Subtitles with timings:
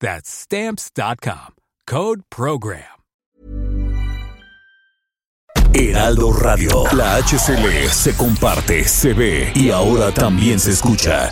[0.00, 1.54] That's stamps.com.
[1.86, 2.96] Code program.
[5.72, 6.84] Heraldo Radio.
[6.92, 11.30] La HCL se comparte, se ve y ahora también se escucha.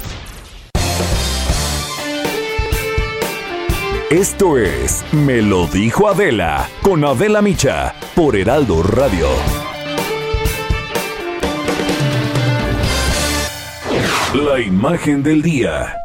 [4.11, 9.29] Esto es Me lo dijo Adela con Adela Micha por Heraldo Radio.
[14.35, 16.04] La imagen del día.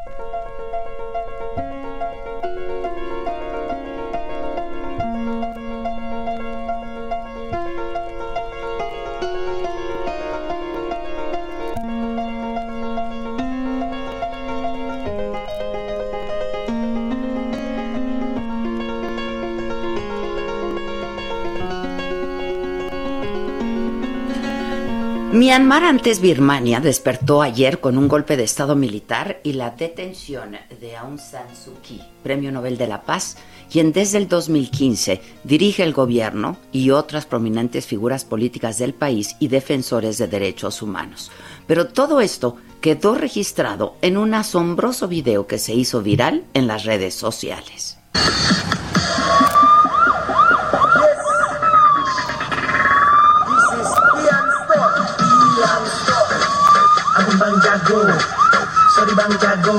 [25.40, 30.98] Myanmar, antes Birmania, despertó ayer con un golpe de Estado militar y la detención de
[30.98, 33.38] Aung San Suu Kyi, Premio Nobel de la Paz,
[33.72, 39.48] quien desde el 2015 dirige el gobierno y otras prominentes figuras políticas del país y
[39.48, 41.32] defensores de derechos humanos.
[41.68, 46.84] Pero todo esto quedó registrado en un asombroso video que se hizo viral en las
[46.84, 47.98] redes sociales.
[57.90, 58.06] Jago,
[58.94, 59.78] sorry bang jago,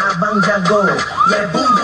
[0.00, 0.80] ah, abang jago,
[1.28, 1.81] yeah boom.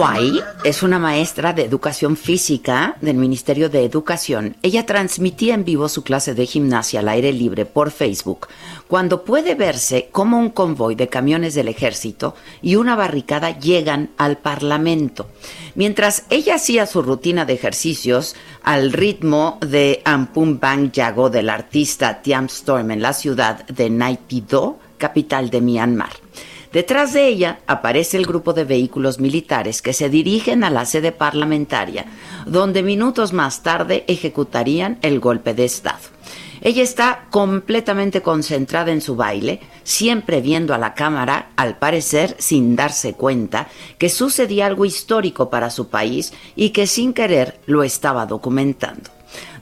[0.00, 4.56] Guay es una maestra de educación física del Ministerio de Educación.
[4.62, 8.48] Ella transmitía en vivo su clase de gimnasia al aire libre por Facebook,
[8.88, 14.38] cuando puede verse como un convoy de camiones del ejército y una barricada llegan al
[14.38, 15.28] Parlamento.
[15.74, 22.22] Mientras ella hacía su rutina de ejercicios al ritmo de Ampum Bang Yago del artista
[22.22, 26.12] Tiam Storm en la ciudad de Naypyidaw, capital de Myanmar.
[26.72, 31.10] Detrás de ella aparece el grupo de vehículos militares que se dirigen a la sede
[31.10, 32.06] parlamentaria,
[32.46, 35.98] donde minutos más tarde ejecutarían el golpe de Estado.
[36.60, 42.76] Ella está completamente concentrada en su baile, siempre viendo a la cámara, al parecer sin
[42.76, 48.26] darse cuenta que sucedía algo histórico para su país y que sin querer lo estaba
[48.26, 49.10] documentando.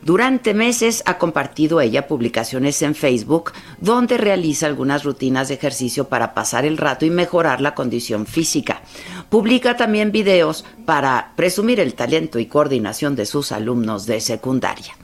[0.02, 6.34] Durante meses ha compartido ella publicaciones en Facebook donde realiza algunas rutinas de ejercicio para
[6.34, 8.82] pasar el rato y mejorar la condición física.
[9.28, 14.96] Publica también videos para presumir el talento y coordinación de sus alumnos de secundaria.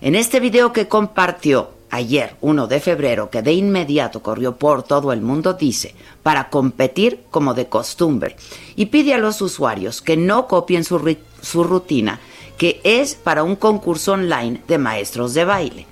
[0.00, 5.12] En este video que compartió ayer, 1 de febrero, que de inmediato corrió por todo
[5.12, 8.36] el mundo, dice, para competir como de costumbre,
[8.76, 12.20] y pide a los usuarios que no copien su, su rutina,
[12.60, 15.86] que es para un concurso online de maestros de baile.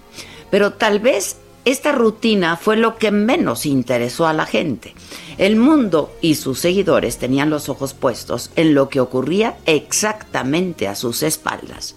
[0.51, 4.93] Pero tal vez esta rutina fue lo que menos interesó a la gente.
[5.39, 10.95] El mundo y sus seguidores tenían los ojos puestos en lo que ocurría exactamente a
[10.95, 11.97] sus espaldas.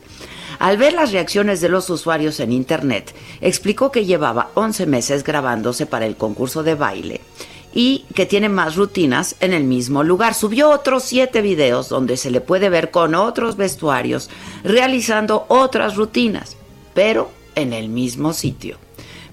[0.57, 5.85] Al ver las reacciones de los usuarios en Internet, explicó que llevaba 11 meses grabándose
[5.85, 7.19] para el concurso de baile
[7.73, 10.33] y que tiene más rutinas en el mismo lugar.
[10.33, 14.29] Subió otros siete videos donde se le puede ver con otros vestuarios
[14.63, 16.57] realizando otras rutinas,
[16.93, 18.77] pero en el mismo sitio.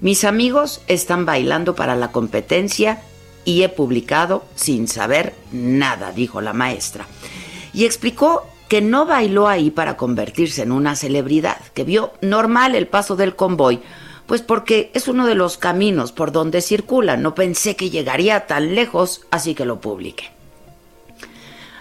[0.01, 3.01] Mis amigos están bailando para la competencia
[3.43, 7.05] y he publicado sin saber nada, dijo la maestra.
[7.73, 12.87] Y explicó que no bailó ahí para convertirse en una celebridad, que vio normal el
[12.87, 13.81] paso del convoy
[14.29, 17.17] pues porque es uno de los caminos por donde circula.
[17.17, 20.25] No pensé que llegaría tan lejos, así que lo publiqué.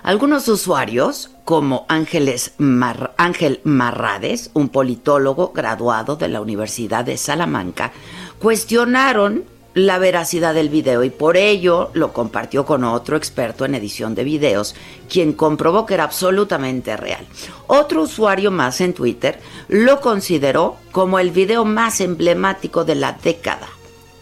[0.02, 7.92] Algunos usuarios, como Ángel Marrades, un politólogo graduado de la Universidad de Salamanca,
[8.38, 9.44] cuestionaron
[9.78, 14.24] la veracidad del video y por ello lo compartió con otro experto en edición de
[14.24, 14.74] videos,
[15.08, 17.26] quien comprobó que era absolutamente real.
[17.66, 23.68] Otro usuario más en Twitter lo consideró como el video más emblemático de la década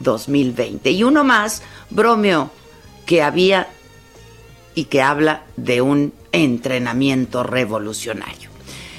[0.01, 2.51] 2020 y uno más bromeó
[3.07, 3.69] que había
[4.75, 8.46] y que habla de un entrenamiento revolucionario.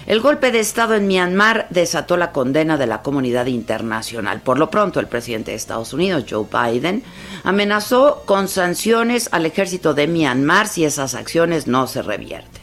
[0.08, 4.40] El golpe de Estado en Myanmar desató la condena de la comunidad internacional.
[4.40, 7.04] Por lo pronto, el presidente de Estados Unidos, Joe Biden,
[7.44, 12.62] amenazó con sanciones al ejército de Myanmar si esas acciones no se revierten.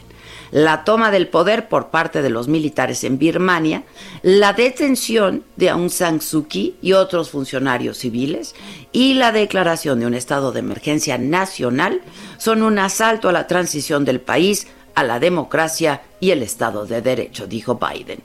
[0.49, 3.83] La toma del poder por parte de los militares en Birmania,
[4.23, 8.55] la detención de Aung San Suu Kyi y otros funcionarios civiles
[8.91, 12.01] y la declaración de un estado de emergencia nacional
[12.37, 17.01] son un asalto a la transición del país a la democracia y el Estado de
[17.01, 18.19] Derecho, dijo Biden.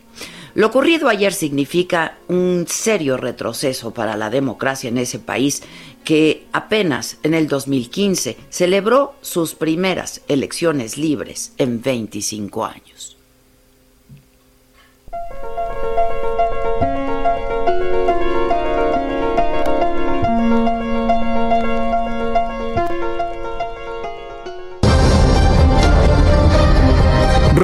[0.55, 5.63] Lo ocurrido ayer significa un serio retroceso para la democracia en ese país
[6.05, 13.10] que apenas en el 2015 celebró sus primeras elecciones libres en 25 años.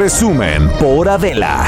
[0.07, 1.67] Resumen por Adela.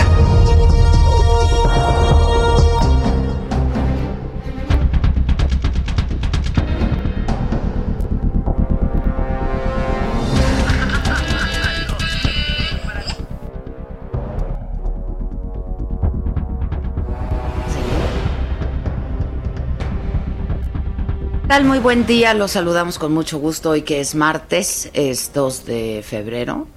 [21.49, 21.65] tal?
[21.65, 26.05] Muy buen día, los saludamos con mucho gusto hoy que es martes, es 2 de
[26.07, 26.69] febrero.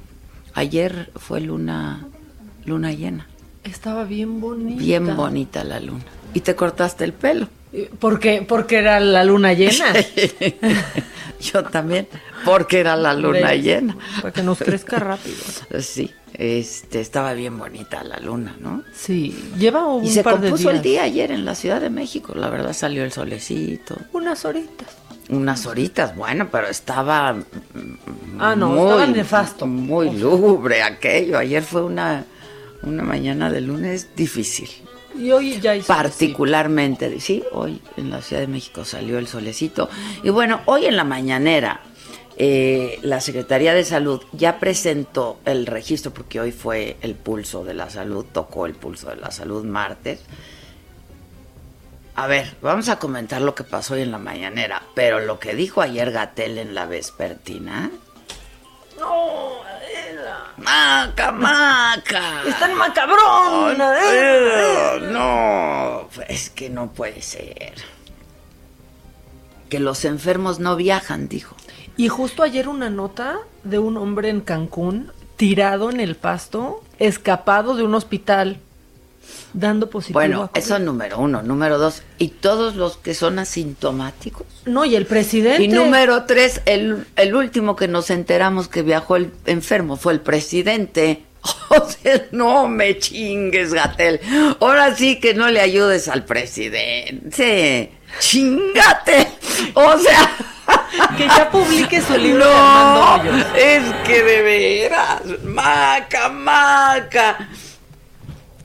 [0.53, 2.07] Ayer fue luna,
[2.65, 3.27] luna llena.
[3.63, 4.81] Estaba bien bonita.
[4.81, 6.03] Bien bonita la luna.
[6.33, 7.47] Y te cortaste el pelo.
[7.99, 8.45] ¿Por qué?
[8.47, 9.93] Porque era la luna llena.
[11.39, 12.07] Yo también,
[12.45, 13.97] porque era la luna llena.
[14.21, 15.37] Para que nos crezca rápido.
[15.79, 18.83] Sí, este, estaba bien bonita la luna, ¿no?
[18.93, 20.75] Sí, lleva un y se par compuso de días.
[20.75, 22.33] el día ayer en la Ciudad de México.
[22.35, 23.97] La verdad salió el solecito.
[24.11, 24.87] Unas horitas.
[25.31, 27.35] Unas horitas, bueno, pero estaba
[28.39, 29.67] Ah, no, muy, estaba nefasto.
[29.67, 31.37] Muy lúgubre aquello.
[31.37, 32.25] Ayer fue una,
[32.81, 34.67] una mañana de lunes difícil.
[35.17, 39.89] Y hoy ya hizo Particularmente, sí, hoy en la Ciudad de México salió el solecito.
[40.23, 41.81] Y bueno, hoy en la mañanera
[42.37, 47.75] eh, la Secretaría de Salud ya presentó el registro, porque hoy fue el pulso de
[47.75, 50.21] la salud, tocó el pulso de la salud martes.
[52.15, 55.55] A ver, vamos a comentar lo que pasó hoy en la mañanera, pero lo que
[55.55, 57.89] dijo ayer Gatel en la vespertina.
[58.99, 60.51] No, Adela.
[60.57, 62.43] ¡Maca, maca!
[62.45, 64.99] Es tan macabrón, Adela.
[65.11, 67.73] No, es que no puede ser.
[69.69, 71.55] Que los enfermos no viajan, dijo.
[71.95, 77.75] Y justo ayer una nota de un hombre en Cancún tirado en el pasto, escapado
[77.75, 78.59] de un hospital,
[79.53, 80.19] dando positivo.
[80.19, 80.61] a Bueno, COVID.
[80.63, 81.41] eso es número uno.
[81.43, 84.45] Número dos, y todos los que son asintomáticos.
[84.65, 85.63] No, y el presidente.
[85.63, 90.21] Y número tres, el, el último que nos enteramos que viajó el enfermo fue el
[90.21, 91.23] presidente.
[91.69, 94.19] O sea, no me chingues, Gatel.
[94.59, 97.91] Ahora sí que no le ayudes al presidente.
[98.19, 99.27] Chingate.
[99.73, 100.31] O sea.
[101.17, 103.21] Que ya publique su libro No,
[103.55, 107.49] es que de veras, maca, maca.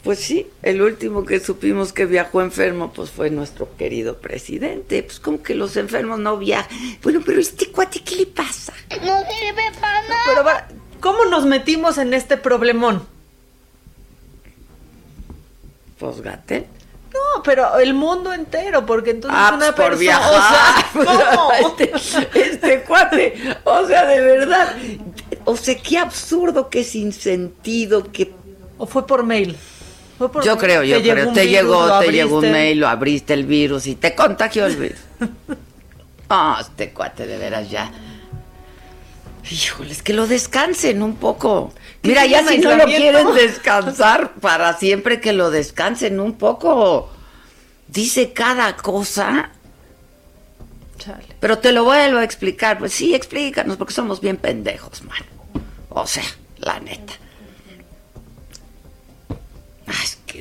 [0.07, 5.03] Pues sí, el último que supimos que viajó enfermo, pues fue nuestro querido presidente.
[5.03, 6.71] Pues como que los enfermos no viajan.
[7.03, 8.73] Bueno, pero este cuate, ¿qué le pasa?
[9.03, 10.21] No sirve para nada.
[10.29, 10.69] Pero, va,
[11.01, 13.05] ¿cómo nos metimos en este problemón?
[15.99, 16.19] Pues.
[16.19, 19.99] No, pero el mundo entero, porque entonces Ah, una pues por persona.
[19.99, 20.85] viajar.
[20.95, 21.53] O sea, ¿cómo?
[21.81, 21.93] Este,
[22.41, 24.77] este cuate, o sea, de verdad.
[25.47, 28.33] O sea, qué absurdo, qué sin sentido, qué
[28.79, 29.57] ¿O fue por mail?
[30.19, 31.33] ¿Fue por Yo creo, yo creo.
[31.33, 34.99] Te llegó, te llegó un mail, lo abriste el virus y te contagió el virus.
[36.29, 37.89] Ah, este cuate de veras ya.
[39.49, 41.73] Híjoles, que lo descansen un poco.
[42.03, 47.13] ¿Qué Mira, ya si no lo quieren descansar para siempre, que lo descansen un poco.
[47.87, 49.51] Dice cada cosa,
[50.99, 51.25] Chale.
[51.39, 52.79] pero te lo vuelvo a explicar.
[52.79, 55.27] Pues sí, explícanos, porque somos bien pendejos, mano.
[55.91, 56.25] O sea,
[56.59, 57.13] la neta.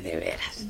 [0.01, 0.65] De veras.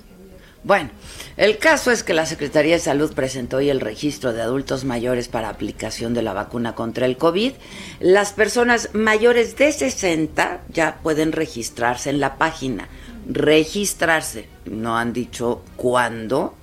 [0.65, 0.89] Bueno,
[1.37, 5.27] el caso es que la Secretaría de Salud presentó hoy el registro de adultos mayores
[5.27, 7.51] para aplicación de la vacuna contra el COVID.
[7.99, 12.87] Las personas mayores de 60 ya pueden registrarse en la página.
[13.27, 14.47] Registrarse.
[14.65, 16.55] No han dicho cuándo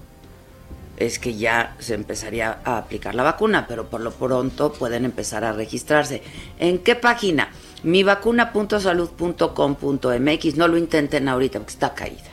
[0.97, 5.45] es que ya se empezaría a aplicar la vacuna, pero por lo pronto pueden empezar
[5.45, 6.25] a registrarse.
[6.59, 7.51] ¿En qué página?
[7.85, 10.57] mivacuna.salud.com.mx.
[10.57, 12.32] No lo intenten ahorita porque está caída.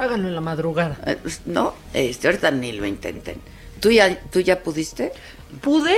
[0.00, 0.96] Háganlo en la madrugada.
[1.06, 3.36] Eh, pues, no, este, ahorita ni lo intenten.
[3.80, 5.12] ¿Tú ya, ¿Tú ya pudiste?
[5.60, 5.94] Pude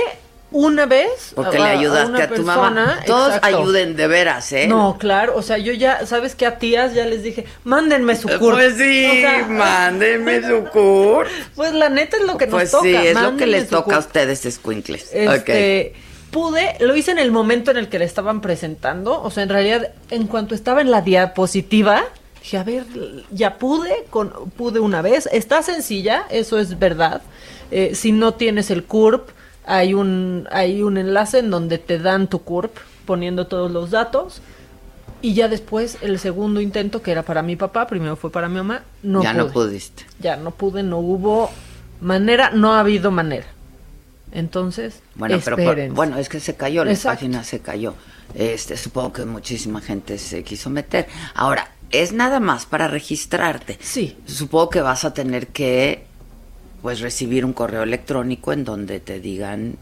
[0.51, 1.31] una vez.
[1.35, 2.99] Porque le ayudaste a, tu mamá.
[3.05, 4.67] Todos ayuden de veras, ¿eh?
[4.67, 5.37] No, claro.
[5.37, 6.45] O sea, yo ya, ¿sabes qué?
[6.45, 8.55] A tías ya les dije, mándenme su CURP.
[8.55, 11.29] Pues sí, mándenme su CURP.
[11.55, 12.83] Pues la neta es lo que nos pues toca.
[12.83, 15.11] Pues sí, es lo que les toca a ustedes, escuincles.
[15.13, 15.93] Este,
[16.29, 19.21] Pude, lo hice en el momento en el que le estaban presentando.
[19.21, 22.05] O sea, en realidad, en cuanto estaba en la diapositiva,
[22.43, 22.85] dije, a ver,
[23.31, 25.27] ya pude, con, pude una vez.
[25.31, 27.21] Está sencilla, eso es verdad.
[27.71, 29.29] Eh, si no tienes el CURP,
[29.65, 34.41] hay un, hay un enlace en donde te dan tu CURP poniendo todos los datos.
[35.21, 38.57] Y ya después, el segundo intento, que era para mi papá, primero fue para mi
[38.57, 40.03] mamá, no Ya no pudiste.
[40.19, 41.49] Ya no pude, no hubo
[42.01, 43.47] manera, no ha habido manera.
[44.33, 47.93] Entonces, bueno, pero bueno, es que se cayó, la página se cayó.
[48.33, 51.07] Este, supongo que muchísima gente se quiso meter.
[51.35, 53.77] Ahora, es nada más para registrarte.
[53.81, 54.17] Sí.
[54.25, 56.05] Supongo que vas a tener que
[56.81, 59.77] pues recibir un correo electrónico en donde te digan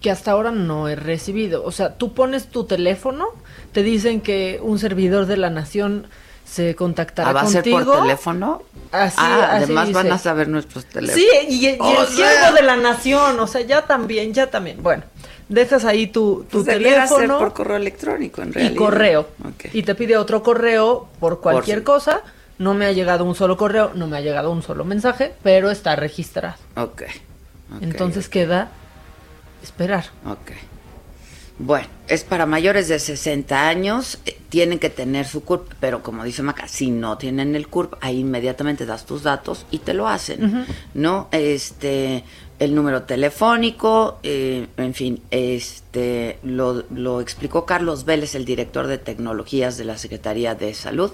[0.00, 1.64] que hasta ahora no he recibido.
[1.64, 3.28] O sea, tú pones tu teléfono,
[3.72, 6.06] te dicen que un servidor de la nación
[6.44, 8.62] se contactará ¿Ah, ¿Va a ser por teléfono?
[8.92, 11.14] Así, ah, además van a saber nuestros teléfonos.
[11.16, 14.82] Sí, y, el siervo de la nación, o sea, ya también, ya también.
[14.82, 15.04] Bueno,
[15.48, 17.38] dejas ahí tu, tu pues teléfono.
[17.38, 18.74] por correo electrónico, en realidad.
[18.74, 19.28] Y correo.
[19.72, 22.22] Y te pide otro correo por cualquier cosa
[22.58, 25.70] no me ha llegado un solo correo, no me ha llegado un solo mensaje, pero
[25.70, 26.56] está registrado.
[26.76, 27.02] Ok.
[27.80, 28.70] Entonces queda
[29.62, 30.04] esperar.
[30.26, 30.52] Ok.
[31.58, 36.24] Bueno, es para mayores de 60 años, eh, tienen que tener su CURP, pero como
[36.24, 40.08] dice Maca, si no tienen el CURP, ahí inmediatamente das tus datos y te lo
[40.08, 41.28] hacen, ¿no?
[41.30, 42.24] Este,
[42.64, 48.98] el número telefónico, eh, en fin, este, lo, lo explicó Carlos Vélez, el director de
[48.98, 51.12] tecnologías de la Secretaría de Salud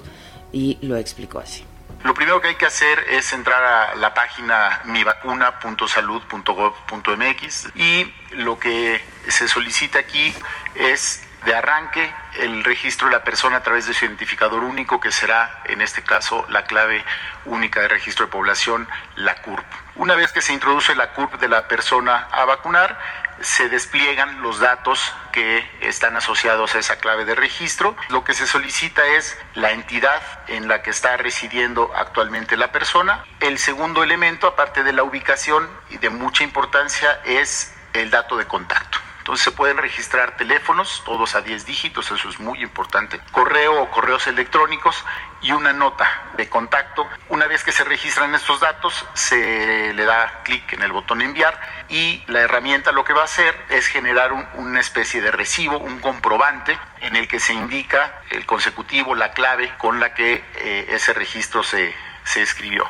[0.53, 1.65] y lo explicó así.
[2.03, 9.03] Lo primero que hay que hacer es entrar a la página mivacuna.salud.gov.mx y lo que
[9.29, 10.33] se solicita aquí
[10.77, 15.13] es de arranque el registro de la persona a través de su identificador único, que
[15.13, 17.05] será en este caso la clave
[17.45, 19.67] única de registro de población, la CURP.
[20.01, 22.99] Una vez que se introduce la CURP de la persona a vacunar,
[23.43, 27.95] se despliegan los datos que están asociados a esa clave de registro.
[28.09, 33.27] Lo que se solicita es la entidad en la que está residiendo actualmente la persona.
[33.41, 38.47] El segundo elemento, aparte de la ubicación y de mucha importancia, es el dato de
[38.47, 39.10] contacto.
[39.21, 43.91] Entonces se pueden registrar teléfonos, todos a 10 dígitos, eso es muy importante, correo o
[43.91, 45.05] correos electrónicos
[45.43, 47.07] y una nota de contacto.
[47.29, 51.61] Una vez que se registran estos datos, se le da clic en el botón enviar
[51.91, 56.01] y la herramienta lo que va a hacer es generar una especie de recibo, un
[56.01, 61.13] comprobante en el que se indica el consecutivo, la clave con la que eh, ese
[61.13, 62.89] registro se, se escribió.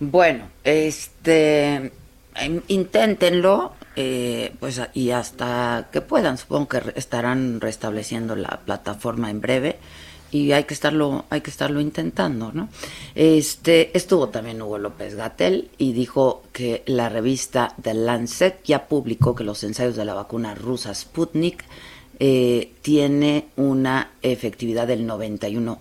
[0.00, 1.92] Bueno, este
[2.68, 9.78] inténtenlo, eh, pues y hasta que puedan, supongo que estarán restableciendo la plataforma en breve
[10.34, 12.68] y hay que estarlo, hay que estarlo intentando, ¿no?
[13.14, 19.36] Este estuvo también Hugo López Gatel y dijo que la revista The Lancet ya publicó
[19.36, 21.64] que los ensayos de la vacuna rusa Sputnik
[22.18, 25.78] eh, tiene una efectividad del 91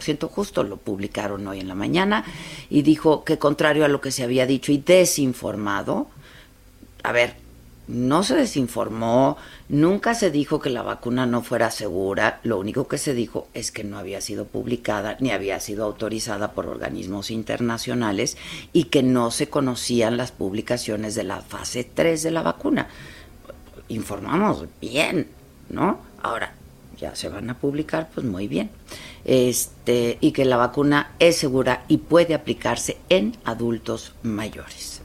[0.00, 2.24] ciento justo lo publicaron hoy en la mañana,
[2.68, 6.08] y dijo que contrario a lo que se había dicho y desinformado,
[7.02, 7.36] a ver,
[7.90, 9.36] no se desinformó,
[9.68, 13.72] nunca se dijo que la vacuna no fuera segura, lo único que se dijo es
[13.72, 18.36] que no había sido publicada ni había sido autorizada por organismos internacionales
[18.72, 22.88] y que no se conocían las publicaciones de la fase 3 de la vacuna.
[23.88, 25.26] Informamos bien,
[25.68, 25.98] ¿no?
[26.22, 26.54] Ahora,
[27.00, 28.70] ya se van a publicar, pues muy bien.
[29.24, 35.02] Este, y que la vacuna es segura y puede aplicarse en adultos mayores.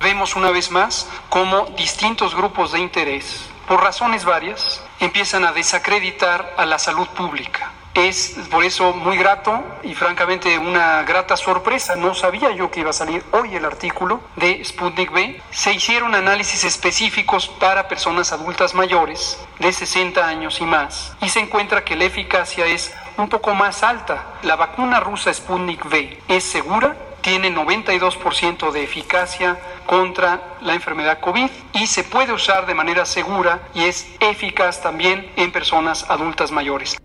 [0.00, 6.54] Vemos una vez más cómo distintos grupos de interés, por razones varias, empiezan a desacreditar
[6.56, 11.94] a la salud pública es por eso muy grato y francamente una grata sorpresa.
[11.96, 15.40] No sabía yo que iba a salir hoy el artículo de Sputnik B.
[15.50, 21.40] Se hicieron análisis específicos para personas adultas mayores de 60 años y más y se
[21.40, 24.38] encuentra que la eficacia es un poco más alta.
[24.42, 31.48] La vacuna rusa Sputnik V es segura, tiene 92% de eficacia contra la enfermedad COVID
[31.74, 36.96] y se puede usar de manera segura y es eficaz también en personas adultas mayores.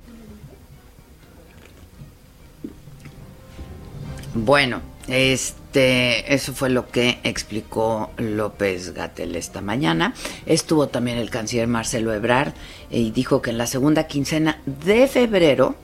[4.33, 10.13] Bueno, este, eso fue lo que explicó López Gatel esta mañana.
[10.45, 12.53] Estuvo también el canciller Marcelo Ebrard
[12.91, 15.75] y dijo que en la segunda quincena de febrero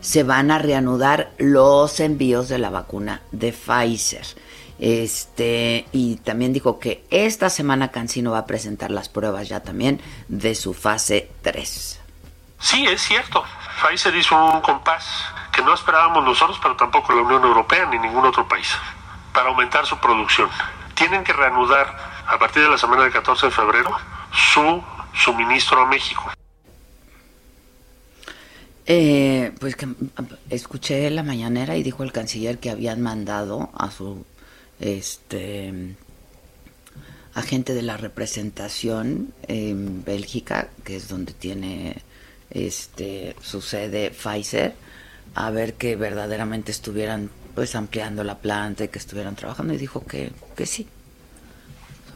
[0.00, 4.26] se van a reanudar los envíos de la vacuna de Pfizer.
[4.80, 10.00] Este, y también dijo que esta semana Cancino va a presentar las pruebas ya también
[10.26, 12.00] de su fase 3.
[12.58, 13.44] Sí, es cierto.
[13.80, 15.04] Pfizer hizo un compás
[15.52, 18.68] que no esperábamos nosotros, pero tampoco la Unión Europea ni ningún otro país,
[19.32, 20.48] para aumentar su producción.
[20.94, 23.90] Tienen que reanudar a partir de la semana del 14 de febrero
[24.32, 24.82] su
[25.14, 26.32] suministro a México.
[28.86, 29.86] Eh, pues que
[30.50, 34.26] escuché la mañanera y dijo el canciller que habían mandado a su
[34.80, 35.94] este
[37.34, 42.02] agente de la representación en Bélgica, que es donde tiene
[42.52, 44.74] este su sede Pfizer,
[45.34, 50.04] a ver que verdaderamente estuvieran pues ampliando la planta y que estuvieran trabajando y dijo
[50.04, 50.86] que, que sí.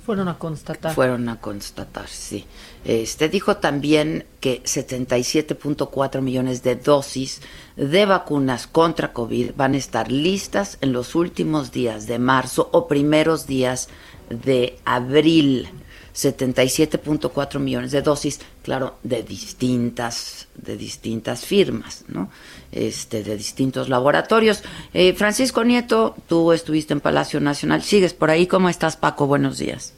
[0.06, 0.94] Fueron a constatar.
[0.94, 2.46] Fueron a constatar, sí.
[2.84, 7.40] Este dijo también que 77.4 millones de dosis
[7.74, 12.86] de vacunas contra COVID van a estar listas en los últimos días de marzo o
[12.86, 13.88] primeros días
[14.30, 15.70] de abril.
[16.16, 22.28] 77.4 millones de dosis, claro, de distintas, de distintas firmas, ¿no?
[22.72, 24.64] Este, de distintos laboratorios.
[24.94, 28.46] Eh, Francisco Nieto, tú estuviste en Palacio Nacional, sigues por ahí.
[28.46, 29.26] ¿Cómo estás, Paco?
[29.26, 29.92] Buenos días.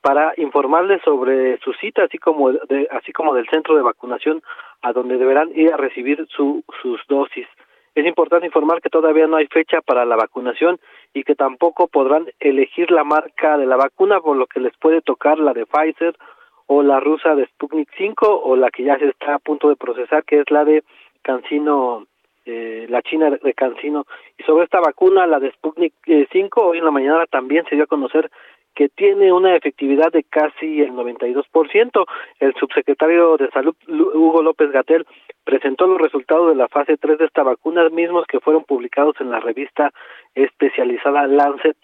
[0.00, 4.42] para informarles sobre su cita, así como de, así como del centro de vacunación
[4.82, 7.46] a donde deberán ir a recibir su, sus dosis.
[7.94, 10.78] Es importante informar que todavía no hay fecha para la vacunación
[11.12, 15.02] y que tampoco podrán elegir la marca de la vacuna, por lo que les puede
[15.02, 16.16] tocar la de Pfizer
[16.66, 19.76] o la rusa de Sputnik 5 o la que ya se está a punto de
[19.76, 20.84] procesar, que es la de
[21.20, 22.06] Cancino,
[22.46, 24.06] eh, la China de Cancino.
[24.38, 27.74] Y sobre esta vacuna, la de Sputnik 5, eh, hoy en la mañana también se
[27.74, 28.30] dio a conocer
[28.74, 32.04] que tiene una efectividad de casi el 92%.
[32.38, 35.06] El subsecretario de Salud, Hugo López Gatel,
[35.44, 39.30] presentó los resultados de la fase 3 de esta vacuna, mismos que fueron publicados en
[39.30, 39.90] la revista
[40.34, 41.76] especializada Lancet.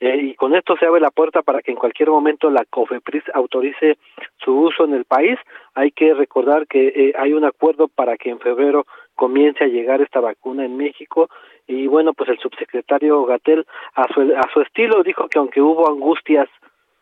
[0.00, 3.24] Eh, y con esto se abre la puerta para que en cualquier momento la COFEPRIS
[3.32, 3.96] autorice
[4.44, 5.38] su uso en el país.
[5.74, 10.02] Hay que recordar que eh, hay un acuerdo para que en febrero comience a llegar
[10.02, 11.30] esta vacuna en México
[11.66, 15.88] y bueno, pues el subsecretario Gatel a su, a su estilo dijo que aunque hubo
[15.88, 16.48] angustias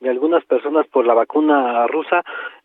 [0.01, 2.23] de algunas personas por la vacuna rusa,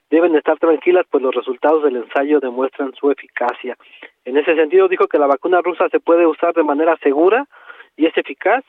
[0.09, 3.77] deben estar tranquilas pues los resultados del ensayo demuestran su eficacia.
[4.25, 7.45] En ese sentido dijo que la vacuna rusa se puede usar de manera segura
[7.95, 8.63] y es eficaz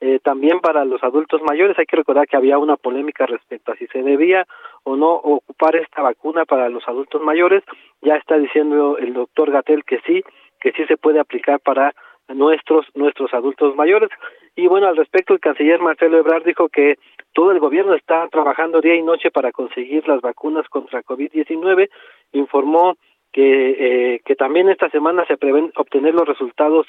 [0.00, 1.78] eh, también para los adultos mayores.
[1.78, 4.46] Hay que recordar que había una polémica respecto a si se debía
[4.82, 7.62] o no ocupar esta vacuna para los adultos mayores.
[8.00, 10.24] Ya está diciendo el doctor Gatel que sí,
[10.60, 11.94] que sí se puede aplicar para
[12.34, 14.10] nuestros nuestros adultos mayores.
[14.56, 16.96] Y bueno, al respecto, el canciller Marcelo Ebrard dijo que
[17.32, 21.88] todo el gobierno está trabajando día y noche para conseguir las vacunas contra COVID-19.
[22.32, 22.96] Informó
[23.32, 26.86] que, eh, que también esta semana se prevén obtener los resultados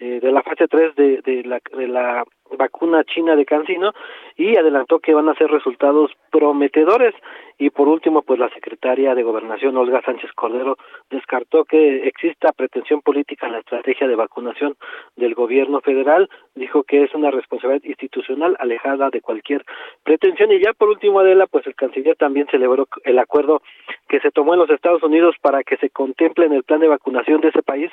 [0.00, 2.24] eh, de la fase 3 de, de, la, de la
[2.56, 3.92] vacuna china de Cancino
[4.34, 7.14] y adelantó que van a ser resultados prometedores.
[7.58, 10.78] Y por último pues la secretaria de Gobernación Olga Sánchez Cordero
[11.10, 14.74] descartó que exista pretensión política en la estrategia de vacunación
[15.16, 16.30] del gobierno federal.
[16.54, 19.66] Dijo que es una responsabilidad institucional alejada de cualquier
[20.02, 20.50] pretensión.
[20.52, 23.60] Y ya por último Adela pues el canciller también celebró el acuerdo
[24.08, 26.88] que se tomó en los Estados Unidos para que se contemple en el plan de
[26.88, 27.90] vacunación de ese país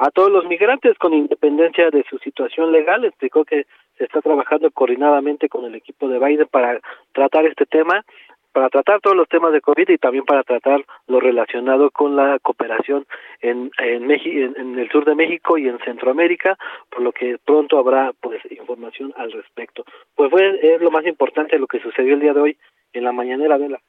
[0.00, 3.04] a todos los migrantes con independencia de su situación legal.
[3.04, 3.66] Explicó que
[3.98, 6.80] se está trabajando coordinadamente con el equipo de Biden para
[7.12, 8.02] tratar este tema,
[8.50, 12.38] para tratar todos los temas de COVID y también para tratar lo relacionado con la
[12.40, 13.06] cooperación
[13.42, 16.56] en en, México, en, el sur de México y en Centroamérica,
[16.88, 19.84] por lo que pronto habrá pues información al respecto.
[20.14, 22.56] Pues fue es lo más importante lo que sucedió el día de hoy
[22.94, 23.80] en la mañanera de la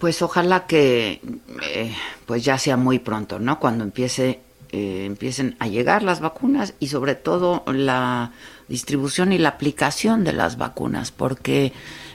[0.00, 1.20] pues ojalá que
[1.62, 1.92] eh,
[2.26, 3.60] pues ya sea muy pronto, ¿no?
[3.60, 4.40] Cuando empiece
[4.72, 8.32] eh, empiecen a llegar las vacunas y sobre todo la
[8.68, 11.72] distribución y la aplicación de las vacunas, porque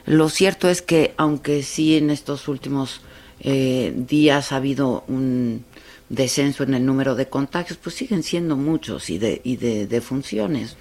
[0.07, 3.01] lo cierto es que aunque sí en estos últimos
[3.41, 5.65] eh, días ha habido un
[6.09, 10.77] descenso en el número de contagios, pues siguen siendo muchos y de, y de, funciones.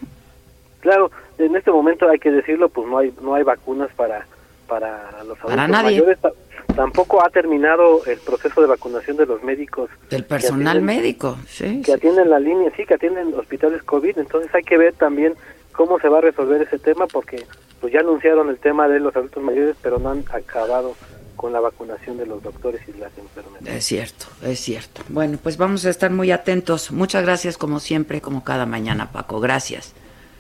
[0.81, 4.27] Claro, en este momento hay que decirlo, pues no hay no hay vacunas para
[4.67, 6.19] para los adultos mayores.
[6.77, 9.89] Tampoco ha terminado el proceso de vacunación de los médicos.
[10.11, 11.81] Del personal médico, sí.
[11.83, 14.19] Que atienden la línea, sí, que atienden hospitales COVID.
[14.19, 15.35] Entonces hay que ver también
[15.73, 17.47] cómo se va a resolver ese tema porque
[17.81, 20.95] pues ya anunciaron el tema de los adultos mayores, pero no han acabado
[21.35, 23.69] con la vacunación de los doctores y las enfermeras.
[23.69, 25.03] Es cierto, es cierto.
[25.09, 26.93] Bueno, pues vamos a estar muy atentos.
[26.93, 29.41] Muchas gracias como siempre, como cada mañana, Paco.
[29.41, 29.95] Gracias.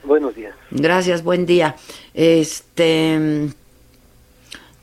[0.05, 0.55] Buenos días.
[0.71, 1.77] Gracias, buen día.
[2.15, 3.49] Este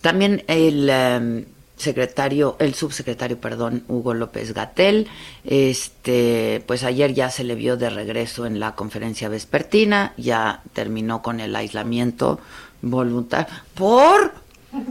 [0.04, 1.46] también el em,
[1.78, 5.08] secretario, el subsecretario, perdón, Hugo López Gatel,
[5.46, 11.22] este, pues ayer ya se le vio de regreso en la conferencia vespertina, ya terminó
[11.22, 12.42] con el aislamiento
[12.82, 13.54] voluntario.
[13.76, 14.34] ¿Por?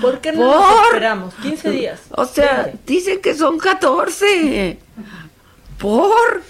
[0.00, 1.34] ¿Por qué no nos esperamos?
[1.42, 2.00] 15 días.
[2.12, 4.78] O sea, dicen que son 14.
[5.78, 6.42] ¿Por?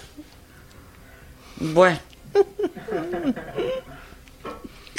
[1.59, 1.99] Bueno.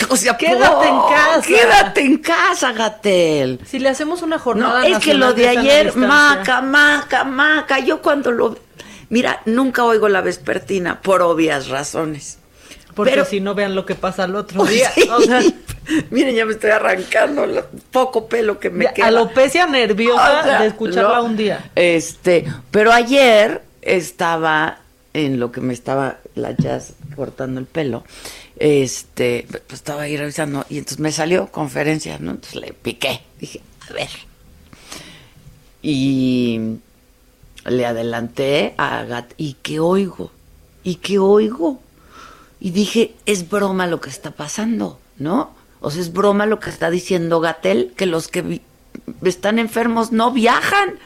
[0.09, 1.43] O sea, quédate en casa.
[1.47, 3.61] Quédate en casa, Gatel.
[3.67, 4.81] Si le hacemos una jornada.
[4.81, 7.79] No, es que lo de ayer, maca, maca, maca.
[7.79, 8.57] Yo cuando lo.
[9.09, 12.39] Mira, nunca oigo la vespertina por obvias razones.
[12.95, 14.91] Porque Pero, si no vean lo que pasa el otro día.
[16.11, 19.07] miren, ya me estoy arrancando el poco pelo que me queda.
[19.07, 21.71] Alopecia nerviosa de escucharla un día.
[21.75, 24.79] Este, pero ayer estaba
[25.15, 28.03] en lo que me estaba la jazz cortando el pelo
[28.61, 32.33] este, pues estaba ahí revisando y entonces me salió conferencia, ¿no?
[32.33, 34.11] Entonces le piqué, dije, a ver.
[35.83, 36.77] Y
[37.65, 40.31] le adelanté a Gat, ¿y qué oigo?
[40.85, 41.81] ¿Y qué oigo?
[42.61, 45.55] Y dije, es broma lo que está pasando, ¿no?
[45.81, 48.61] O sea, es broma lo que está diciendo Gatel, que los que
[49.23, 50.99] están enfermos no viajan.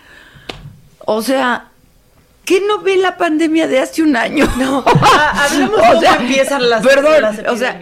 [1.07, 1.71] O sea,
[2.45, 4.47] ¿Qué no ve la pandemia de hace un año?
[4.59, 7.81] No, ah, hablemos cómo empiezan las Perdón, o sea,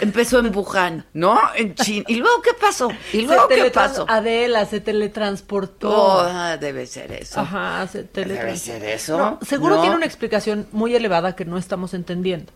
[0.00, 1.38] empezó en Wuhan, ¿no?
[1.54, 2.04] En China.
[2.08, 2.88] ¿Y luego qué pasó?
[3.12, 4.06] ¿Y luego qué pasó?
[4.08, 5.90] Adela se teletransportó.
[5.90, 7.40] Oh, debe ser eso.
[7.40, 8.72] Ajá, se teletransportó.
[8.72, 9.38] Debe ser eso.
[9.42, 12.52] seguro tiene una explicación muy elevada que no estamos entendiendo,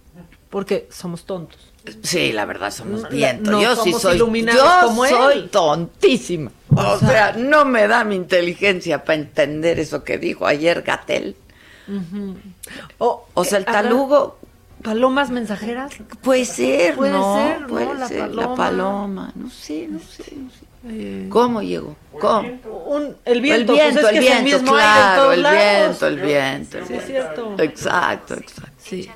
[0.48, 1.69] porque somos tontos.
[2.02, 3.42] Sí, la verdad somos bien.
[3.44, 6.50] yo sí soy yo soy tontísima.
[6.68, 11.36] O, sea, no me da mi inteligencia para entender eso que dijo ayer Gatel.
[12.98, 14.38] o, sea, el talugo
[14.82, 15.92] palomas mensajeras.
[16.22, 18.42] Puede ser, puede ser, puede ser, la, paloma.
[18.42, 19.32] la paloma.
[19.34, 20.70] No sé, no sé, no sé.
[20.88, 21.94] Eh, ¿Cómo llegó?
[22.18, 22.48] ¿Cómo?
[22.86, 26.78] Un, el viento, el viento, pues el viento, el claro, el viento, el viento.
[26.86, 27.54] Sí, es cierto.
[27.58, 28.72] Exacto, exacto.
[28.78, 29.10] Sí.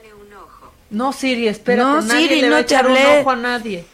[0.95, 3.85] No, Siri, espérate, no, nadie Siri, le no a echar un ojo a nadie.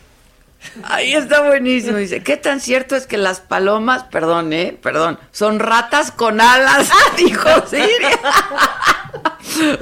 [0.85, 1.97] Ahí está buenísimo.
[1.97, 6.91] Dice, ¿qué tan cierto es que las palomas, perdón, eh, perdón, son ratas con alas?
[7.17, 7.89] Dijo Siri.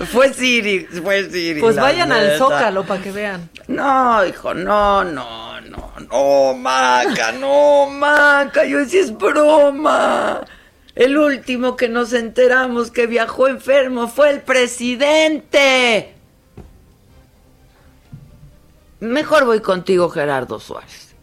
[0.13, 1.61] fue Siri, fue Siri.
[1.61, 3.51] Pues vayan al Zócalo para que vean.
[3.67, 10.43] No, hijo, no, no, no, no, Maca, no, Maca, yo decía es broma.
[10.95, 16.15] El último que nos enteramos que viajó enfermo fue el presidente.
[19.01, 21.17] Mejor voy contigo, Gerardo Suárez.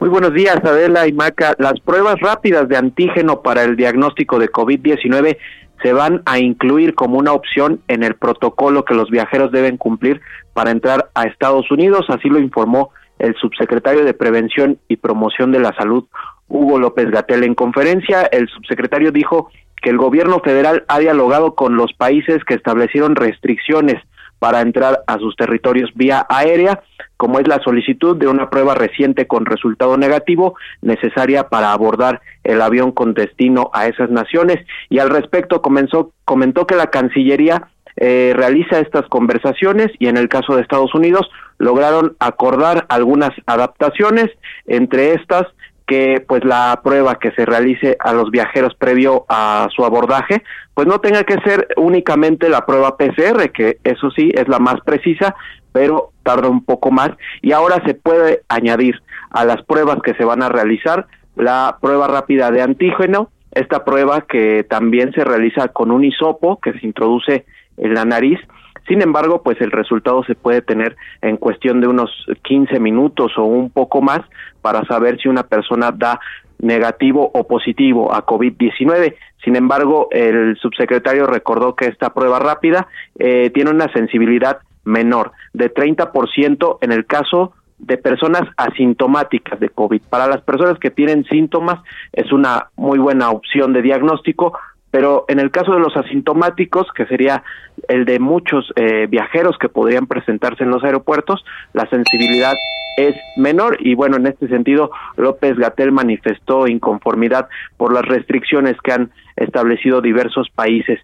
[0.00, 1.54] Muy buenos días, Adela y Maca.
[1.58, 5.38] Las pruebas rápidas de antígeno para el diagnóstico de COVID-19
[5.82, 10.20] se van a incluir como una opción en el protocolo que los viajeros deben cumplir
[10.52, 15.60] para entrar a Estados Unidos, así lo informó el subsecretario de Prevención y Promoción de
[15.60, 16.04] la Salud,
[16.48, 17.44] Hugo López Gatel.
[17.44, 19.50] En conferencia, el subsecretario dijo
[19.82, 24.02] que el gobierno federal ha dialogado con los países que establecieron restricciones
[24.38, 26.82] para entrar a sus territorios vía aérea,
[27.16, 32.60] como es la solicitud de una prueba reciente con resultado negativo necesaria para abordar el
[32.60, 34.64] avión con destino a esas naciones.
[34.90, 40.28] Y al respecto comenzó, comentó que la Cancillería eh, realiza estas conversaciones y en el
[40.28, 44.30] caso de Estados Unidos lograron acordar algunas adaptaciones,
[44.66, 45.44] entre estas
[45.86, 50.42] que pues la prueba que se realice a los viajeros previo a su abordaje
[50.72, 54.80] pues no tenga que ser únicamente la prueba PCR que eso sí es la más
[54.84, 55.34] precisa
[55.72, 57.10] pero tarda un poco más.
[57.42, 58.94] Y ahora se puede añadir
[59.30, 64.22] a las pruebas que se van a realizar la prueba rápida de antígeno esta prueba
[64.22, 67.44] que también se realiza con un hisopo que se introduce
[67.76, 68.38] en la nariz
[68.86, 72.10] sin embargo, pues el resultado se puede tener en cuestión de unos
[72.42, 74.20] 15 minutos o un poco más
[74.60, 76.20] para saber si una persona da
[76.58, 79.14] negativo o positivo a COVID-19.
[79.42, 85.72] Sin embargo, el subsecretario recordó que esta prueba rápida eh, tiene una sensibilidad menor, de
[85.72, 90.02] 30% en el caso de personas asintomáticas de COVID.
[90.08, 91.80] Para las personas que tienen síntomas
[92.12, 94.58] es una muy buena opción de diagnóstico,
[94.94, 97.42] pero en el caso de los asintomáticos, que sería
[97.88, 102.54] el de muchos eh, viajeros que podrían presentarse en los aeropuertos, la sensibilidad
[102.96, 108.92] es menor y bueno, en este sentido López Gatel manifestó inconformidad por las restricciones que
[108.92, 111.00] han establecido diversos países.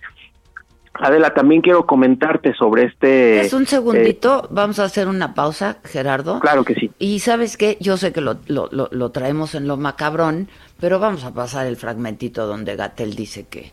[0.94, 3.40] Adela, también quiero comentarte sobre este...
[3.40, 6.38] Es un segundito, vamos a hacer una pausa, Gerardo.
[6.38, 6.92] Claro que sí.
[7.00, 10.46] Y sabes qué, yo sé que lo, lo, lo, traemos en lo macabrón,
[10.78, 13.72] pero vamos a pasar el fragmentito donde Gatel dice que,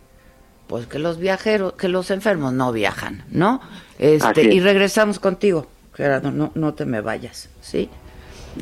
[0.68, 3.62] pues que los viajeros, que los enfermos no viajan, ¿no?
[4.00, 7.90] Este, y regresamos contigo, Gerardo, no, no te me vayas, ¿sí?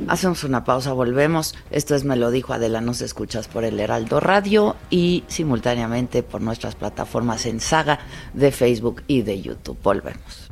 [0.08, 1.56] Hacemos una pausa, volvemos.
[1.72, 6.41] Esto es Me lo dijo Adela, nos escuchas por el Heraldo Radio y simultáneamente por
[6.41, 8.00] nuestras plataformas en saga
[8.34, 9.78] de Facebook y de YouTube.
[9.82, 10.52] Volvemos.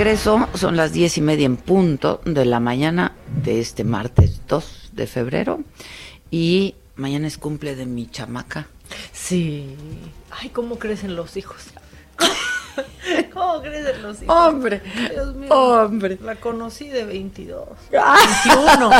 [0.00, 3.12] Regreso, son las diez y media en punto de la mañana
[3.44, 5.60] de este martes 2 de febrero
[6.30, 8.66] y mañana es cumple de mi chamaca.
[9.12, 9.76] Sí.
[10.30, 11.66] Ay, cómo crecen los hijos.
[13.34, 14.34] ¿Cómo crecen los hijos?
[14.34, 15.54] Hombre, Dios mío.
[15.54, 16.18] Hombre.
[16.22, 17.68] La conocí de 22.
[17.90, 18.90] 21,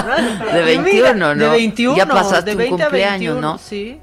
[0.52, 1.34] De 21, ¿no?
[1.34, 1.96] De 21.
[1.96, 3.56] Ya pasaste un cumpleaños, ¿no?
[3.56, 3.98] Sí.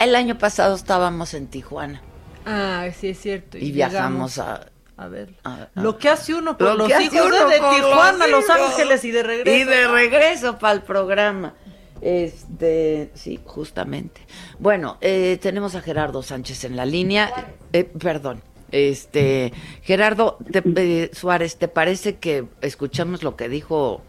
[0.00, 2.02] El año pasado estábamos en Tijuana.
[2.44, 3.58] Ah, sí es cierto.
[3.58, 4.71] Y, viajamos a
[5.02, 5.34] a ver.
[5.74, 9.56] lo que hace uno con los hijos de Tijuana a Los Ángeles y de regreso.
[9.56, 11.54] Y de regreso para el programa.
[12.00, 14.20] Este, sí, justamente.
[14.58, 17.30] Bueno, eh, tenemos a Gerardo Sánchez en la línea.
[17.72, 18.42] Eh, perdón.
[18.72, 24.00] Este, Gerardo eh, Suárez, ¿te parece que escuchamos lo que dijo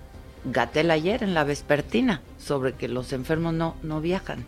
[0.46, 4.46] Gatel ayer en la vespertina sobre que los enfermos no, no viajan?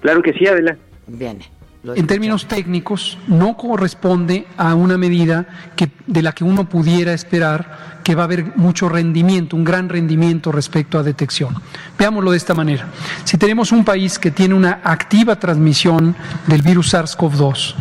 [0.00, 0.78] Claro que sí, Adela.
[1.06, 7.14] Viene en términos técnicos, no corresponde a una medida que, de la que uno pudiera
[7.14, 11.54] esperar que va a haber mucho rendimiento, un gran rendimiento respecto a detección.
[11.98, 12.88] Veámoslo de esta manera.
[13.24, 16.14] Si tenemos un país que tiene una activa transmisión
[16.46, 17.74] del virus SARS-CoV-2,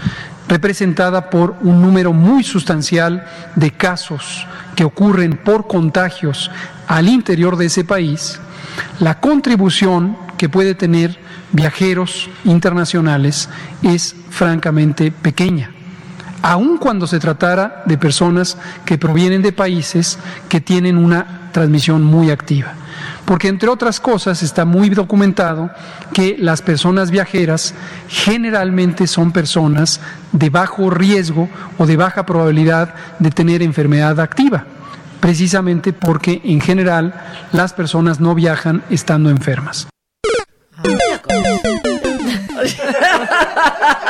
[0.48, 6.50] representada por un número muy sustancial de casos que ocurren por contagios
[6.88, 8.40] al interior de ese país,
[9.00, 11.20] la contribución que puede tener
[11.52, 13.50] viajeros internacionales
[13.82, 15.72] es francamente pequeña,
[16.42, 22.32] aun cuando se tratara de personas que provienen de países que tienen una transmisión muy
[22.32, 22.74] activa.
[23.26, 25.70] Porque entre otras cosas está muy documentado
[26.14, 27.74] que las personas viajeras
[28.08, 34.66] generalmente son personas de bajo riesgo o de baja probabilidad de tener enfermedad activa,
[35.20, 37.14] precisamente porque en general
[37.52, 39.88] las personas no viajan estando enfermas.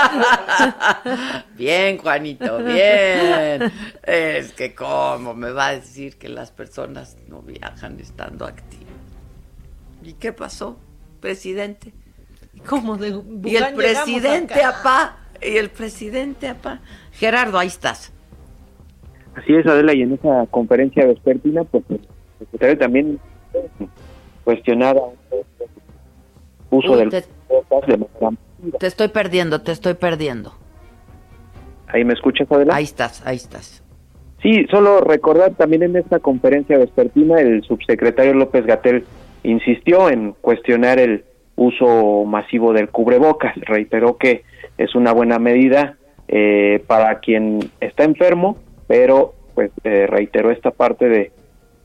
[1.58, 3.72] bien, Juanito, bien.
[4.04, 8.88] Es que cómo me va a decir que las personas no viajan estando activas.
[10.04, 10.78] ¿Y qué pasó,
[11.20, 11.94] presidente?
[12.68, 16.80] ¿Cómo de Y el presidente apá, y el presidente apá.
[17.12, 18.12] Gerardo, ahí estás.
[19.36, 22.02] Así es, Adela, y en esa conferencia vespertina, pues el
[22.40, 23.20] secretario también
[24.44, 25.02] cuestionaba
[26.72, 27.24] uso del te,
[28.80, 30.54] te estoy perdiendo, te estoy perdiendo.
[31.88, 32.76] ¿Ahí me escuchas, Adela?
[32.76, 33.84] Ahí estás, ahí estás.
[34.42, 39.04] Sí, solo recordar también en esta conferencia vespertina el subsecretario López Gatel
[39.44, 43.56] insistió en cuestionar el uso masivo del cubrebocas.
[43.58, 44.44] Reiteró que
[44.78, 51.10] es una buena medida eh, para quien está enfermo, pero pues eh, reiteró esta parte
[51.10, 51.32] de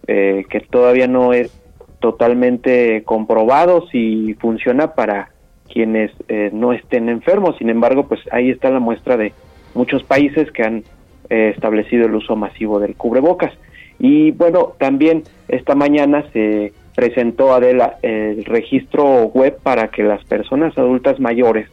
[0.07, 1.51] eh, que todavía no es
[1.99, 5.34] totalmente comprobado si funciona para
[5.75, 7.57] quienes eh, no estén enfermos.
[7.59, 9.33] Sin embargo, pues ahí está la muestra de
[9.75, 10.85] muchos países que han
[11.29, 13.53] eh, establecido el uso masivo del cubrebocas.
[13.99, 20.79] Y bueno, también esta mañana se presentó Adela el registro web para que las personas
[20.79, 21.69] adultas mayores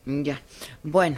[0.06, 0.40] Ya,
[0.84, 1.18] bueno,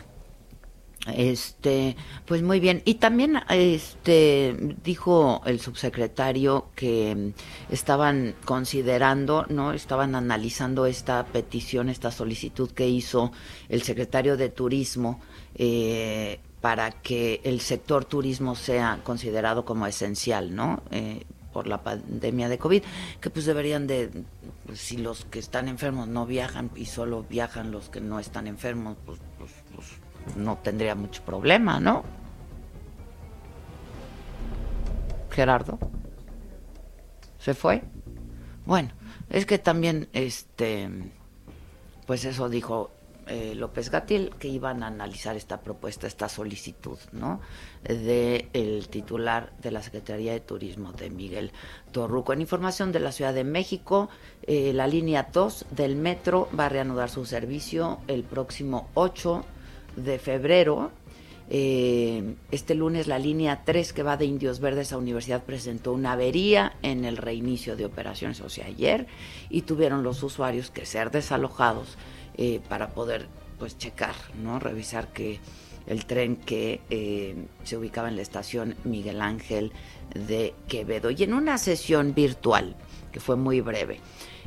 [1.08, 2.82] este, pues muy bien.
[2.86, 7.34] Y también este dijo el subsecretario que
[7.70, 9.74] estaban considerando, ¿no?
[9.74, 13.32] Estaban analizando esta petición, esta solicitud que hizo
[13.70, 15.20] el secretario de Turismo
[15.56, 20.84] eh, para que el sector turismo sea considerado como esencial, ¿no?
[20.92, 22.84] Eh, por la pandemia de COVID,
[23.20, 24.10] que pues deberían de,
[24.66, 28.48] pues, si los que están enfermos no viajan y solo viajan los que no están
[28.48, 29.88] enfermos, pues, pues, pues
[30.36, 32.04] no tendría mucho problema, ¿no?
[35.32, 35.80] Gerardo.
[37.40, 37.84] ¿Se fue?
[38.66, 38.90] Bueno,
[39.30, 40.90] es que también, este,
[42.06, 42.92] pues eso dijo
[43.28, 47.40] eh, López Gatil que iban a analizar esta propuesta, esta solicitud, ¿no?
[47.84, 51.52] De el titular de la Secretaría de Turismo de Miguel
[51.92, 52.34] Torruco.
[52.34, 54.10] En información de la Ciudad de México,
[54.44, 59.61] eh, la línea 2 del metro va a reanudar su servicio el próximo 8 de
[60.20, 60.92] febrero.
[61.54, 66.14] Eh, este lunes la línea 3 que va de Indios Verdes a Universidad presentó una
[66.14, 69.06] avería en el reinicio de operaciones, o sea, ayer,
[69.50, 71.98] y tuvieron los usuarios que ser desalojados
[72.38, 73.28] eh, para poder
[73.60, 74.60] pues checar, ¿no?
[74.60, 75.40] Revisar que
[75.88, 79.74] el tren que eh, se ubicaba en la estación Miguel Ángel
[80.16, 81.12] de Quevedo.
[81.12, 82.76] Y en una sesión virtual,
[83.12, 84.00] que fue muy breve,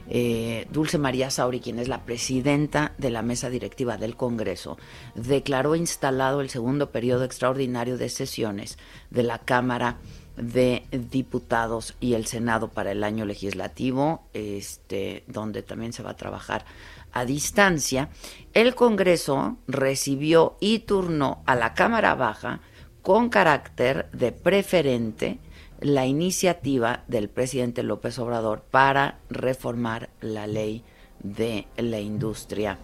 [0.08, 4.76] eh, Dulce María Sauri, quien es la presidenta de la mesa directiva del Congreso,
[5.14, 8.78] declaró instalado el segundo periodo extraordinario de sesiones
[9.10, 9.98] de la Cámara
[10.36, 16.16] de Diputados y el Senado para el año legislativo, este, donde también se va a
[16.16, 16.64] trabajar
[17.12, 18.08] a distancia,
[18.52, 22.60] el Congreso recibió y turnó a la Cámara Baja
[23.02, 25.38] con carácter de preferente
[25.84, 30.82] la iniciativa del presidente López Obrador para reformar la ley
[31.22, 32.78] de la industria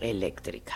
[0.00, 0.74] eléctrica.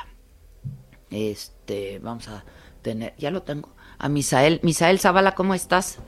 [1.13, 2.43] Este, vamos a
[2.83, 3.69] tener, ya lo tengo,
[4.01, 4.59] a Misael.
[4.65, 6.03] Misael Zavala, ¿cómo estás?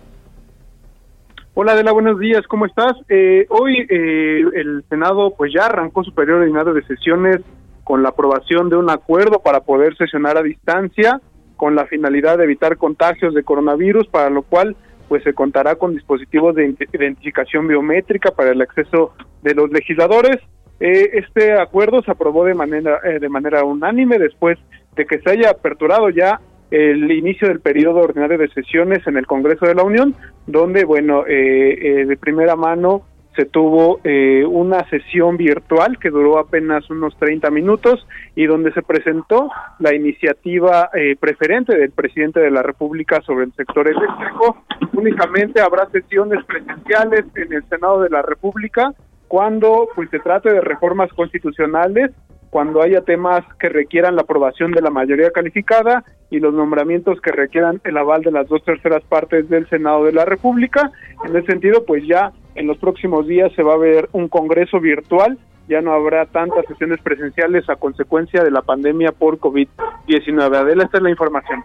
[1.55, 2.95] Hola Adela, buenos días, ¿cómo estás?
[3.09, 7.37] Eh, hoy eh, el Senado pues ya arrancó su periodo de sesiones
[7.85, 11.21] con la aprobación de un acuerdo para poder sesionar a distancia
[11.57, 14.77] con la finalidad de evitar contagios de coronavirus, para lo cual
[15.13, 20.39] pues se contará con dispositivos de identificación biométrica para el acceso de los legisladores.
[20.81, 24.59] Eh, este acuerdo se aprobó de manera de manera unánime después
[24.97, 26.41] de que se haya aperturado ya
[26.71, 30.15] el inicio del periodo ordinario de sesiones en el Congreso de la Unión,
[30.47, 33.03] donde, bueno, eh, eh, de primera mano
[33.37, 38.83] se tuvo eh, una sesión virtual que duró apenas unos 30 minutos y donde se
[38.83, 44.65] presentó la iniciativa eh, preferente del presidente de la República sobre el sector eléctrico.
[44.93, 48.93] Únicamente habrá sesiones presenciales en el Senado de la República
[49.29, 52.11] cuando pues se trate de reformas constitucionales
[52.53, 57.33] cuando haya temas que requieran la aprobación de la mayoría calificada y los nombramientos que
[57.33, 60.93] requieran el aval de las dos terceras partes del Senado de la República.
[61.25, 64.81] En ese sentido, pues ya en los próximos días se va a ver un Congreso
[64.81, 65.39] virtual,
[65.69, 70.57] ya no habrá tantas sesiones presenciales a consecuencia de la pandemia por COVID-19.
[70.57, 71.65] Adela, esta es la información.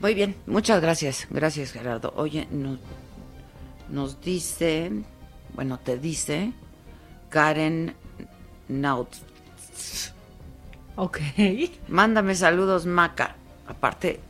[0.00, 1.28] Muy bien, muchas gracias.
[1.30, 2.12] Gracias, Gerardo.
[2.16, 2.78] Oye, nos,
[3.90, 4.90] nos dice,
[5.54, 6.52] bueno, te dice
[7.30, 7.94] Karen
[8.68, 9.08] Naut
[10.96, 11.18] Ok.
[11.88, 13.36] Mándame saludos, Maca.
[13.66, 14.20] Aparte,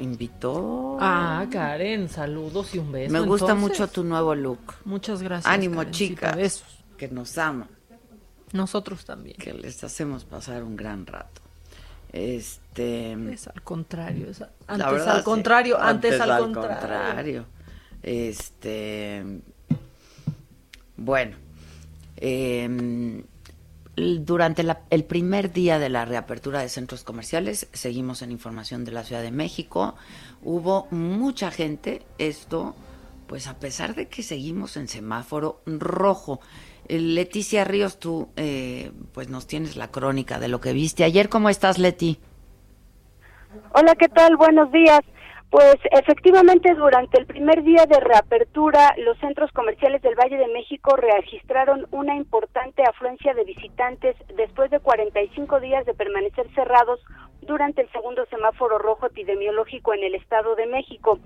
[0.00, 0.96] invitó.
[1.00, 3.12] Ah, Karen, saludos y un beso.
[3.12, 4.74] Me gusta mucho tu nuevo look.
[4.84, 5.52] Muchas gracias.
[5.52, 6.36] Ánimo, chicas.
[6.36, 6.84] Besos.
[6.96, 7.68] Que nos aman.
[8.52, 9.36] Nosotros también.
[9.36, 11.42] Que les hacemos pasar un gran rato.
[12.12, 13.12] Este.
[13.32, 14.28] Es al contrario.
[14.66, 15.78] antes al contrario.
[15.80, 17.46] Antes, al, contrario.
[18.02, 19.24] Este.
[20.96, 21.36] Bueno.
[22.16, 23.22] Eh,
[23.96, 29.04] durante el primer día de la reapertura de centros comerciales, seguimos en información de la
[29.04, 29.94] Ciudad de México,
[30.42, 32.74] hubo mucha gente, esto,
[33.26, 36.40] pues a pesar de que seguimos en semáforo rojo.
[36.88, 41.28] Eh, Leticia Ríos, tú eh, pues nos tienes la crónica de lo que viste ayer.
[41.28, 42.20] ¿Cómo estás, Leti?
[43.72, 44.36] Hola, ¿qué tal?
[44.36, 45.00] Buenos días.
[45.56, 50.94] Pues efectivamente durante el primer día de reapertura los centros comerciales del Valle de México
[50.96, 57.00] registraron una importante afluencia de visitantes después de 45 días de permanecer cerrados
[57.40, 61.20] durante el segundo semáforo rojo epidemiológico en el Estado de México.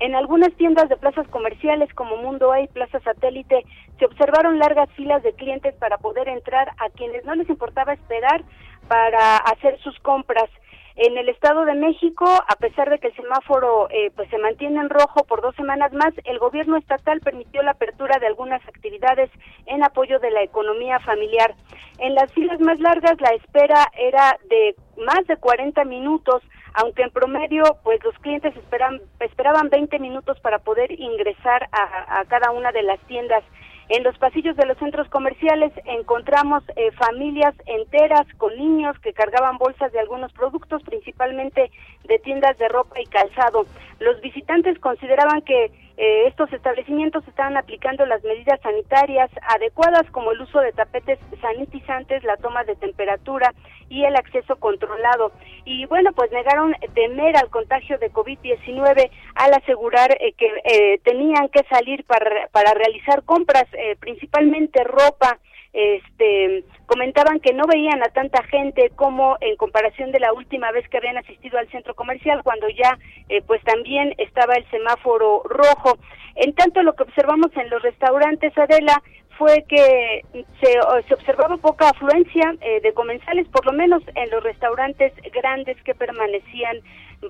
[0.00, 3.66] En algunas tiendas de plazas comerciales como Mundo A y Plaza Satélite
[3.98, 8.44] se observaron largas filas de clientes para poder entrar a quienes no les importaba esperar
[8.88, 10.48] para hacer sus compras.
[10.96, 14.80] En el Estado de México, a pesar de que el semáforo eh, pues se mantiene
[14.80, 19.28] en rojo por dos semanas más, el gobierno estatal permitió la apertura de algunas actividades
[19.66, 21.56] en apoyo de la economía familiar.
[21.98, 26.42] En las filas más largas la espera era de más de 40 minutos,
[26.74, 32.24] aunque en promedio pues los clientes esperan, esperaban 20 minutos para poder ingresar a, a
[32.26, 33.42] cada una de las tiendas.
[33.88, 39.58] En los pasillos de los centros comerciales encontramos eh, familias enteras con niños que cargaban
[39.58, 41.70] bolsas de algunos productos, principalmente
[42.04, 43.66] de tiendas de ropa y calzado.
[44.00, 50.40] Los visitantes consideraban que eh, estos establecimientos estaban aplicando las medidas sanitarias adecuadas como el
[50.40, 53.54] uso de tapetes sanitizantes, la toma de temperatura
[53.88, 55.32] y el acceso controlado.
[55.64, 61.48] Y bueno, pues negaron temer al contagio de COVID-19 al asegurar eh, que eh, tenían
[61.48, 63.64] que salir para, para realizar compras,
[64.00, 65.38] principalmente ropa,
[65.74, 70.88] este comentaban que no veían a tanta gente como en comparación de la última vez
[70.88, 72.96] que habían asistido al centro comercial cuando ya
[73.28, 75.98] eh, pues también estaba el semáforo rojo.
[76.36, 79.02] En tanto lo que observamos en los restaurantes Adela
[79.36, 80.24] fue que
[80.60, 80.72] se,
[81.08, 85.94] se observaba poca afluencia eh, de comensales por lo menos en los restaurantes grandes que
[85.94, 86.78] permanecían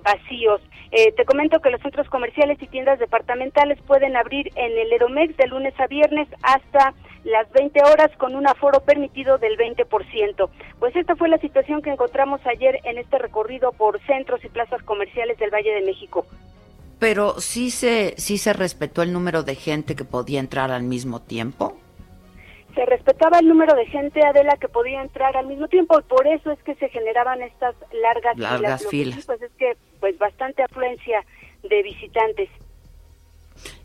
[0.02, 0.60] vacíos.
[0.90, 5.36] Eh, te comento que los centros comerciales y tiendas departamentales pueden abrir en el Eromex
[5.36, 10.48] de lunes a viernes hasta las 20 horas con un aforo permitido del 20%.
[10.78, 14.82] Pues esta fue la situación que encontramos ayer en este recorrido por centros y plazas
[14.82, 16.26] comerciales del Valle de México.
[16.98, 21.20] Pero sí se, sí se respetó el número de gente que podía entrar al mismo
[21.20, 21.76] tiempo
[22.74, 26.26] se respetaba el número de gente Adela que podía entrar al mismo tiempo y por
[26.26, 29.24] eso es que se generaban estas largas, largas filas.
[29.26, 31.24] pues es que pues bastante afluencia
[31.62, 32.50] de visitantes.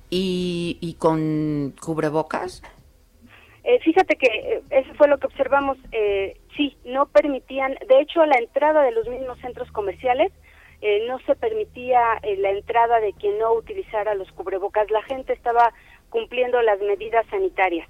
[0.09, 2.63] ¿Y, y con cubrebocas?
[3.63, 5.77] Eh, fíjate que eh, eso fue lo que observamos.
[5.91, 10.31] Eh, sí, no permitían, de hecho, la entrada de los mismos centros comerciales
[10.81, 11.99] eh, no se permitía
[12.37, 14.89] la entrada de quien no utilizara los cubrebocas.
[14.89, 15.73] La gente estaba
[16.09, 17.87] cumpliendo las medidas sanitarias.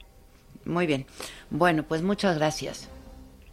[0.69, 1.07] Muy bien.
[1.49, 2.89] Bueno, pues muchas gracias.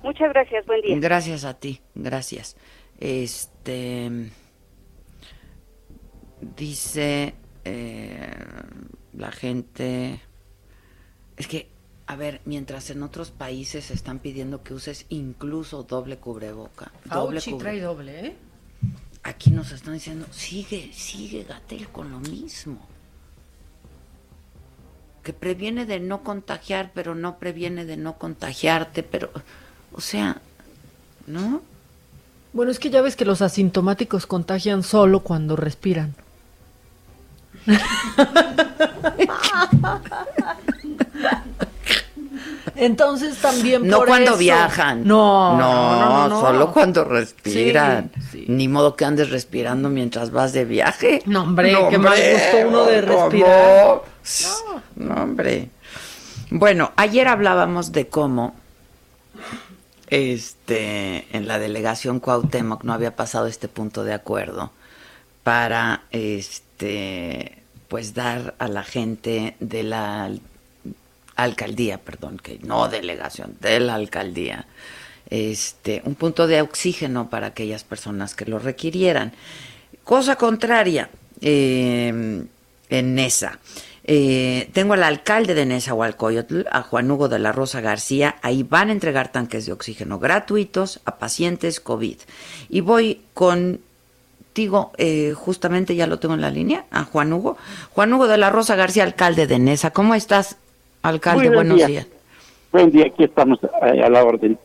[0.03, 0.97] Muchas gracias, buen día.
[1.01, 2.57] Gracias a ti, gracias.
[3.01, 4.31] Este
[6.57, 8.31] dice eh,
[9.15, 10.21] la gente
[11.39, 11.71] es que
[12.07, 16.93] a ver, mientras en otros países están pidiendo que uses incluso doble cubreboca.
[17.05, 18.37] doble trae doble, ¿eh?
[19.25, 22.96] Aquí nos están diciendo, sigue, sigue Gatel con lo mismo
[25.27, 29.29] que previene de no contagiar, pero no previene de no contagiarte, pero,
[29.93, 30.37] o sea,
[31.27, 31.63] ¿no?
[32.53, 36.15] Bueno, es que ya ves que los asintomáticos contagian solo cuando respiran.
[42.75, 45.07] Entonces también No por cuando eso- viajan.
[45.07, 46.41] No, no, no, no, no.
[46.41, 48.11] solo cuando respiran.
[48.31, 51.23] Sí, Ni modo que andes respirando mientras vas de viaje.
[51.27, 54.03] No, hombre, mal hombre, gusto uno de respirar.
[54.97, 55.71] No, hombre.
[56.51, 58.55] Bueno, ayer hablábamos de cómo
[60.09, 64.73] este en la delegación Cuauhtémoc no había pasado este punto de acuerdo
[65.43, 70.41] para este pues dar a la gente de la al-
[71.37, 74.67] alcaldía, perdón, que no delegación, de la alcaldía,
[75.31, 79.33] este un punto de oxígeno para aquellas personas que lo requirieran.
[80.05, 81.11] Cosa contraria,
[81.41, 82.45] eh,
[82.89, 83.59] en Nesa.
[84.09, 88.37] Eh, tengo al alcalde de Nezahualcóyotl, a Juan Hugo de la Rosa García.
[88.41, 92.17] Ahí van a entregar tanques de oxígeno gratuitos a pacientes COVID.
[92.69, 97.57] Y voy contigo, eh, justamente ya lo tengo en la línea, a Juan Hugo.
[97.95, 99.91] Juan Hugo de la Rosa García, alcalde de Nesa.
[99.91, 100.57] ¿Cómo estás,
[101.03, 101.51] alcalde?
[101.51, 102.07] Buenos días.
[102.71, 104.57] Buen día, aquí estamos eh, a la orden.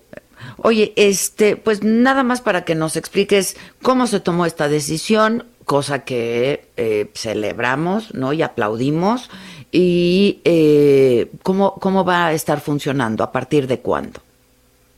[0.58, 6.04] Oye, este, pues nada más para que nos expliques cómo se tomó esta decisión, cosa
[6.06, 8.34] que eh, celebramos, ¿no?
[8.34, 9.30] Y aplaudimos.
[9.72, 14.20] Y eh, cómo, cómo va a estar funcionando, a partir de cuándo.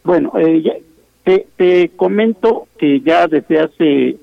[0.03, 0.73] Bueno, eh, ya-
[1.23, 4.17] te, te comento que ya desde hace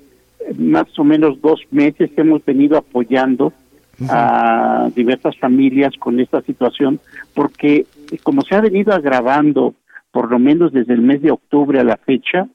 [0.59, 3.53] más o menos dos meses hemos venido apoyando
[4.09, 6.99] a diversas familias con esta situación,
[7.35, 7.87] porque
[8.23, 9.75] como se ha venido agravando
[10.11, 12.49] por lo menos desde el mes de octubre a la fecha,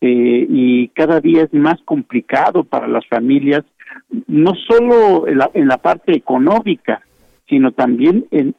[0.00, 3.64] eh, y cada día es más complicado para las familias,
[4.26, 7.02] no solo en la, en la parte económica,
[7.48, 8.54] sino también en,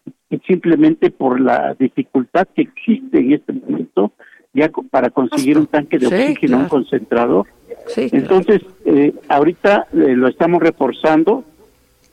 [0.47, 4.11] simplemente por la dificultad que existe en este momento
[4.53, 7.47] ya para conseguir un tanque de Sí, oxígeno, un concentrador.
[7.87, 11.45] Sí, Entonces, eh, ahorita eh, lo estamos reforzando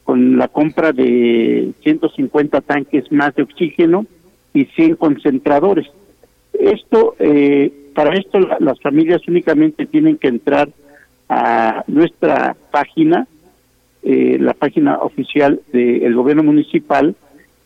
[0.05, 4.07] con la compra de 150 tanques más de oxígeno
[4.55, 5.87] y 100 concentradores.
[6.53, 10.69] Esto, eh, para esto la- las familias únicamente tienen que entrar
[11.29, 13.27] a nuestra página,
[14.05, 17.17] eh, la página oficial del gobierno municipal,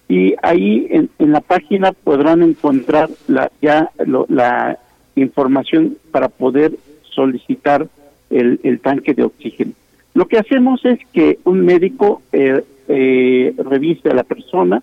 [0.09, 4.79] y ahí en, en la página podrán encontrar la, ya lo- la
[5.17, 6.73] información para poder
[7.11, 7.87] solicitar
[8.31, 9.73] el, el tanque de oxígeno.
[10.15, 14.83] Lo que hacemos es que un médico eh, eh, revise a la persona,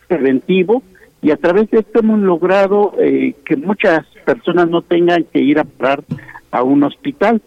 [0.08, 0.84] preventivo
[1.22, 5.60] y a través de esto hemos logrado eh, que muchas personas no tengan que ir
[5.60, 6.04] a parar
[6.52, 7.42] a un hospital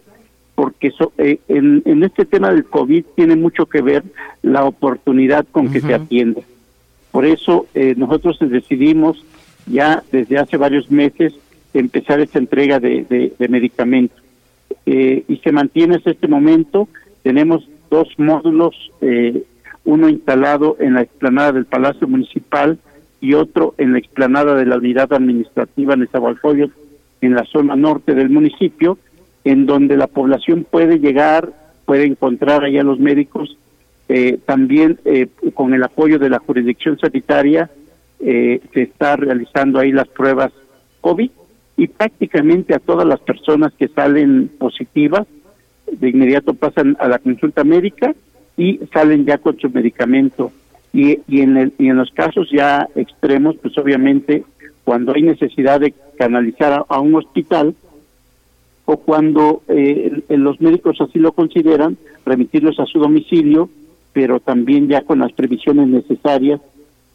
[0.55, 4.03] porque so- eh, en, en este tema del COVID tiene mucho que ver
[4.41, 6.43] la oportunidad con que se atiende.
[7.17, 9.17] Por eso eh, nosotros decidimos
[9.65, 11.33] ya desde hace varios meses
[11.73, 14.21] empezar esta entrega de, medicamentos.
[14.85, 16.87] Eh, y se mantiene hasta este momento.
[17.23, 19.41] Tenemos dos módulos, eh,
[19.83, 22.77] uno instalado en la explanada del Palacio Municipal
[23.19, 26.75] y otro en la explanada de la Unidad Administrativa Nezahualcóyotl,
[27.21, 28.99] en la zona norte del municipio,
[29.43, 31.51] en donde la población puede llegar,
[31.85, 33.57] puede encontrar allá los médicos,
[34.09, 37.69] eh, también eh, con el apoyo de la jurisdicción sanitaria,
[38.19, 40.51] eh, se está realizando ahí las pruebas
[41.01, 41.29] COVID
[41.75, 45.27] y prácticamente a todas las personas que salen positivas,
[45.91, 48.13] de inmediato pasan a la consulta médica
[48.57, 50.51] y salen ya con su medicamento.
[50.93, 54.43] Y, y, en, el, y en los casos ya extremos, pues obviamente
[54.83, 57.75] cuando hay necesidad de canalizar a, un hospital
[58.85, 63.69] o cuando eh, los médicos así lo consideran, remitirlos a su domicilio,
[64.13, 66.59] pero también ya con las previsiones necesarias,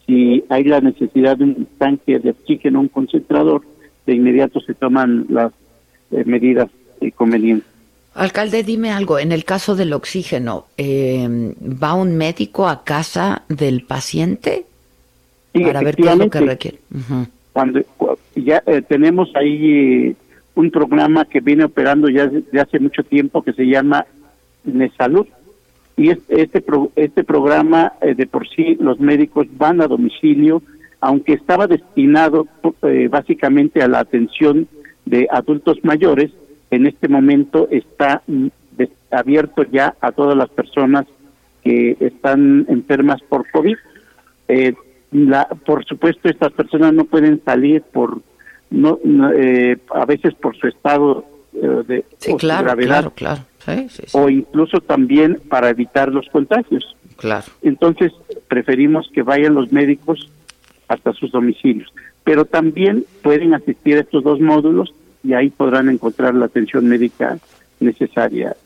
[0.06, 3.62] si hay la necesidad de un tanque de oxígeno, un concentrador,
[4.06, 5.52] de inmediato se toman las
[6.10, 6.68] eh, medidas
[7.14, 7.68] convenientes.
[8.14, 9.18] Alcalde, dime algo.
[9.18, 14.66] En el caso del oxígeno, eh, ¿va un médico a casa del paciente
[15.52, 16.78] para ver qué es lo que requiere?
[17.52, 17.80] Cuando
[18.34, 20.14] ya eh, tenemos ahí
[20.54, 24.04] un programa que viene operando ya desde hace mucho tiempo que se llama
[24.64, 25.26] Nesalud
[25.96, 26.64] y este
[26.96, 30.62] este programa de por sí los médicos van a domicilio
[31.02, 32.46] aunque estaba destinado
[32.82, 34.68] eh, básicamente a la atención
[35.04, 36.30] de adultos mayores,
[36.70, 38.46] en este momento está mm,
[39.10, 41.06] abierto ya a todas las personas
[41.64, 43.76] que están enfermas por COVID.
[44.46, 44.74] Eh,
[45.10, 48.20] la, por supuesto, estas personas no pueden salir por
[48.70, 49.00] no,
[49.34, 52.04] eh, a veces por su estado de
[52.62, 53.12] gravedad
[54.12, 56.96] o incluso también para evitar los contagios.
[57.16, 57.46] Claro.
[57.62, 58.12] Entonces
[58.48, 60.28] preferimos que vayan los médicos
[60.88, 61.92] hasta sus domicilios.
[62.24, 64.94] Pero también pueden asistir a estos dos módulos
[65.24, 67.38] y ahí podrán encontrar la atención médica
[67.80, 68.56] necesaria.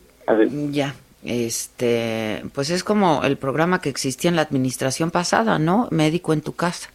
[0.70, 0.94] Ya,
[1.24, 5.88] este, pues es como el programa que existía en la administración pasada, ¿no?
[5.90, 6.90] Médico en tu casa.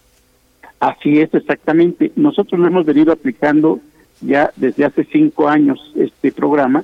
[0.79, 2.11] Así es, exactamente.
[2.15, 3.79] Nosotros lo hemos venido aplicando
[4.21, 6.83] ya desde hace cinco años este programa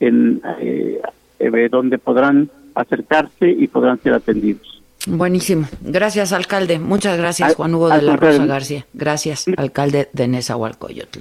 [0.00, 1.00] en eh,
[1.38, 4.82] eh, donde podrán acercarse y podrán ser atendidos.
[5.06, 5.66] Buenísimo.
[5.80, 6.78] Gracias, alcalde.
[6.78, 8.86] Muchas gracias, Juan Hugo de la Rosa García.
[8.92, 11.20] Gracias, alcalde de Nezahualcóyotl.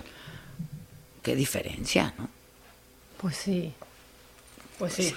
[1.21, 2.27] Qué diferencia, ¿no?
[3.21, 3.73] Pues sí.
[4.77, 5.13] Pues sí.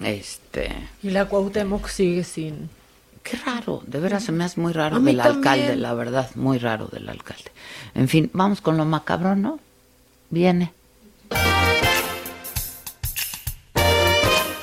[0.00, 0.70] Este.
[1.02, 2.68] Y la Cuauhtémoc sigue sin.
[3.22, 6.88] Qué raro, de veras se me hace muy raro del alcalde, la verdad, muy raro
[6.88, 7.50] del alcalde.
[7.94, 9.58] En fin, vamos con lo macabro, ¿no?
[10.28, 10.72] Viene.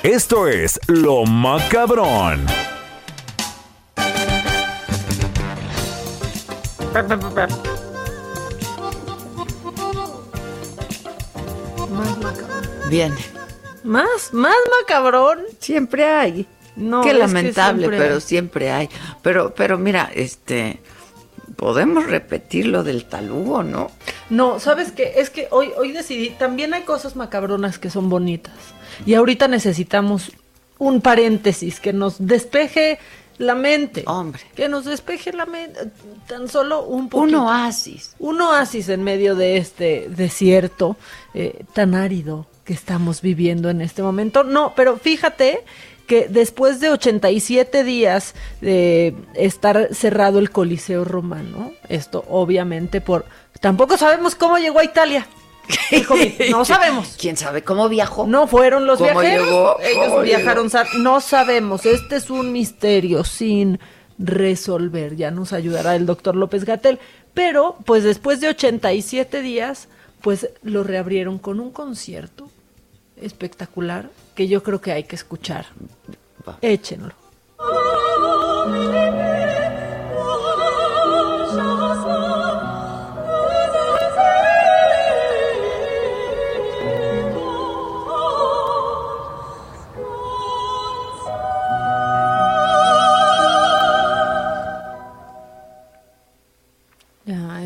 [0.04, 2.48] Esto es Lo Macabrón.
[11.92, 12.62] Más macabrón.
[12.90, 13.14] Bien.
[13.84, 14.34] ¿Más?
[14.34, 15.42] ¿Más macabrón?
[15.60, 16.48] Siempre hay.
[16.76, 18.90] No, Qué lamentable, pero siempre hay.
[19.22, 20.80] Pero, pero mira, este
[21.58, 23.92] podemos repetir lo del talugo, ¿no?
[24.32, 25.14] No, ¿sabes qué?
[25.18, 28.56] Es que hoy, hoy decidí, también hay cosas macabronas que son bonitas.
[29.06, 30.32] Y ahorita necesitamos
[30.78, 33.00] un paréntesis que nos despeje
[33.38, 34.04] la mente.
[34.08, 34.42] Hombre.
[34.56, 35.80] Que nos despeje la mente.
[36.28, 37.38] Tan solo un poquito.
[37.40, 38.16] Un oasis.
[38.20, 40.98] Un oasis en medio de este desierto
[41.34, 44.44] eh, tan árido que estamos viviendo en este momento.
[44.44, 45.64] No, pero fíjate
[46.08, 53.26] que después de 87 días de estar cerrado el Coliseo Romano, esto obviamente por...
[53.60, 55.28] Tampoco sabemos cómo llegó a Italia.
[56.50, 57.16] No sabemos.
[57.20, 58.28] ¿Quién sabe cómo viajó?
[58.28, 59.78] No fueron los viajeros.
[59.82, 60.70] Ellos viajaron.
[61.00, 61.86] No sabemos.
[61.86, 63.80] Este es un misterio sin
[64.18, 65.16] resolver.
[65.16, 67.00] Ya nos ayudará el doctor López Gatel.
[67.34, 69.88] Pero, pues después de 87 días,
[70.22, 72.50] pues lo reabrieron con un concierto
[73.18, 75.66] espectacular que yo creo que hay que escuchar.
[76.62, 77.14] Échenlo.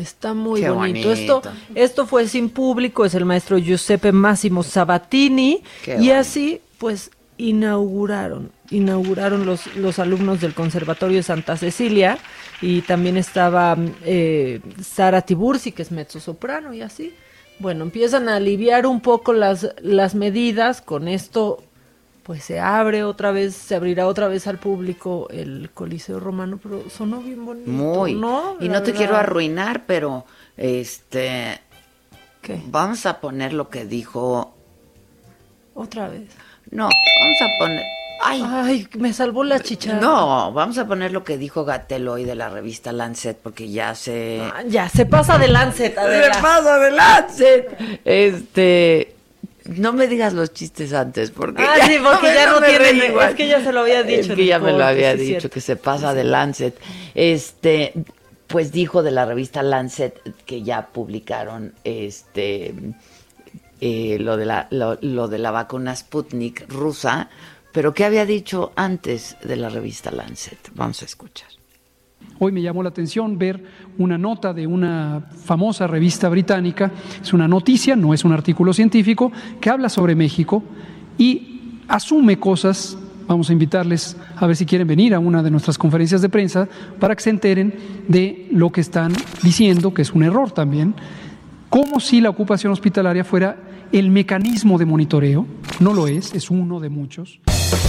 [0.06, 1.12] Está muy bonito.
[1.12, 1.42] Esto,
[1.74, 5.62] esto fue sin público, es el maestro Giuseppe Massimo Sabatini
[6.00, 12.18] y así pues inauguraron, inauguraron los, los alumnos del Conservatorio de Santa Cecilia
[12.62, 17.14] y también estaba eh, Sara Tibursi, que es mezzo soprano y así.
[17.58, 21.62] Bueno, empiezan a aliviar un poco las, las medidas, con esto
[22.26, 26.90] pues se abre otra vez, se abrirá otra vez al público el Coliseo Romano, pero
[26.90, 27.70] sonó bien bonito.
[27.70, 28.16] Muy.
[28.16, 28.56] ¿no?
[28.58, 31.60] Y no te quiero arruinar, pero este
[32.42, 32.60] ¿Qué?
[32.66, 34.56] Vamos a poner lo que dijo
[35.72, 36.28] otra vez.
[36.72, 36.88] No,
[37.20, 37.84] vamos a poner
[38.20, 40.00] Ay, Ay, me salvó la chicharra.
[40.00, 43.94] No, vamos a poner lo que dijo Gatel hoy de la revista Lancet, porque ya
[43.94, 44.40] se.
[44.42, 46.34] Ah, ya, se pasa de Lancet, Adela.
[46.34, 48.00] Se pasa de Lancet.
[48.04, 49.15] Este.
[49.68, 51.62] No me digas los chistes antes, porque.
[51.62, 53.06] Ah, sí, porque ya no, tiene.
[53.06, 54.32] Es que ya se lo había dicho.
[54.32, 56.78] Es que ya me lo había dicho, que se pasa de Lancet.
[57.14, 57.92] Este.
[58.46, 62.74] Pues dijo de la revista Lancet que ya publicaron este.
[63.80, 67.28] Eh, lo, de la, lo, lo de la vacuna Sputnik rusa,
[67.72, 70.58] pero ¿qué había dicho antes de la revista Lancet?
[70.74, 71.55] Vamos a escuchar.
[72.38, 73.64] Hoy me llamó la atención ver
[73.98, 79.32] una nota de una famosa revista británica, es una noticia, no es un artículo científico,
[79.60, 80.62] que habla sobre México
[81.16, 85.78] y asume cosas, vamos a invitarles a ver si quieren venir a una de nuestras
[85.78, 86.68] conferencias de prensa
[86.98, 87.74] para que se enteren
[88.06, 89.12] de lo que están
[89.42, 90.94] diciendo, que es un error también,
[91.70, 93.56] como si la ocupación hospitalaria fuera
[93.92, 95.46] el mecanismo de monitoreo,
[95.80, 97.40] no lo es, es uno de muchos.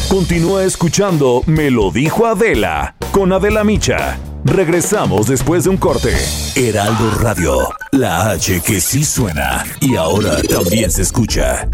[0.10, 4.18] Continúa escuchando Me lo dijo Adela con Adela Micha.
[4.48, 6.16] Regresamos después de un corte.
[6.56, 11.68] Heraldo Radio, la H que sí suena y ahora también se escucha.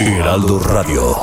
[0.00, 1.16] Heraldo Radio.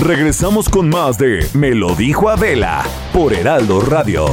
[0.00, 4.26] Regresamos con más de Me lo dijo Adela por Heraldo Radio.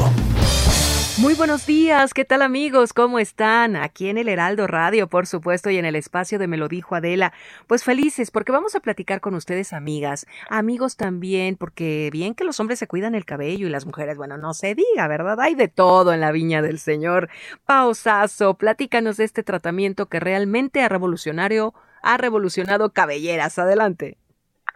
[1.26, 2.94] Muy buenos días, ¿qué tal amigos?
[2.94, 3.76] ¿Cómo están?
[3.76, 6.94] Aquí en el Heraldo Radio, por supuesto, y en el espacio de Me lo dijo
[6.94, 7.34] Adela.
[7.66, 12.60] Pues felices, porque vamos a platicar con ustedes, amigas, amigos también, porque bien que los
[12.60, 15.40] hombres se cuidan el cabello y las mujeres, bueno, no se diga, ¿verdad?
[15.40, 17.30] Hay de todo en la viña del Señor.
[17.66, 21.74] Pausazo, platícanos de este tratamiento que realmente ha revolucionario,
[22.04, 23.58] ha revolucionado cabelleras.
[23.58, 24.20] Adelante.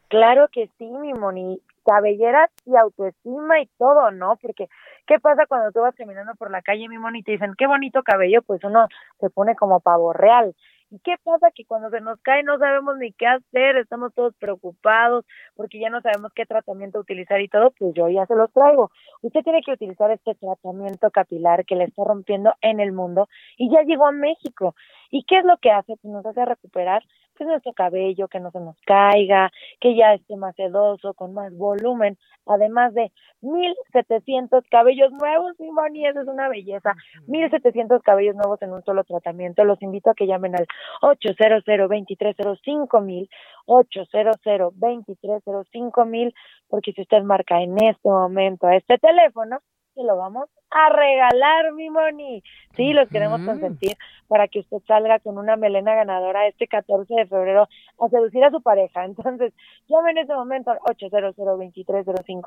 [0.07, 4.37] Claro que sí, mi Moni cabelleras y autoestima y todo, ¿no?
[4.41, 4.69] Porque,
[5.09, 7.65] ¿qué pasa cuando tú vas caminando por la calle, mi moni, y te dicen, qué
[7.65, 8.43] bonito cabello?
[8.43, 8.87] Pues uno
[9.19, 10.55] se pone como pavo real.
[10.91, 11.49] ¿Y qué pasa?
[11.53, 15.89] Que cuando se nos cae no sabemos ni qué hacer, estamos todos preocupados porque ya
[15.89, 18.91] no sabemos qué tratamiento utilizar y todo, pues yo ya se los traigo.
[19.21, 23.71] Usted tiene que utilizar este tratamiento capilar que le está rompiendo en el mundo y
[23.71, 24.75] ya llegó a México.
[25.11, 25.95] ¿Y qué es lo que hace?
[26.01, 27.03] Pues nos hace recuperar
[27.39, 31.55] pues nuestro cabello, que no se nos caiga, que ya esté más sedoso, con más
[31.55, 33.11] volumen, además de
[33.41, 36.93] 1700 cabellos nuevos, mi Moni, eso es una belleza,
[37.27, 39.63] 1700 cabellos nuevos en un solo tratamiento.
[39.63, 40.67] Los invito a que llamen al
[41.01, 43.29] 800 2305 mil,
[43.65, 44.35] 800
[44.75, 46.33] 2305 mil,
[46.67, 49.59] porque si usted marca en este momento a este teléfono,
[49.95, 52.43] se lo vamos a regalar, mi Moni.
[52.75, 53.97] Sí, los queremos consentir
[54.27, 57.67] para que usted salga con una melena ganadora este 14 de febrero
[57.99, 59.03] a seducir a su pareja.
[59.05, 59.53] Entonces,
[59.87, 61.35] llame en este momento al 800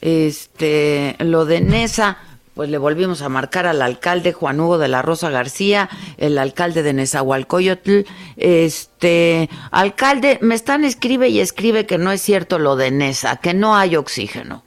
[0.00, 2.18] Este, lo de Nesa,
[2.54, 5.88] pues le volvimos a marcar al alcalde Juan Hugo de la Rosa García,
[6.18, 8.00] el alcalde de Nezahualcóyotl.
[8.36, 13.54] Este, alcalde, me están escribe y escribe que no es cierto lo de Nesa, que
[13.54, 14.64] no hay oxígeno.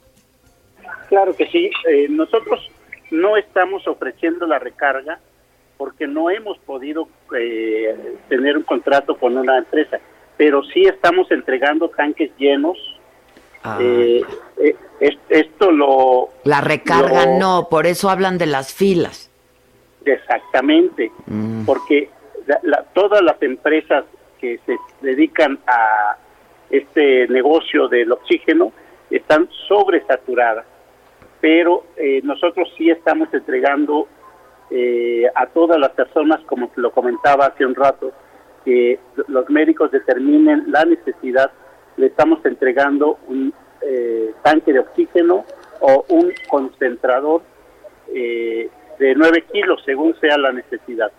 [1.10, 1.70] Claro que sí.
[1.90, 2.70] Eh, nosotros
[3.10, 5.20] no estamos ofreciendo la recarga
[5.76, 9.98] porque no hemos podido eh, tener un contrato con una empresa,
[10.36, 12.76] pero sí estamos entregando tanques llenos.
[13.62, 13.78] Ah.
[13.80, 14.22] Eh,
[14.58, 16.28] eh, es- esto lo...
[16.44, 19.30] La recarga lo- no, por eso hablan de las filas.
[20.04, 21.64] Exactamente, Mm.
[21.64, 22.10] porque
[22.46, 24.04] la- la- todas las empresas
[24.38, 26.16] que se dedican a
[26.70, 28.72] este negocio del oxígeno
[29.10, 30.66] están sobresaturadas,
[31.40, 34.08] pero eh, nosotros sí estamos entregando
[34.70, 38.12] eh, a todas las personas, como lo comentaba hace un rato,
[38.64, 38.98] que
[39.28, 41.50] los médicos determinen la necesidad,
[41.96, 43.52] le estamos entregando un
[43.82, 45.44] eh, tanque de oxígeno
[45.80, 47.42] o un concentrador
[48.12, 51.12] eh, de 9 kilos según sea la necesidad.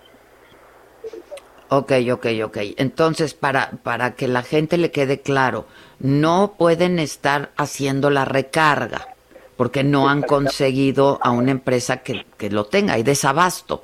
[1.69, 2.57] Ok, ok, ok.
[2.77, 5.65] Entonces, para, para que la gente le quede claro,
[5.99, 9.14] no pueden estar haciendo la recarga
[9.57, 12.93] porque no han conseguido a una empresa que, que lo tenga.
[12.93, 13.81] Hay desabasto.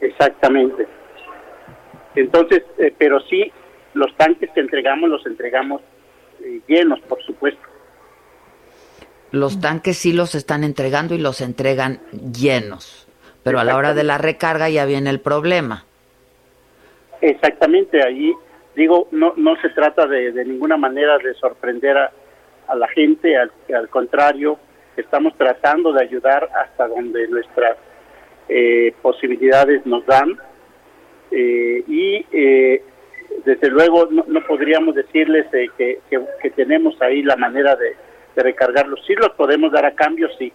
[0.00, 0.86] Exactamente.
[2.14, 3.52] Entonces, eh, pero sí,
[3.94, 5.80] los tanques que entregamos los entregamos
[6.42, 7.60] eh, llenos, por supuesto.
[9.30, 13.06] Los tanques sí los están entregando y los entregan llenos.
[13.44, 15.84] Pero a la hora de la recarga ya viene el problema.
[17.20, 18.32] Exactamente, ahí
[18.74, 22.12] digo, no, no se trata de, de ninguna manera de sorprender a,
[22.66, 24.58] a la gente, al, al contrario,
[25.00, 27.76] estamos tratando de ayudar hasta donde nuestras
[28.48, 30.38] eh, posibilidades nos dan
[31.30, 32.82] eh, y eh,
[33.44, 37.94] desde luego no, no podríamos decirles eh, que, que- que tenemos ahí la manera de,
[38.34, 39.00] de recargarlos.
[39.06, 40.52] Sí los podemos dar a cambio, sí,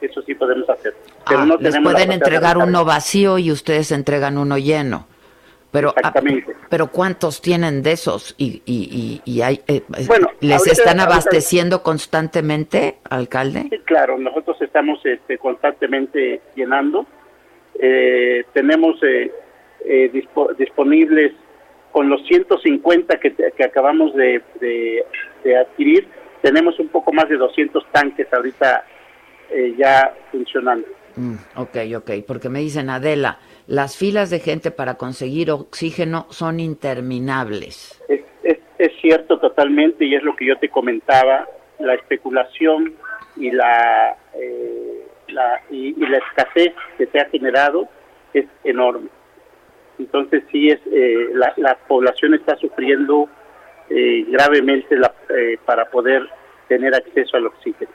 [0.00, 0.94] eso sí podemos hacer.
[1.26, 5.06] Pero Ah, no les pueden entregar uno vacío y ustedes entregan uno lleno.
[5.72, 6.12] Pero, ah,
[6.68, 8.34] pero ¿cuántos tienen de esos?
[8.36, 13.62] Y, y, y, y hay, eh, eh, Bueno, ¿Les ahorita- están ahorita- abasteciendo constantemente, alcalde?
[13.70, 17.06] Sí, claro, nosotros estamos este, constantemente llenando.
[17.80, 19.32] Eh, tenemos eh,
[19.86, 21.32] eh, dispo- disponibles
[21.90, 25.04] con los 150 que, que acabamos de, de-
[25.42, 26.06] de adquirir,
[26.42, 28.84] tenemos un poco más de 200 tanques ahorita
[29.50, 30.86] eh, ya funcionando.
[31.16, 33.38] Mm, ok, ok, porque me dicen, Adela,
[33.72, 37.98] las filas de gente para conseguir oxígeno son interminables.
[38.06, 38.20] Es,
[39.00, 41.48] cierto totalmente y es lo que yo te comentaba,
[41.78, 42.94] la especulación
[43.36, 45.06] y la, eh,
[45.70, 47.88] y, la escasez que se ha generado
[48.34, 49.08] es enorme.
[49.98, 53.28] Entonces sí es eh, la, la población está sufriendo
[53.88, 56.28] eh, gravemente la- eh, para poder
[56.68, 57.90] tener acceso al oxígeno.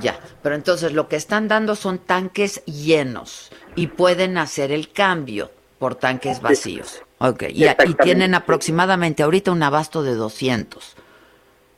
[0.00, 5.50] Ya, pero entonces lo que están dando son tanques llenos y pueden hacer el cambio
[5.78, 7.02] por tanques vacíos.
[7.18, 7.64] Ok, y,
[8.02, 10.96] tienen aproximadamente ahorita un abasto de 200.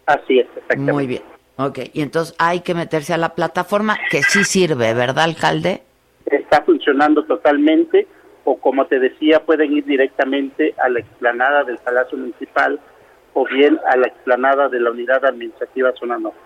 [0.06, 0.92] Así es, exactamente.
[0.92, 1.22] Muy bien.
[1.56, 5.82] Ok, y entonces hay que meterse a la plataforma que sí sirve, ¿verdad, alcalde?
[6.26, 8.06] Está funcionando totalmente
[8.44, 12.80] o como te decía pueden ir directamente a la explanada del Palacio Municipal
[13.32, 16.38] o bien a la explanada de la Unidad Administrativa Zona Norte.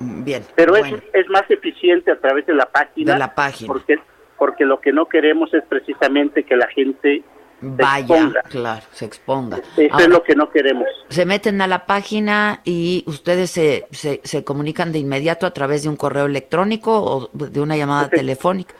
[0.00, 0.42] Bien.
[0.56, 0.96] Pero bueno.
[0.96, 3.12] es, es más eficiente a través de la página.
[3.12, 3.66] De la página.
[3.68, 3.96] Porque,
[4.38, 7.22] porque lo que no queremos es precisamente que la gente
[7.60, 8.42] se Vaya, exponga.
[8.42, 9.56] claro, se exponga.
[9.76, 10.86] Eso Ahora, es lo que no queremos.
[11.08, 15.82] se meten a la página y ustedes se, se, se comunican de inmediato a través
[15.84, 18.74] de un correo electrónico o de una llamada telefónica.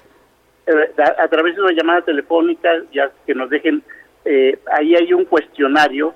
[0.67, 3.83] Eh, a, a través de una llamada telefónica, ya que nos dejen,
[4.27, 6.15] eh, ahí hay un cuestionario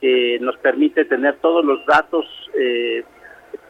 [0.00, 2.24] que nos permite tener todos los datos
[2.54, 3.04] eh,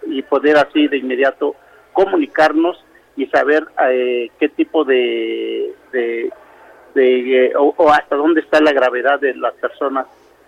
[0.07, 1.55] y poder así de inmediato
[1.93, 2.83] comunicarnos
[3.17, 6.31] y saber eh, qué tipo de, de,
[6.95, 10.07] de, eh, o, o hasta dónde está la gravedad de las personas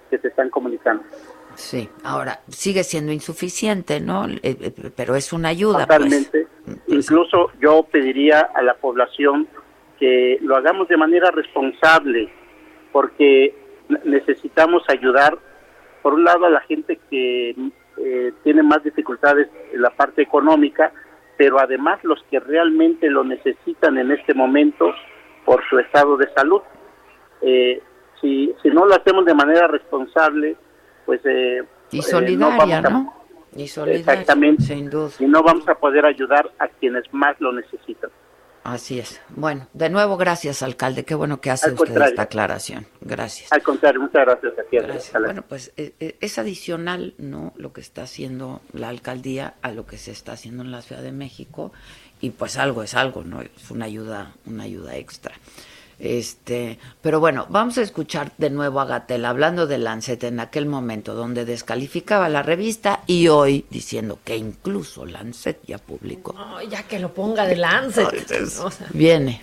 [0.08, 1.02] que se están comunicando.
[1.56, 4.26] Sí, ahora sigue siendo insuficiente, ¿no?
[4.28, 5.86] Eh, eh, pero es una ayuda.
[5.86, 5.98] pues.
[5.98, 6.46] Totalmente.
[6.86, 9.48] Incluso yo pediría a la población
[9.98, 12.32] que lo hagamos de manera responsable,
[12.92, 13.54] porque
[13.88, 15.36] ne- necesitamos ayudar,
[16.02, 17.54] por un lado, a la gente que
[18.04, 20.92] eh, tiene más dificultades en la parte económica,
[21.36, 24.92] pero además los que realmente lo necesitan en este momento
[25.44, 26.60] por su estado de salud.
[27.42, 27.82] Eh,
[28.20, 30.56] si, si no lo hacemos de manera responsable,
[31.06, 31.20] pues...
[31.24, 33.14] eh, Y eh, solidaria, vamos a- ¿no?
[33.56, 34.62] Y solidaria, Exactamente.
[34.62, 35.10] sin duda.
[35.18, 38.10] Y no vamos a poder ayudar a quienes más lo necesitan.
[38.62, 39.20] Así es.
[39.30, 41.04] Bueno, de nuevo, gracias, alcalde.
[41.04, 42.10] Qué bueno que hace Al usted contrario.
[42.10, 42.86] esta aclaración.
[43.00, 43.52] Gracias.
[43.52, 44.76] Al contrario, muchas gracias a ti.
[44.76, 45.22] Gracias.
[45.22, 47.54] Bueno, pues eh, eh, es adicional, ¿no?
[47.56, 51.02] Lo que está haciendo la alcaldía a lo que se está haciendo en la Ciudad
[51.02, 51.72] de México
[52.20, 53.40] y pues algo es algo, ¿no?
[53.40, 55.34] Es una ayuda, una ayuda extra.
[56.00, 60.64] Este, pero bueno, vamos a escuchar de nuevo a Gatel hablando de Lancet en aquel
[60.64, 66.32] momento donde descalificaba la revista y hoy diciendo que incluso Lancet ya publicó.
[66.32, 68.08] No, ya que lo ponga de Lancet.
[68.64, 69.42] O sea, Viene.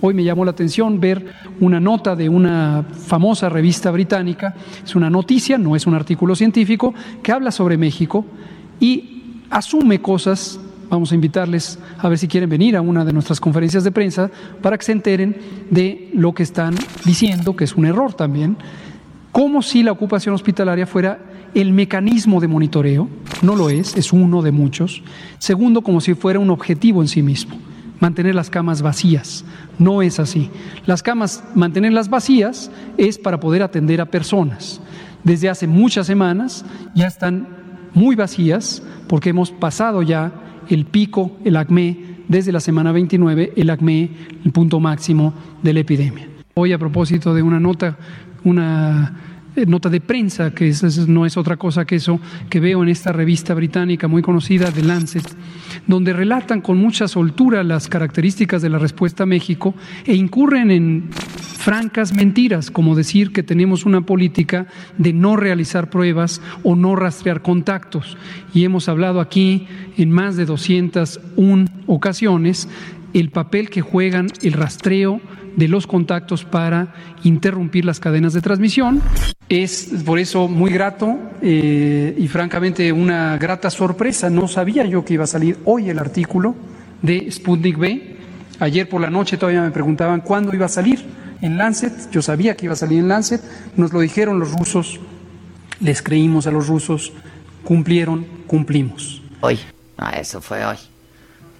[0.00, 4.54] Hoy me llamó la atención ver una nota de una famosa revista británica,
[4.84, 8.24] es una noticia, no es un artículo científico, que habla sobre México
[8.78, 10.58] y asume cosas,
[10.92, 14.30] vamos a invitarles a ver si quieren venir a una de nuestras conferencias de prensa
[14.60, 15.36] para que se enteren
[15.70, 16.74] de lo que están
[17.06, 18.58] diciendo, que es un error también,
[19.32, 21.18] como si la ocupación hospitalaria fuera
[21.54, 23.08] el mecanismo de monitoreo,
[23.40, 25.02] no lo es, es uno de muchos.
[25.38, 27.56] Segundo, como si fuera un objetivo en sí mismo
[27.98, 29.44] mantener las camas vacías.
[29.78, 30.50] No es así.
[30.86, 34.80] Las camas, mantenerlas vacías es para poder atender a personas.
[35.24, 36.64] Desde hace muchas semanas
[36.94, 37.46] ya están
[37.94, 40.32] muy vacías porque hemos pasado ya
[40.74, 41.96] el pico, el acme,
[42.28, 44.10] desde la semana 29, el acme,
[44.44, 46.28] el punto máximo de la epidemia.
[46.54, 47.98] Hoy a propósito de una nota,
[48.44, 49.31] una
[49.66, 50.72] nota de prensa, que
[51.08, 54.82] no es otra cosa que eso, que veo en esta revista británica muy conocida, The
[54.82, 55.28] Lancet,
[55.86, 59.74] donde relatan con mucha soltura las características de la respuesta a México
[60.06, 64.66] e incurren en francas mentiras, como decir que tenemos una política
[64.98, 68.16] de no realizar pruebas o no rastrear contactos.
[68.52, 72.68] Y hemos hablado aquí en más de 201 ocasiones
[73.14, 75.20] el papel que juegan el rastreo
[75.56, 76.94] de los contactos para
[77.24, 79.00] interrumpir las cadenas de transmisión.
[79.48, 84.30] Es por eso muy grato eh, y francamente una grata sorpresa.
[84.30, 86.54] No sabía yo que iba a salir hoy el artículo
[87.02, 88.16] de Sputnik B.
[88.60, 91.04] Ayer por la noche todavía me preguntaban cuándo iba a salir
[91.40, 92.10] en Lancet.
[92.10, 93.42] Yo sabía que iba a salir en Lancet.
[93.76, 95.00] Nos lo dijeron los rusos.
[95.80, 97.12] Les creímos a los rusos.
[97.64, 99.22] Cumplieron, cumplimos.
[99.40, 99.58] Hoy.
[99.98, 100.76] Ah, eso fue hoy.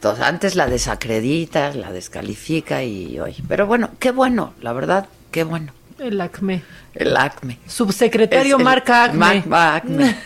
[0.03, 3.37] Entonces, antes la desacredita, la descalifica y hoy.
[3.47, 5.73] Pero bueno, qué bueno, la verdad, qué bueno.
[6.01, 6.61] el ACME.
[6.93, 7.61] El ACME.
[7.69, 9.45] Subsecretario el- Marca ACME.
[9.47, 10.17] Marca ACME.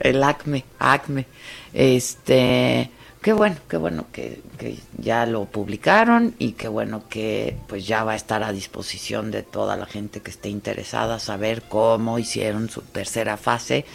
[0.00, 1.24] El ACME, ACME.
[1.72, 2.90] Este,
[3.22, 8.04] qué bueno, qué bueno que, que ya lo publicaron y qué bueno que pues ya
[8.04, 12.68] va a estar a disposición de toda la gente que esté interesada saber cómo hicieron
[12.68, 13.86] su tercera fase,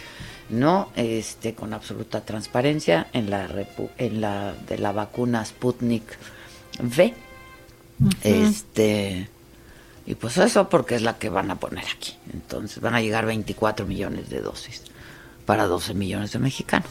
[0.52, 6.04] no, este, con absoluta transparencia en la repu- en la de la vacuna Sputnik
[6.80, 7.14] V.
[8.22, 9.28] Este,
[10.06, 12.16] y pues eso porque es la que van a poner aquí.
[12.32, 14.82] Entonces van a llegar 24 millones de dosis
[15.46, 16.90] para 12 millones de mexicanos.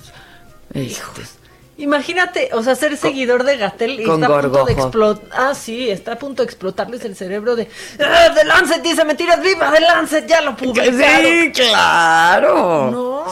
[0.74, 1.22] Este,
[1.82, 5.28] Imagínate, o sea, ser seguidor de Gatel y está a punto de explotar.
[5.32, 7.68] Ah, sí, está a punto de explotarles el cerebro de.
[8.00, 9.42] ¡Ah, The Lancet dice mentiras!
[9.42, 10.28] ¡Viva The Lancet!
[10.28, 10.94] ¡Ya lo publicaron!
[11.24, 12.92] Sí, claro.
[12.92, 13.26] No.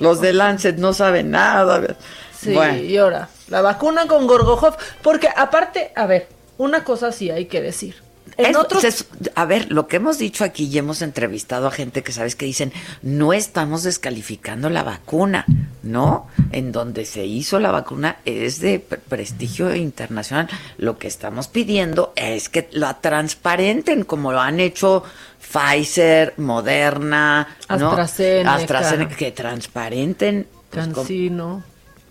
[0.00, 1.96] Los de Lancet no saben nada.
[2.36, 4.76] Sí, Bueno, y ahora, la vacuna con Gorgojov.
[5.00, 6.26] Porque aparte, a ver,
[6.58, 8.02] una cosa sí hay que decir.
[8.40, 8.82] En Es- otros.
[8.82, 12.36] se- a ver, lo que hemos dicho aquí y hemos entrevistado a gente que sabes
[12.36, 12.72] que dicen,
[13.02, 15.44] no estamos descalificando la vacuna,
[15.82, 16.26] ¿no?
[16.52, 20.48] En donde se hizo la vacuna es de pre- prestigio internacional.
[20.78, 25.04] Lo que estamos pidiendo es que la transparenten como lo han hecho
[25.40, 27.88] Pfizer, Moderna, ¿no?
[27.90, 28.54] AstraZeneca.
[28.54, 30.46] AstraZeneca, que transparenten.
[30.70, 31.64] pues, Cancino.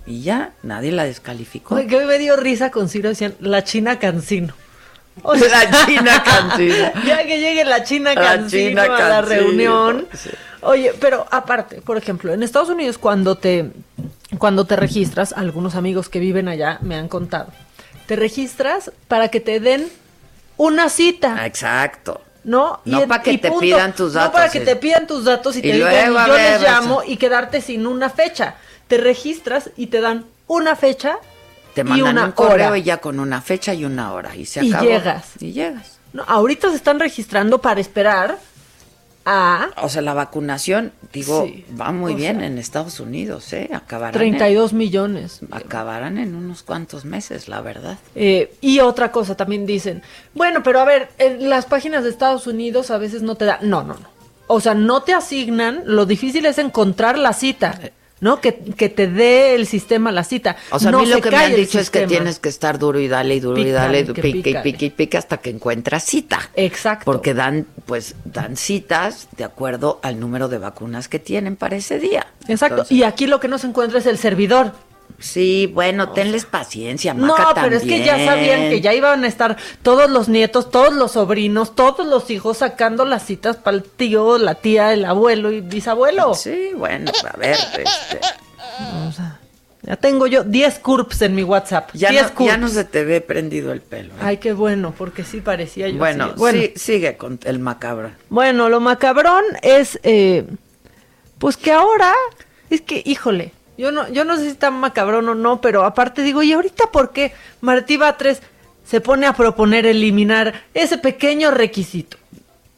[0.06, 1.76] y ya, nadie la descalificó.
[1.78, 4.54] Que me dio risa con Ciro, decían la China Cancino.
[5.24, 6.91] O La China Cancino.
[7.05, 8.11] ya que llegue la China
[8.47, 10.07] China a la reunión.
[10.13, 10.30] sí.
[10.61, 13.72] Oye, pero aparte, por ejemplo, en Estados Unidos cuando te
[14.38, 17.47] cuando te registras, algunos amigos que viven allá me han contado,
[18.05, 19.89] te registras para que te den
[20.57, 22.22] una cita, Exacto.
[22.43, 22.82] ¿no?
[22.86, 23.61] No en- pa' que te punto.
[23.61, 26.36] pidan tus No datos, para que te pidan tus datos y, Y te digan, yo
[26.38, 27.11] les llamo eso.
[27.11, 28.55] y quedarte sin una fecha.
[28.89, 31.20] Te registras y te dan una fecha
[31.84, 32.78] Te y mandan una un correo hora.
[32.78, 34.36] y ya con una fecha y una hora.
[34.36, 34.86] Y se Y acabó.
[34.90, 35.32] llegas.
[35.40, 36.00] Y llegas.
[36.14, 38.38] No, ahorita se están registrando para esperar
[39.26, 43.70] a O sea, la vacunación, digo, Sí, va muy bien sea, en Estados Unidos, ¿eh?
[43.74, 45.42] Acabarán 32 millones.
[45.42, 47.98] En, acabarán en unos cuantos meses, la verdad.
[48.16, 50.02] Eh, y otra cosa también dicen,
[50.34, 53.60] bueno, pero a ver, en las páginas de Estados Unidos a veces no te dan,
[53.70, 54.10] no, no, no.
[54.48, 57.80] O sea, no te asignan, lo difícil es encontrar la cita,
[58.22, 58.41] ¿no?
[58.41, 60.57] Que, que te dé el sistema la cita.
[60.72, 62.80] O sea, no a mí lo que me han dicho es que tienes que estar
[62.80, 65.49] duro y dale y duro y dale, que pique y pique y pique hasta que
[65.49, 66.49] encuentras cita.
[66.55, 67.05] Exacto.
[67.05, 71.99] Porque dan, pues, dan citas de acuerdo al número de vacunas que tienen para ese
[71.99, 72.28] día.
[72.47, 72.76] Exacto.
[72.76, 74.74] Entonces, y aquí lo que no se encuentra es el servidor.
[75.20, 79.28] Sí, bueno, tenles paciencia, No, Maca pero es que ya sabían que ya iban a
[79.28, 83.84] estar todos los nietos, todos los sobrinos, todos los hijos sacando las citas para el
[83.84, 86.34] tío, la tía, el abuelo y bisabuelo.
[86.36, 88.20] Sí, bueno, a ver, este,
[89.07, 89.39] O sea,
[89.82, 91.89] ya tengo yo 10 curps en mi WhatsApp.
[91.93, 94.13] ya, 10 no, ya no se te ve prendido el pelo.
[94.13, 94.22] ¿eh?
[94.22, 95.97] Ay, qué bueno, porque sí parecía yo.
[95.97, 96.34] bueno, así.
[96.38, 98.11] bueno, sí, sigue con el macabro.
[98.30, 100.45] Bueno, lo macabrón es, eh,
[101.39, 102.13] pues que ahora,
[102.70, 106.22] es que, híjole, yo no, yo no sé si está macabrón o no, pero aparte
[106.22, 108.42] digo, ¿y ahorita por qué Martí Batres
[108.86, 112.18] se pone a proponer eliminar ese pequeño requisito?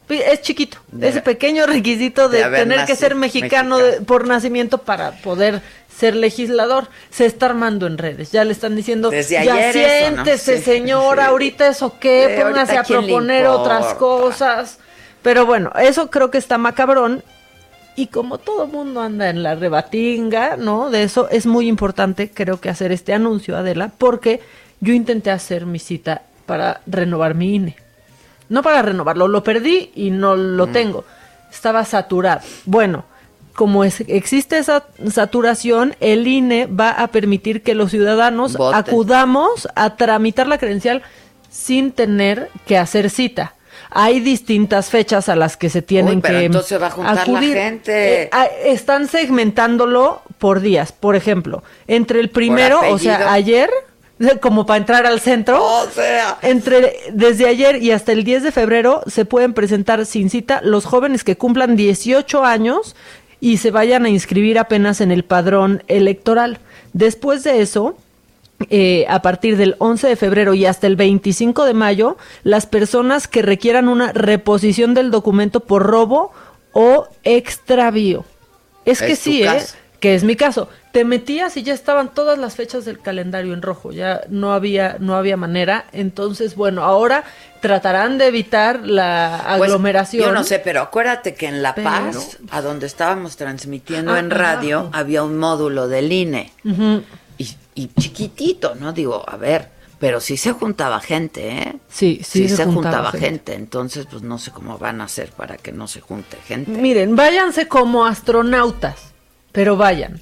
[0.08, 5.12] Es chiquito, De- ese pequeño requisito de, tener que ser mexicano, de- por nacimiento para
[5.22, 5.62] poder
[5.98, 6.88] ser legislador.
[7.10, 9.72] Se está armando en redes, ya le están diciendo, Desde ya ¿no?
[9.72, 11.30] siéntese Sí, señora, sí.
[11.30, 14.78] ahorita eso qué, Sí, póngase a proponer otras cosas.
[15.22, 17.24] Pero bueno, eso creo que está macabrón.
[17.94, 20.88] Y como todo mundo anda en la rebatinga, ¿no?
[20.90, 24.40] De eso es muy importante, creo que hacer este anuncio, Adela, porque
[24.80, 27.76] yo intenté hacer mi cita para renovar mi INE.
[28.48, 30.72] No para renovarlo, lo perdí y no lo Mm.
[30.72, 31.04] tengo.
[31.50, 32.40] Estaba saturado.
[32.64, 33.04] Bueno,
[33.54, 38.78] como es- existe esa saturación, el INE va a permitir que los ciudadanos Voten.
[38.78, 41.02] acudamos a tramitar la credencial
[41.50, 43.54] sin tener que hacer cita.
[43.94, 47.14] Hay distintas fechas a las que se tienen Uy, pero que entonces va a juntar
[47.14, 47.54] la acudir.
[47.54, 48.22] gente.
[48.22, 50.92] Eh, ah, están segmentándolo por días.
[50.92, 53.70] Por ejemplo, entre el primero, o sea, ayer,
[54.40, 55.62] como para entrar al centro.
[55.62, 56.38] O sea.
[56.42, 60.84] Entre, desde ayer y hasta el 10 de febrero se pueden presentar sin cita los
[60.86, 62.96] jóvenes que cumplan 18 años
[63.40, 66.60] y se vayan a inscribir apenas en el padrón electoral.
[66.92, 67.96] Después de eso,
[68.70, 73.28] eh, a partir del 11 de febrero y hasta el 25 de mayo, las personas
[73.28, 76.32] que requieran una reposición del documento por robo
[76.72, 78.24] o extravío.
[78.84, 79.62] Es que Es tu sí, ¿eh?
[80.00, 80.68] Que es mi caso.
[80.90, 84.96] Te metías y ya estaban todas las fechas del calendario en rojo, ya no había
[84.98, 85.84] no había manera.
[85.92, 87.22] Entonces, bueno, ahora
[87.60, 90.26] tratarán de evitar la Pues, aglomeración.
[90.26, 94.18] yo no sé, pero acuérdate que en La Pero- Paz, a donde estábamos transmitiendo Ah,
[94.18, 94.90] en radio, abajo.
[94.96, 96.52] había un módulo del INE.
[97.42, 98.92] Y, y chiquitito, ¿no?
[98.92, 99.68] Digo, a ver,
[99.98, 101.76] pero sí se juntaba gente, ¿eh?
[101.88, 103.26] Sí, sí, se, se juntaba, juntaba gente.
[103.26, 103.54] gente.
[103.54, 106.70] Entonces, pues no sé cómo van a hacer para que no se junte gente.
[106.70, 108.96] Miren, váyanse como astronautas,
[109.52, 110.20] pero vayan.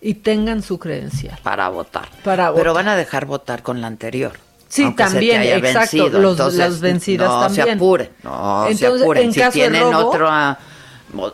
[0.00, 1.38] Y tengan su credencial.
[1.42, 2.08] Para votar.
[2.22, 2.84] Para Pero votar.
[2.84, 4.32] van a dejar votar con la anterior.
[4.68, 6.18] Sí, aunque se también, exacto, vencido.
[6.20, 7.78] los- Entonces, las vencidas no se también.
[7.78, 9.24] apuren, no se apuren.
[9.24, 10.58] en si tienen robo- otro, ah,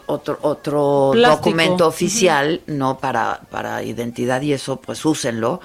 [0.07, 1.37] otro, otro Plástico.
[1.51, 5.61] documento oficial, no para, para identidad y eso, pues úsenlo.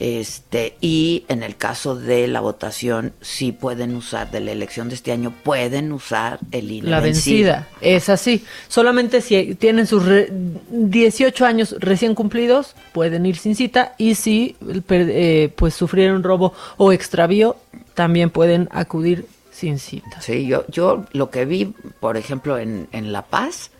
[0.00, 4.94] Este, y en el caso de la votación, sí pueden usar, de la elección de
[4.94, 8.44] este año, pueden usar el INE La vencida, es así.
[8.68, 13.94] Solamente si tienen sus re- 18 años recién cumplidos, pueden ir sin cita.
[13.98, 14.54] Y si
[14.86, 17.56] per- eh, pues sufrieron robo o extravío,
[17.94, 19.26] también pueden acudir
[19.58, 20.20] sin cita.
[20.20, 23.70] Sí, yo, yo lo que vi, por ejemplo, en, en La Paz,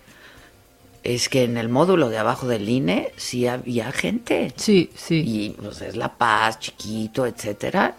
[1.04, 4.52] es que en el módulo de abajo del INE sí había gente.
[4.56, 5.22] Sí, sí.
[5.24, 7.94] Y pues es La Paz, chiquito, etcétera.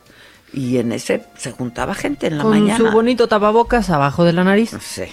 [0.51, 2.77] Y en ese se juntaba gente en la Con mañana.
[2.77, 4.75] su bonito tapabocas abajo de la nariz.
[4.81, 5.03] Sí.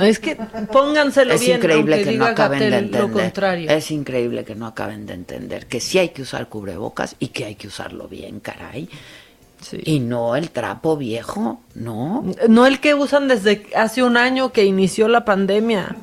[0.00, 0.36] Es que
[0.72, 3.70] pónganselo Es bien, increíble aunque que no acaben de entender.
[3.70, 7.44] Es increíble que no acaben de entender que sí hay que usar cubrebocas y que
[7.44, 8.88] hay que usarlo bien, caray.
[9.84, 12.24] Y no el trapo viejo, no.
[12.48, 15.96] No el que usan desde hace un año que inició la pandemia.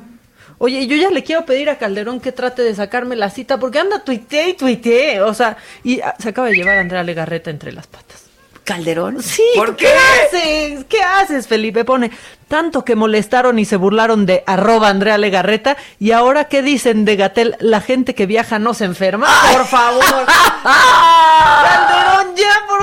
[0.58, 3.78] Oye, yo ya le quiero pedir a Calderón que trate de sacarme la cita porque
[3.78, 5.22] anda tuiteé y tuiteé.
[5.22, 8.24] O sea, y ah, se acaba de llevar a Andrea Legarreta entre las patas.
[8.62, 9.22] ¿Calderón?
[9.22, 9.86] Sí, ¿Por ¿qué?
[9.86, 10.36] qué?
[10.36, 10.84] haces?
[10.84, 11.84] ¿Qué haces, Felipe?
[11.84, 12.10] Pone,
[12.46, 17.16] tanto que molestaron y se burlaron de arroba Andrea Legarreta y ahora qué dicen de
[17.16, 19.26] Gatel, la gente que viaja no se enferma.
[19.52, 20.04] Por favor.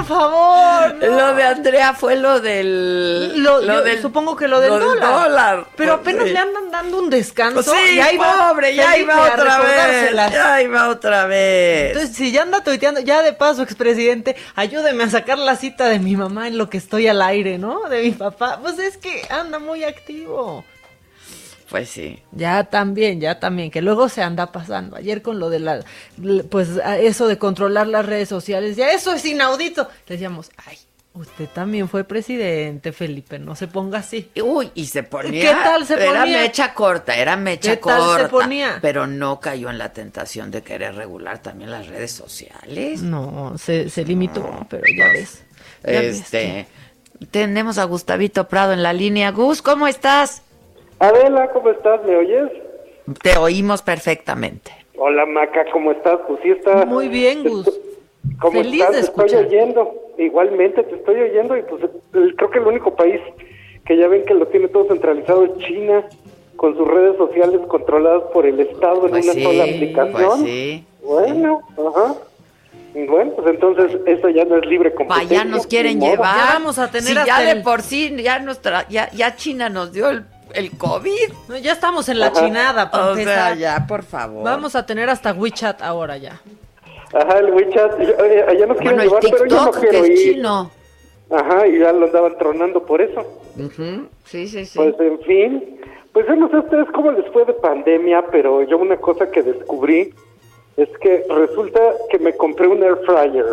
[0.09, 0.95] Ya, favor.
[0.95, 1.07] no.
[1.17, 3.41] Lo de Andrea fue lo del.
[3.43, 5.65] Lo- yo supongo que lo del dólar.
[5.75, 6.31] Pero apenas sí.
[6.33, 7.55] le andan dando un descanso.
[7.63, 10.11] Pues sí, y ahí va, pobre, ya Felipe, iba otra vez.
[10.31, 11.91] Ya iba otra vez.
[11.91, 15.99] Entonces, si ya anda tuiteando, ya de paso, expresidente, ayúdeme a sacar la cita de
[15.99, 17.87] mi mamá en lo que estoy al aire, ¿no?
[17.89, 18.59] De mi papá.
[18.61, 20.63] Pues es que anda muy activo.
[21.69, 22.21] Pues sí.
[22.31, 24.95] Ya también, ya también, que luego se anda pasando.
[24.95, 25.83] Ayer con lo de la,
[26.49, 26.69] pues
[26.99, 29.89] eso de controlar las redes sociales, ya eso es inaudito.
[30.07, 30.77] Le decíamos, ay,
[31.13, 34.29] usted también fue presidente, Felipe, no se ponga así.
[34.41, 35.41] Uy, y se ponía.
[35.41, 36.41] ¿Qué tal se Era ponía?
[36.41, 38.29] mecha corta, era mecha ¿Qué tal se corta.
[38.29, 38.79] ponía?
[38.81, 43.01] Pero no cayó en la tentación de querer regular también las redes sociales.
[43.01, 45.43] No, se, se limitó, pero ya ves.
[45.83, 46.67] ya ves Este.
[47.31, 49.31] Tenemos a Gustavito Prado en la línea.
[49.31, 50.43] Gus, ¿cómo estás?
[50.99, 52.03] Adela, ¿cómo estás?
[52.05, 52.49] ¿Me oyes?
[53.21, 54.71] Te oímos perfectamente.
[54.97, 56.19] Hola Maca, ¿cómo estás?
[56.27, 56.85] Pues sí está.
[56.85, 57.69] Muy bien, Gus.
[58.41, 58.95] ¿Cómo Feliz estás?
[58.95, 59.45] de Te estoy escuchar.
[59.45, 59.95] oyendo.
[60.17, 61.83] Igualmente te estoy oyendo y pues
[62.13, 63.21] el- creo que el único país
[63.85, 66.03] que ya ven que lo tiene todo centralizado es China,
[66.55, 70.13] con sus redes sociales controladas por el Estado en Pues una sí, sola aplicación.
[70.29, 70.85] pues sí.
[71.03, 72.15] Bueno, ajá.
[73.07, 75.41] Bueno, pues entonces eso ya no es libre Pa' competencia.
[75.41, 76.35] allá nos quieren llevar.
[76.35, 79.69] Ya vamos a tener Si hasta ya de por sí, ya, nuestra, ya, ya China
[79.69, 81.31] nos dio el, el COVID.
[81.49, 84.43] No, ya estamos en la chinada, para O sea, ya, por favor.
[84.43, 86.39] Vamos a tener hasta WeChat ahora ya.
[87.13, 87.93] Ajá, el WeChat,
[88.49, 90.33] allá nos quieren Bueno, llevar, pero yo no TikTok, que quiero es ir.
[90.35, 90.71] chino.
[91.29, 93.21] Ajá, y ya lo andaban tronando por eso.
[93.57, 94.77] Ujú, Sí, sí, sí.
[94.77, 95.79] Pues en fin,
[96.13, 99.29] pues yo no sé a ustedes cómo les fue de pandemia, pero yo una cosa
[99.31, 100.13] que descubrí
[100.77, 101.79] es que resulta
[102.09, 103.45] que me compré un air fryer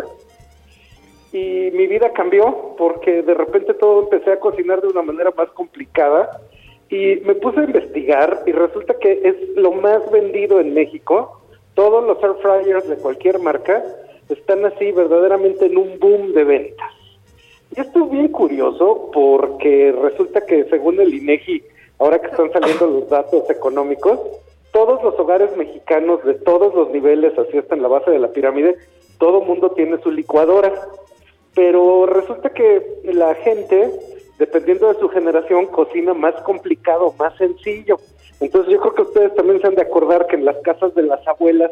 [1.33, 5.49] y mi vida cambió porque de repente todo empecé a cocinar de una manera más
[5.49, 6.39] complicada
[6.95, 11.41] y me puse a investigar y resulta que es lo más vendido en México.
[11.73, 13.83] Todos los air fryers de cualquier marca
[14.29, 16.91] están así verdaderamente en un boom de ventas.
[17.75, 21.63] Y esto es bien curioso porque resulta que según el INEGI,
[21.99, 24.19] ahora que están saliendo los datos económicos,
[24.71, 28.31] todos los hogares mexicanos de todos los niveles, así hasta en la base de la
[28.31, 28.77] pirámide,
[29.17, 30.73] todo mundo tiene su licuadora.
[31.53, 33.91] Pero resulta que la gente,
[34.37, 37.97] dependiendo de su generación, cocina más complicado, más sencillo.
[38.39, 41.03] Entonces yo creo que ustedes también se han de acordar que en las casas de
[41.03, 41.71] las abuelas,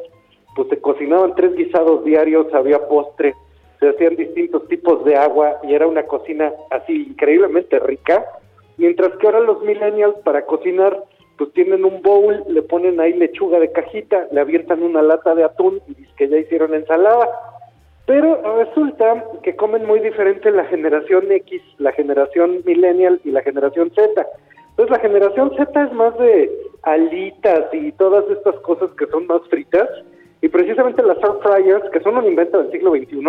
[0.56, 3.34] pues se cocinaban tres guisados diarios, había postre,
[3.80, 8.26] se hacían distintos tipos de agua y era una cocina así increíblemente rica.
[8.78, 11.04] Mientras que ahora los millennials para cocinar,
[11.38, 15.44] pues tienen un bowl, le ponen ahí lechuga de cajita, le avientan una lata de
[15.44, 17.28] atún y dicen que ya hicieron ensalada.
[18.06, 23.92] Pero resulta que comen muy diferente la generación X, la generación millennial y la generación
[23.96, 24.28] Z.
[24.72, 26.52] Entonces la generación Z es más de
[26.82, 29.88] alitas y todas estas cosas que son más fritas.
[30.42, 33.22] Y precisamente las air fryers, que son un invento del siglo XXI,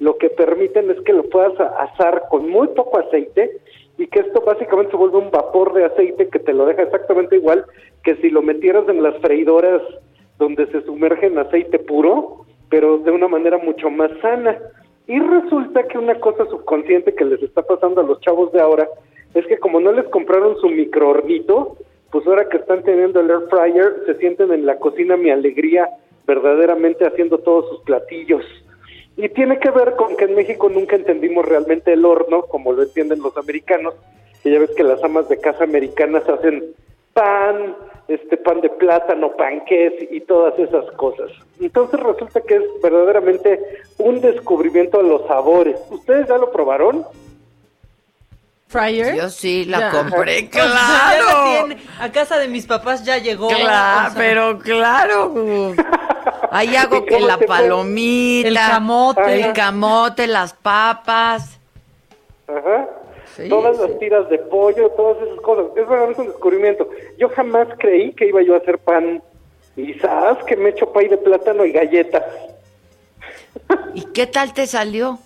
[0.00, 3.58] lo que permiten es que lo puedas asar con muy poco aceite
[3.96, 7.36] y que esto básicamente se vuelve un vapor de aceite que te lo deja exactamente
[7.36, 7.64] igual
[8.04, 9.82] que si lo metieras en las freidoras
[10.38, 14.58] donde se sumerge en aceite puro, pero de una manera mucho más sana.
[15.06, 18.88] Y resulta que una cosa subconsciente que les está pasando a los chavos de ahora
[19.34, 21.76] es que como no les compraron su microhornito,
[22.10, 25.88] pues ahora que están teniendo el air fryer, se sienten en la cocina mi alegría
[26.26, 28.44] verdaderamente haciendo todos sus platillos.
[29.16, 32.82] Y tiene que ver con que en México nunca entendimos realmente el horno, como lo
[32.82, 33.94] entienden los americanos,
[34.42, 36.64] que ya ves que las amas de casa americanas hacen
[37.14, 37.74] pan,
[38.08, 41.30] este pan de plátano, panqués y todas esas cosas.
[41.60, 43.60] Entonces resulta que es verdaderamente
[43.98, 45.78] un descubrimiento a los sabores.
[45.90, 47.04] ¿Ustedes ya lo probaron?
[48.68, 49.14] ¿Fryer?
[49.16, 49.90] Yo sí la Ya.
[49.90, 51.74] compré, O sea, ya claro.
[52.00, 53.48] A casa de mis papás ya llegó.
[53.48, 55.34] Claro, o sea, pero claro.
[56.50, 57.46] Ahí hago ¿Y que la fue?
[57.46, 59.34] palomita, El camote.
[59.40, 61.58] el camote, las papas.
[62.46, 62.86] Ajá.
[63.38, 63.82] Sí, todas sí.
[63.86, 65.66] las tiras de pollo, todas esas cosas.
[65.70, 66.90] Es verdaderamente un descubrimiento.
[67.18, 69.22] Yo jamás creí que iba yo a hacer pan.
[69.76, 72.24] Y sabes que me echo pay de plátano y galletas.
[73.94, 75.18] ¿Y qué tal te salió?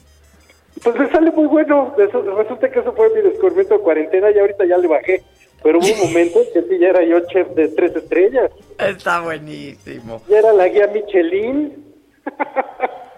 [0.84, 1.94] Pues me sale muy bueno.
[1.98, 5.22] Eso- resulta que eso fue mi descubrimiento de cuarentena y ahorita ya le bajé.
[5.62, 8.50] Pero hubo un momento en que sí ya era yo chef de tres estrellas.
[8.78, 10.20] Está buenísimo.
[10.28, 11.82] Ya era la guía Michelin.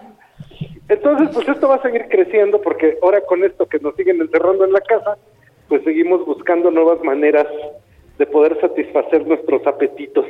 [0.87, 4.65] Entonces, pues esto va a seguir creciendo porque ahora con esto que nos siguen encerrando
[4.65, 5.17] en la casa,
[5.67, 7.47] pues seguimos buscando nuevas maneras
[8.17, 10.25] de poder satisfacer nuestros apetitos.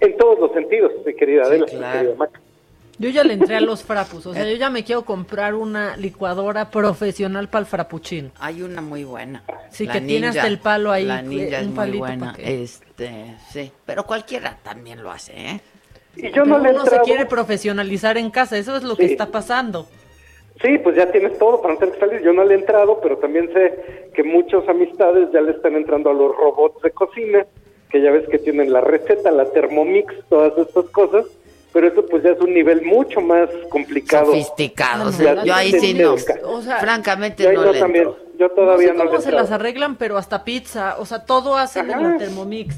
[0.00, 1.98] En todos los sentidos, mi querida Adela, mi claro.
[1.98, 2.40] querida Maca.
[2.98, 4.26] Yo ya le entré a los frapus.
[4.26, 8.30] O sea, yo ya me quiero comprar una licuadora profesional para el frappuccino.
[8.38, 9.42] Hay una muy buena.
[9.70, 10.40] Sí, La que tiene ninja.
[10.40, 12.34] hasta el palo ahí, La ninja eh, es muy buena.
[12.38, 13.72] Este, sí.
[13.86, 15.60] Pero cualquiera también lo hace, ¿eh?
[16.16, 18.56] Y yo no le he uno se quiere profesionalizar en casa.
[18.58, 19.86] Eso es lo que está pasando.
[20.60, 22.22] Sí, pues ya tienes todo para no tener que salir.
[22.22, 26.10] Yo no le he entrado, pero también sé que muchos amistades ya le están entrando
[26.10, 27.46] a los robots de cocina,
[27.90, 31.24] que ya ves que tienen la receta, la Thermomix, todas estas cosas,
[31.72, 34.26] pero eso pues ya es un nivel mucho más complicado.
[34.26, 35.08] Sofisticado.
[35.08, 36.14] O sea, yo ahí sí no.
[36.44, 38.22] O sea, Francamente Yo no no le también, entro.
[38.38, 39.44] yo No todavía sé no, le cómo se entrado.
[39.44, 40.96] las arreglan, pero hasta pizza.
[40.98, 42.76] O sea, todo hacen en la Thermomix.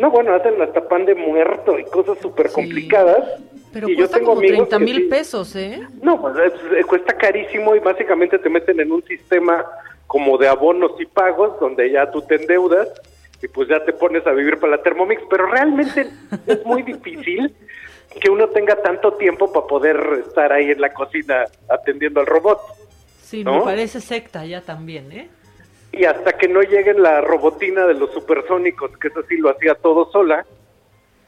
[0.00, 3.22] No, bueno, hacen hasta pan de muerto y cosas súper complicadas.
[3.70, 5.08] Pero y yo cuesta tengo como amigos 30 que mil sí.
[5.10, 5.78] pesos, ¿eh?
[6.02, 9.62] No, pues es- eh, cuesta carísimo y básicamente te meten en un sistema
[10.06, 12.88] como de abonos y pagos donde ya tú te endeudas
[13.42, 16.08] y pues ya te pones a vivir para la Thermomix, pero realmente
[16.46, 17.54] es muy difícil
[18.18, 22.58] que uno tenga tanto tiempo para poder estar ahí en la cocina atendiendo al robot.
[23.22, 23.58] Sí, ¿No?
[23.58, 25.28] me parece secta ya también, ¿eh?
[25.92, 29.74] Y hasta que no llegue la robotina de los supersónicos, que eso sí lo hacía
[29.74, 30.44] todo sola,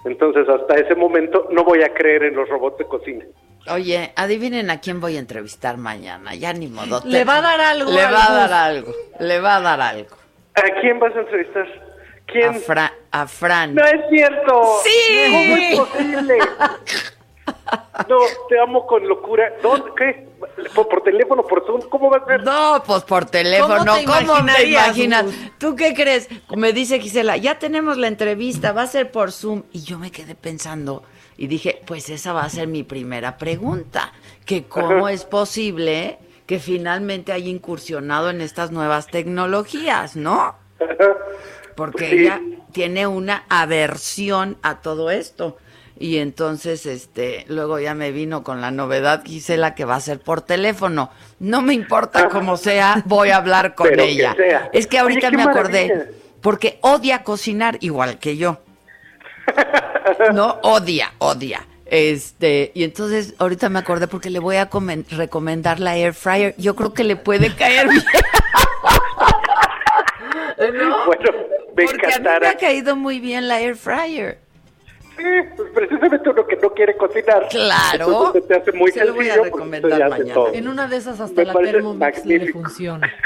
[0.04, 3.24] Entonces, hasta ese momento no voy a creer en los robots de cocina.
[3.70, 6.34] Oye, adivinen a quién voy a entrevistar mañana.
[6.34, 7.00] Ya ni modo.
[7.04, 7.90] Le va a dar algo.
[7.92, 8.92] Le va a dar algo.
[9.20, 10.16] Le va a dar algo.
[10.56, 11.68] ¿A quién vas a entrevistar?
[12.26, 12.50] ¿Quién?
[12.50, 13.74] A, Fra- a Fran.
[13.76, 14.62] No es cierto.
[14.82, 15.30] Sí.
[15.30, 16.38] ¿Cómo es posible?
[18.08, 18.18] No,
[18.48, 19.52] te amo con locura.
[19.62, 19.90] ¿Dónde?
[19.96, 20.28] ¿Qué?
[20.74, 21.82] ¿Por, por teléfono, por Zoom?
[21.88, 22.42] ¿Cómo va a ser?
[22.42, 23.76] No, pues por teléfono.
[23.78, 25.26] ¿Cómo te ¿Cómo, te imaginarías, imaginas?
[25.58, 26.28] ¿Tú qué crees?
[26.56, 29.62] Me dice Gisela, ya tenemos la entrevista, va a ser por Zoom.
[29.72, 31.02] Y yo me quedé pensando
[31.36, 34.12] y dije, pues esa va a ser mi primera pregunta.
[34.44, 35.12] Que cómo Ajá.
[35.12, 40.56] es posible que finalmente haya incursionado en estas nuevas tecnologías, ¿no?
[41.76, 42.18] Porque Sí.
[42.18, 42.40] ella
[42.72, 45.56] tiene una aversión a todo esto.
[45.98, 50.18] Y entonces, este, luego ya me vino con la novedad, Gisela, que va a ser
[50.20, 51.10] por teléfono.
[51.38, 54.34] No me importa cómo sea, voy a hablar con Pero que ella.
[54.36, 54.70] sea.
[54.72, 56.16] Es que ahorita Oye, me acordé, maravilla.
[56.40, 58.58] porque odia cocinar igual que yo.
[60.34, 61.66] No, odia, odia.
[61.86, 66.54] Este, y entonces ahorita me acordé porque le voy a comen- recomendar la air fryer.
[66.58, 68.02] Yo creo que le puede caer bien.
[70.74, 71.06] ¿No?
[71.06, 71.30] Bueno,
[71.76, 74.38] me Porque a mí me ha caído muy bien la air fryer.
[75.16, 75.24] Sí,
[75.56, 77.48] pues precisamente uno que no quiere cocinar.
[77.48, 78.06] Claro.
[78.06, 79.50] Entonces se te hace muy Se lo voy a sencillo.
[79.50, 80.34] pues, recomendar mañana.
[80.34, 80.52] todo.
[80.52, 83.12] En una de esas hasta Me la Thermomix le funciona.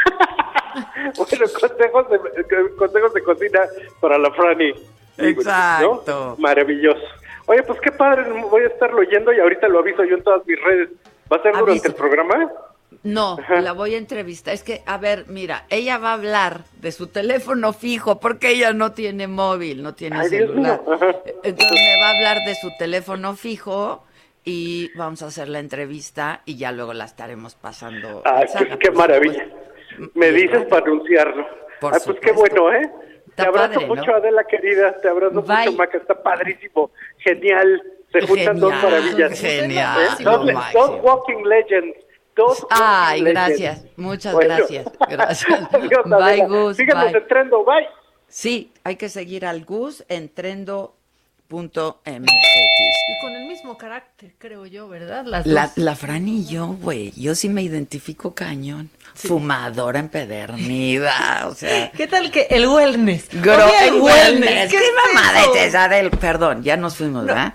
[1.17, 2.19] Bueno, consejos de,
[2.77, 3.61] consejos de cocina
[3.99, 4.75] para la Franny.
[5.17, 6.03] Exacto.
[6.07, 6.37] ¿no?
[6.39, 7.01] Maravilloso.
[7.47, 10.47] Oye, pues qué padre, voy a estarlo oyendo y ahorita lo aviso yo en todas
[10.47, 10.91] mis redes.
[11.33, 12.53] ¿Va a ser durante el programa?
[13.07, 14.53] No, la voy a entrevistar.
[14.53, 18.73] Es que, a ver, mira, ella va a hablar de su teléfono fijo porque ella
[18.73, 20.81] no tiene móvil, no tiene Ay, celular.
[21.45, 24.03] Entonces me va a hablar de su teléfono fijo
[24.45, 28.25] y vamos a hacer la entrevista y ya luego la estaremos pasando.
[28.49, 29.47] Sala, qué, maravilla.
[30.15, 31.47] Me dices para anunciarlo.
[31.81, 32.91] Por Ay, pues qué bueno, ¿eh?
[33.37, 33.95] Te abrazo padre, ¿no?
[33.95, 34.97] mucho, Adela querida.
[35.01, 35.67] Te abrazo Bye.
[35.67, 35.99] mucho, Maca.
[35.99, 36.91] Está padrísimo.
[37.19, 37.83] Genial.
[38.13, 39.41] Se juntan dos maravillas.
[39.41, 40.25] genial, ¿Eh?
[40.25, 42.06] dos walking legends.
[42.37, 43.83] Dos Ay, gracias.
[43.97, 44.57] Muchas Bueno.
[44.57, 44.87] gracias.
[45.09, 45.61] Gracias.
[45.73, 46.47] Adiós, Bye.
[46.47, 46.77] Gus.
[46.77, 47.21] Síganos bye.
[47.21, 47.65] en Trendo.
[47.65, 47.87] Bye.
[48.29, 52.33] Sí, hay que seguir al Gus en trendo.mx.
[53.09, 55.25] Y con el mismo carácter, creo yo, ¿verdad?
[55.25, 55.79] Las La, dos.
[55.79, 58.91] la Fran y yo, güey, yo sí me identifico cañón.
[59.15, 61.91] Fumadora empedernida, o sea.
[61.97, 63.31] ¿Qué tal que el wellness?
[63.31, 64.71] Gro- Oye, el wellness.
[64.71, 66.63] ¿Qué es mamada es esa del perdón?
[66.63, 67.55] Ya nos fuimos, ¿verdad?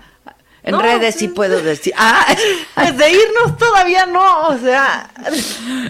[0.64, 1.92] En No, redes sí puedo decir.
[1.96, 2.34] Ah,
[2.90, 5.10] de irnos todavía no, o sea.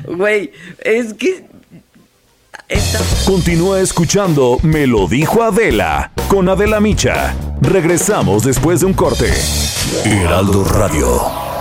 [0.07, 1.47] güey, es que.
[2.69, 3.01] Esta...
[3.27, 7.35] Continúa escuchando Me lo dijo Adela con Adela Micha.
[7.61, 9.31] Regresamos después de un corte.
[10.05, 11.52] Heraldo Radio.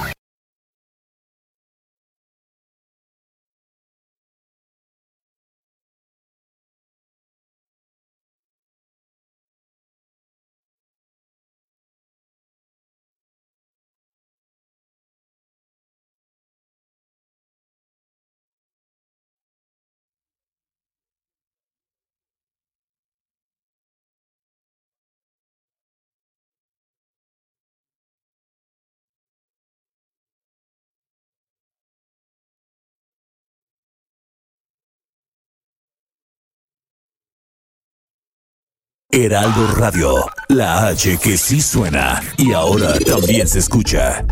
[39.14, 40.16] Heraldo Radio,
[40.48, 44.26] la H que sí suena y ahora también se escucha.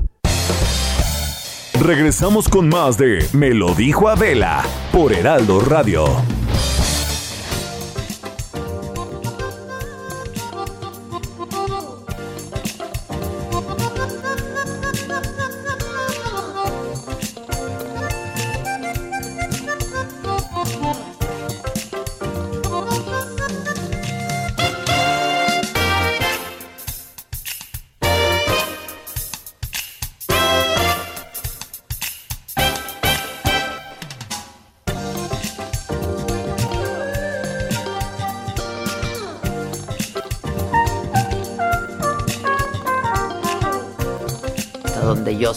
[1.82, 6.06] Regresamos con más de Me lo dijo Adela por Heraldo Radio.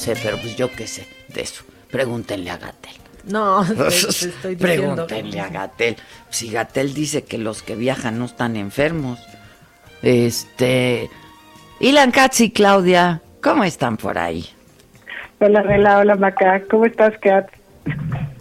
[0.02, 1.62] Sé, pero pues yo qué sé de eso.
[1.90, 2.92] Pregúntenle a Gatel.
[3.24, 4.58] No, te, te estoy diciendo.
[5.06, 5.96] Pregúntenle a Gatel.
[6.30, 9.18] Si Gatel dice que los que viajan no están enfermos.
[10.02, 11.08] Este.
[11.80, 14.48] Ilan Katz y Claudia, ¿cómo están por ahí?
[15.40, 16.62] Hola, Adela, hola, Maca.
[16.70, 17.48] ¿Cómo estás, Kat?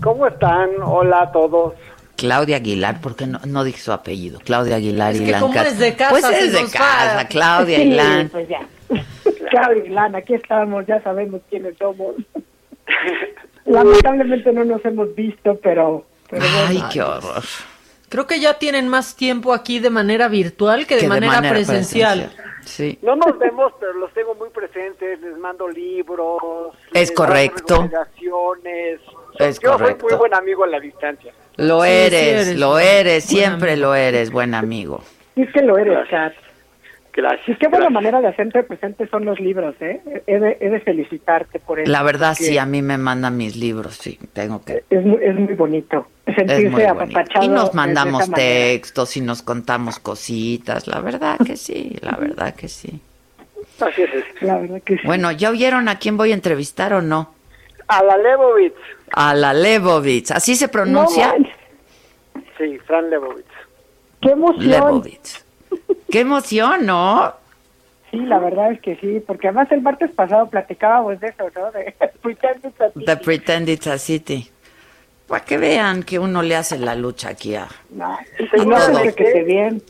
[0.03, 0.69] ¿Cómo están?
[0.83, 1.73] Hola a todos.
[2.15, 4.39] Claudia Aguilar, porque no, no dije su apellido.
[4.45, 5.67] Claudia Aguilar Es y que Ilan Katz.
[5.71, 7.27] es de casa, Pues es de casa.
[7.27, 8.29] Claudia Sí, Ilan.
[8.29, 8.59] pues ya.
[9.51, 12.15] Claudia y Lana, aquí estamos, ya sabemos quiénes somos.
[13.65, 16.05] Lamentablemente no nos hemos visto, pero...
[16.29, 16.89] pero Ay, bueno.
[16.91, 17.43] qué horror.
[18.09, 21.33] Creo que ya tienen más tiempo aquí de manera virtual que de, Que de manera,
[21.33, 22.31] manera presencial.
[22.65, 22.99] Sí.
[23.01, 26.73] No nos vemos, pero los tengo muy presentes, les mando libros.
[26.93, 27.89] Es les correcto.
[29.39, 30.07] Es Yo correcto.
[30.07, 31.33] soy muy buen amigo a la distancia.
[31.57, 35.01] Lo Sí, sí eres, eres lo eres, siempre lo eres, buen amigo.
[35.35, 36.33] Sí, es que lo eres, Kat.
[37.13, 37.57] Gracias.
[37.57, 40.01] Qué buena manera de hacerte presente son los libros, ¿eh?
[40.27, 41.91] He de, he de felicitarte por eso.
[41.91, 44.83] La verdad, sí, a mí me mandan mis libros, sí, tengo que...
[44.89, 46.91] Es muy, es muy bonito Es sentirse muy bonito.
[47.03, 47.45] apapachado.
[47.45, 52.69] Y nos mandamos textos y nos contamos cositas, la verdad que sí, la verdad que
[52.69, 53.01] sí.
[53.79, 54.41] Así es.
[54.41, 55.01] La verdad que sí.
[55.05, 57.33] Bueno, ¿ya oyeron a quién voy a entrevistar o no?
[57.87, 58.75] A la Lebovitz.
[59.11, 61.33] A la Lebovitz, ¿así se pronuncia?
[61.37, 61.45] No,
[62.57, 63.47] Sí, Fran Lebovitz.
[64.21, 64.69] ¡Qué emoción!
[64.69, 65.40] Lebovitz.
[66.11, 67.33] Qué emoción, ¿no?
[68.11, 71.71] Sí, la verdad es que sí, porque además el martes pasado platicábamos de eso, ¿no?
[71.71, 73.05] De Pretend It's a City.
[73.05, 74.51] The Pretend It's a City.
[75.27, 77.67] Para que vean que uno le hace la lucha aquí a...
[77.91, 79.81] No, y no se que esté bien.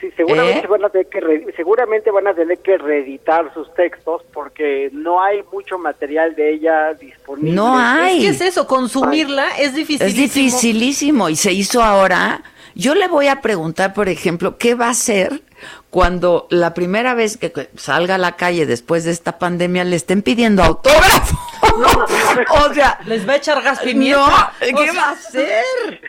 [0.00, 0.68] Sí, seguramente ¿Eh?
[0.68, 5.20] van a tener que re- seguramente van a tener que reeditar sus textos porque no
[5.20, 7.50] hay mucho material de ella disponible.
[7.52, 8.20] No hay.
[8.20, 8.66] ¿Qué es eso?
[8.66, 10.06] Consumirla es difícil.
[10.06, 12.40] Es dificilísimo y se hizo ahora.
[12.74, 15.42] Yo le voy a preguntar, por ejemplo, ¿qué va a hacer
[15.90, 20.22] cuando la primera vez que salga a la calle después de esta pandemia le estén
[20.22, 21.36] pidiendo autógrafo?
[22.68, 24.52] o sea, Les va a echar gas pimienta.
[24.60, 26.00] no, ¿qué O sea, va a hacer?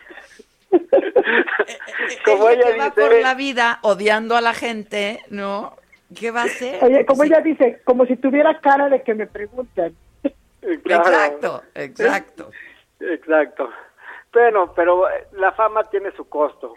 [2.25, 5.75] Como Ella ella que va dice- por la vida odiando a la gente, ¿no?
[6.15, 6.83] ¿Qué va a hacer?
[6.83, 7.29] Oye, como Sí.
[7.29, 9.93] ella dice, como si tuviera cara de que me preguntan.
[10.83, 11.03] Claro.
[11.09, 12.51] Exacto, exacto.
[12.99, 13.69] Exacto.
[14.33, 16.75] Bueno, pero eh, la fama tiene su costo.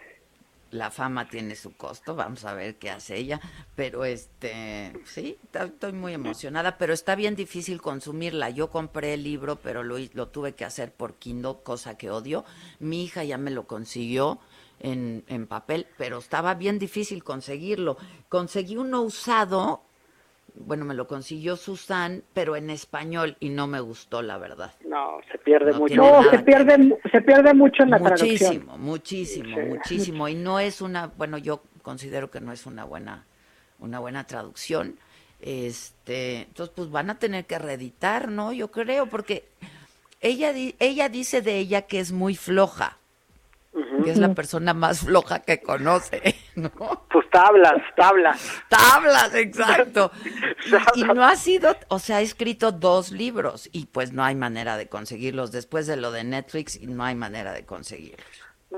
[0.71, 3.39] la fama tiene su costo, vamos a ver qué hace ella,
[3.75, 8.49] pero este, sí, estoy muy emocionada, pero está bien difícil consumirla.
[8.49, 12.43] Yo compré el libro, pero lo, lo tuve que hacer por Kindle, cosa que odio.
[12.79, 14.39] Mi hija ya me lo consiguió
[14.79, 17.97] en, en papel, pero estaba bien difícil conseguirlo.
[18.27, 19.83] Conseguí uno usado,
[20.55, 24.73] bueno, me lo consiguió Susan, pero en español y no me gustó, la verdad.
[24.85, 25.95] No, se pierde No mucho.
[25.95, 28.29] No, se pierde, se pierde mucho en la traducción.
[28.29, 30.29] Muchísimo, muchísimo, muchísimo.
[30.29, 33.25] Y no es una, bueno, yo considero que no es una buena,
[33.79, 34.97] una buena traducción.
[35.41, 38.53] Este, entonces, pues van a tener que reeditar, ¿no?
[38.53, 39.49] Yo creo, porque
[40.21, 42.97] ella, ella dice de ella que es muy floja,
[44.03, 46.71] que es la persona más floja que conoce, ¿no?
[47.11, 48.63] Pues tablas, tablas.
[48.69, 50.11] Tablas, exacto.
[50.95, 54.35] Y, y no ha sido, o sea, ha escrito dos libros y pues no hay
[54.35, 55.51] manera de conseguirlos.
[55.51, 58.25] Después de lo de Netflix, no hay manera de conseguirlos.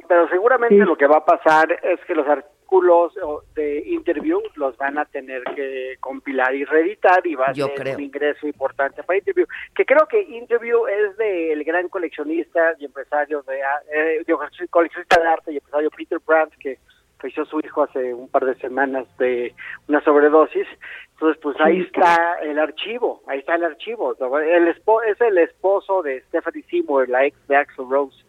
[0.08, 2.28] Pero seguramente lo que va a pasar es que los
[2.70, 3.14] artículos
[3.56, 7.76] de interview los van a tener que compilar y reeditar y va a Yo ser
[7.76, 7.96] creo.
[7.98, 9.46] un ingreso importante para interview.
[9.76, 13.60] Que creo que interview es del gran coleccionista y empresario de,
[13.94, 14.40] eh, digo,
[14.70, 16.80] coleccionista de arte y empresario Peter Brandt que
[17.20, 19.54] falleció su hijo hace un par de semanas de
[19.88, 20.68] una sobredosis.
[21.14, 24.14] Entonces, pues ahí está el archivo, ahí está el archivo.
[24.42, 28.25] El espo- es el esposo de Stephanie Seymour, la ex de Axel Rose.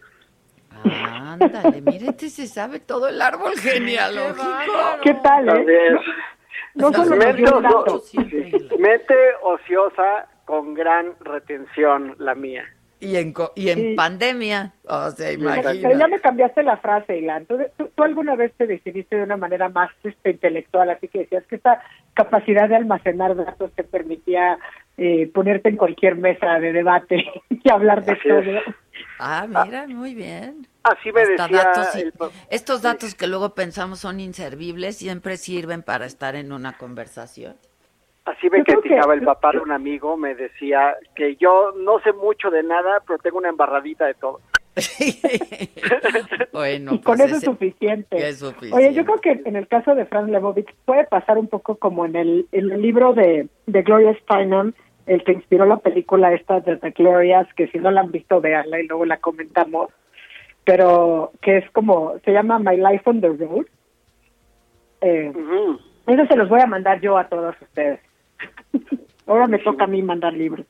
[0.84, 4.44] Ándale, mire, este se sabe todo el árbol genealógico.
[5.02, 5.96] ¿Qué tal, eh?
[6.74, 7.42] No solo mente,
[7.90, 12.64] ocio- mente ociosa con gran retención la mía.
[13.06, 13.94] Y en, co- y en Sí.
[13.94, 17.46] pandemia, o sea, Pero ya me cambiaste la frase, Ilan.
[17.46, 21.20] ¿Tú, tú, tú alguna vez te decidiste de una manera más este, intelectual, así que
[21.20, 21.82] decías que esta
[22.14, 24.58] capacidad de almacenar datos te permitía
[24.96, 28.38] eh, ponerte en cualquier mesa de debate y hablar de Así todo.
[28.40, 28.62] es.
[29.18, 30.66] Ah, mira, muy bien.
[30.82, 34.96] Así me Hasta decía datos y- el pa- estos datos que luego pensamos son inservibles
[34.96, 37.56] siempre sirven para estar en una conversación.
[38.26, 42.12] Así me criticaba que- el papá de un amigo, me decía que yo no sé
[42.12, 44.40] mucho de nada, pero tengo una embarradita de todo.
[46.52, 48.16] Bueno, y con pues eso es suficiente.
[48.16, 48.76] es suficiente.
[48.76, 52.06] Oye, yo creo que en el caso de Franz Lebovitz puede pasar un poco como
[52.06, 54.72] en el, en el libro de, de Gloria Steinem,
[55.06, 58.40] el que inspiró la película esta de The Glorias, que si no la han visto,
[58.40, 59.90] véanla y luego la comentamos,
[60.64, 63.66] pero que es como, se llama My Life on the Road.
[65.02, 65.32] Eh,
[66.06, 68.00] Eso se los voy a mandar yo a todos ustedes.
[69.26, 70.66] Ahora me toca a mí mandar libros.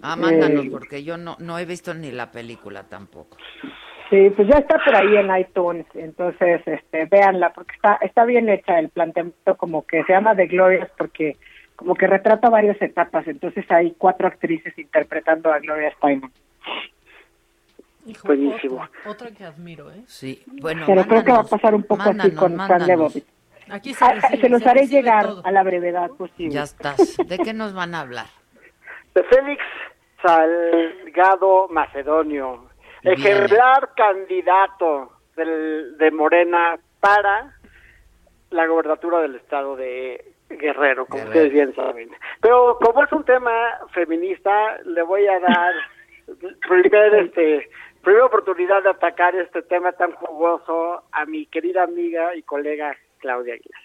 [0.00, 3.36] Ah, mándanos, Eh, porque yo no, no he visto ni la película tampoco.
[4.10, 8.48] Sí, pues ya está por ahí en iTunes, entonces este, véanla, porque está, está bien
[8.48, 11.36] hecha el planteamiento, como que se llama The Glorias, porque
[11.76, 16.30] como que retrata varias etapas, entonces hay cuatro actrices interpretando a Gloria Steinem.
[18.04, 18.82] Hijo, Buenísimo.
[18.82, 20.02] Otra, otra que admiro, ¿eh?
[20.06, 22.88] Sí, bueno, Pero creo que va a pasar un poco así mándanos, con Fran mándanos.
[22.88, 23.26] Lebovitz.
[23.72, 25.42] Aquí se Ah, recibe, se los se haré llegar todo.
[25.44, 26.54] a la brevedad posible.
[26.54, 27.16] Ya estás.
[27.26, 28.26] ¿De qué nos van a hablar?
[29.14, 29.62] De Félix
[30.22, 32.68] Salgado Macedonio,
[33.02, 37.54] ejemplar candidato del, de Morena para
[38.50, 42.10] la gobernatura del estado de Guerrero, como ustedes bien saben.
[42.40, 43.52] Pero como es un tema
[43.92, 45.72] feminista, le voy a dar
[46.68, 47.70] primer, este,
[48.02, 53.54] primera oportunidad de atacar este tema tan jugoso a mi querida amiga y colega Claudia
[53.54, 53.82] Aguilar.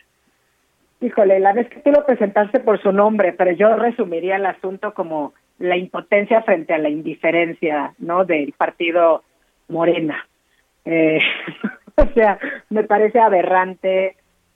[1.00, 4.94] Híjole, la vez que tú lo presentaste por su nombre, pero yo resumiría el asunto
[4.94, 8.26] como la impotencia frente a la indiferencia, ¿no?
[8.26, 9.24] Del partido
[9.70, 10.28] Morena.
[10.86, 11.20] Eh,
[11.96, 12.40] o sea,
[12.70, 14.16] me parece aberrante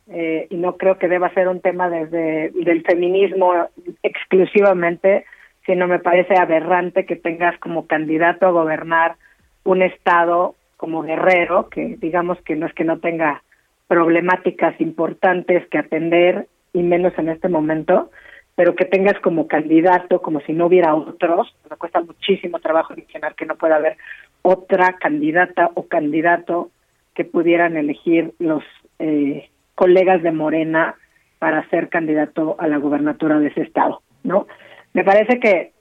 [0.09, 3.69] eh, y no creo que deba ser un tema desde del feminismo
[4.01, 5.25] exclusivamente,
[5.67, 9.15] sino me parece aberrante que tengas como candidato a gobernar
[9.63, 13.43] un estado como Guerrero, que digamos que no es que no tenga
[13.91, 18.09] problemáticas importantes que atender y menos en este momento,
[18.55, 23.35] pero que tengas como candidato, como si no hubiera otros, me cuesta muchísimo trabajo mencionar
[23.35, 23.97] que no pueda haber
[24.43, 26.71] otra candidata o candidato
[27.15, 28.63] que pudieran elegir los
[28.99, 30.95] eh, colegas de Morena
[31.37, 34.47] para ser candidato a la gubernatura de ese estado, ¿no?
[34.93, 35.73] Me parece que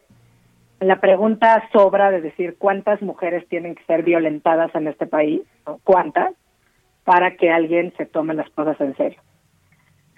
[0.80, 5.42] la pregunta sobra de decir cuántas mujeres tienen que ser violentadas en este país.
[5.84, 6.34] ¿Cuántas?
[7.04, 9.20] Para que alguien se tome las cosas en serio.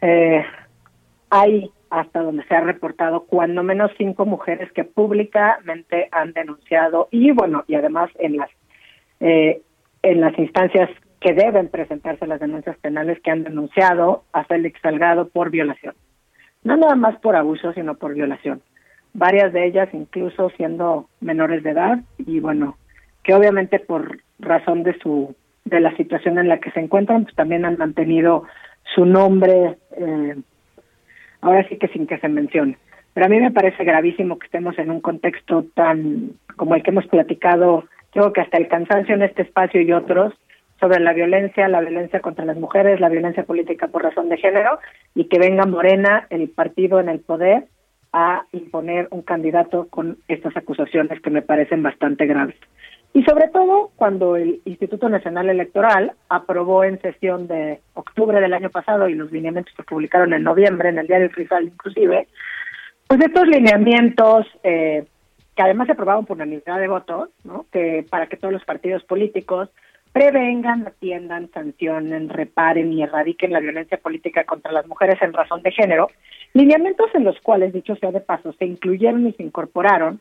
[0.00, 0.44] Eh,
[1.30, 7.30] hay hasta donde se ha reportado cuando menos cinco mujeres que públicamente han denunciado y
[7.32, 8.50] bueno y además en las
[9.20, 9.60] eh,
[10.02, 10.88] en las instancias
[11.20, 15.94] que deben presentarse las denuncias penales que han denunciado a Félix Salgado por violación
[16.64, 18.62] no nada más por abuso sino por violación
[19.12, 22.78] varias de ellas incluso siendo menores de edad y bueno
[23.22, 25.34] que obviamente por razón de su
[25.64, 28.44] de la situación en la que se encuentran, pues también han mantenido
[28.94, 30.36] su nombre, eh,
[31.40, 32.78] ahora sí que sin que se mencione.
[33.14, 36.90] Pero a mí me parece gravísimo que estemos en un contexto tan como el que
[36.90, 40.34] hemos platicado, creo que hasta el cansancio en este espacio y otros,
[40.80, 44.80] sobre la violencia, la violencia contra las mujeres, la violencia política por razón de género,
[45.14, 47.66] y que venga Morena, el partido en el poder,
[48.12, 52.56] a imponer un candidato con estas acusaciones que me parecen bastante graves.
[53.14, 58.70] Y sobre todo cuando el Instituto Nacional Electoral aprobó en sesión de octubre del año
[58.70, 62.26] pasado y los lineamientos se publicaron en noviembre en el diario Rizal inclusive,
[63.06, 65.05] pues estos lineamientos eh,
[65.55, 67.66] que además se aprobaron por unanimidad de votos, ¿no?
[67.70, 69.68] que para que todos los partidos políticos
[70.12, 75.72] prevengan, atiendan, sancionen, reparen y erradiquen la violencia política contra las mujeres en razón de
[75.72, 76.09] género,
[76.55, 80.20] lineamientos en los cuales, dicho sea de paso, se incluyeron y se incorporaron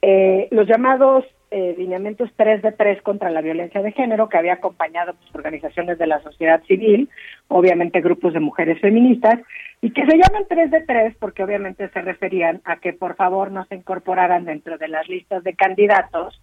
[0.00, 4.54] eh, los llamados eh, lineamientos 3 de 3 contra la violencia de género que había
[4.54, 7.10] acompañado pues, organizaciones de la sociedad civil,
[7.48, 9.38] obviamente grupos de mujeres feministas,
[9.82, 13.52] y que se llaman 3 de 3 porque obviamente se referían a que por favor
[13.52, 16.40] no se incorporaran dentro de las listas de candidatos,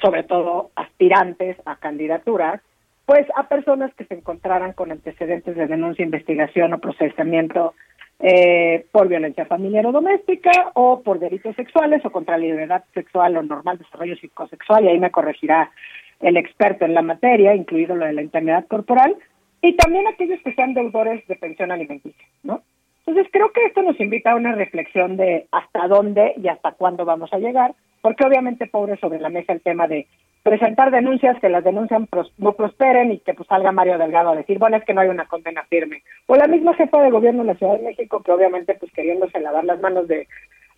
[0.00, 2.62] sobre todo aspirantes a candidaturas,
[3.04, 7.74] pues a personas que se encontraran con antecedentes de denuncia, investigación o procesamiento
[8.22, 13.36] eh, por violencia familiar o doméstica o por delitos sexuales o contra la libertad sexual
[13.36, 15.70] o normal desarrollo psicosexual, y ahí me corregirá
[16.20, 19.16] el experto en la materia, incluido lo de la enfermedad corporal,
[19.62, 22.62] y también aquellos que sean deudores de pensión alimenticia, ¿no?
[23.06, 27.04] Entonces creo que esto nos invita a una reflexión de hasta dónde y hasta cuándo
[27.04, 30.06] vamos a llegar, porque obviamente pobre sobre la mesa el tema de
[30.42, 32.02] presentar denuncias, que las denuncias
[32.38, 35.08] no prosperen y que pues salga Mario Delgado a decir, bueno, es que no hay
[35.08, 36.02] una condena firme.
[36.26, 39.40] O la misma jefa de gobierno de la Ciudad de México, que obviamente pues queriéndose
[39.40, 40.26] lavar las manos de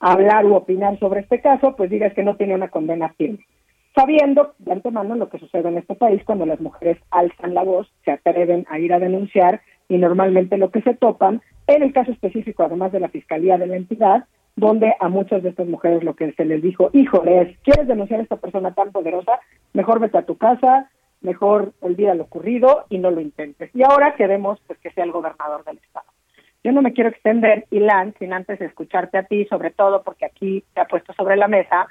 [0.00, 3.46] hablar u opinar sobre este caso, pues diga que no tiene una condena firme.
[3.94, 7.92] Sabiendo de antemano lo que sucede en este país cuando las mujeres alzan la voz,
[8.04, 12.10] se atreven a ir a denunciar y normalmente lo que se topan, en el caso
[12.10, 14.24] específico además de la Fiscalía de la entidad,
[14.56, 18.20] donde a muchas de estas mujeres lo que se les dijo, híjole, es, ¿quieres denunciar
[18.20, 19.40] a esta persona tan poderosa?
[19.72, 23.70] Mejor vete a tu casa, mejor olvida lo ocurrido y no lo intentes.
[23.74, 26.06] Y ahora queremos pues, que sea el gobernador del estado.
[26.64, 30.62] Yo no me quiero extender, Ilan, sin antes escucharte a ti, sobre todo porque aquí
[30.74, 31.88] te ha puesto sobre la mesa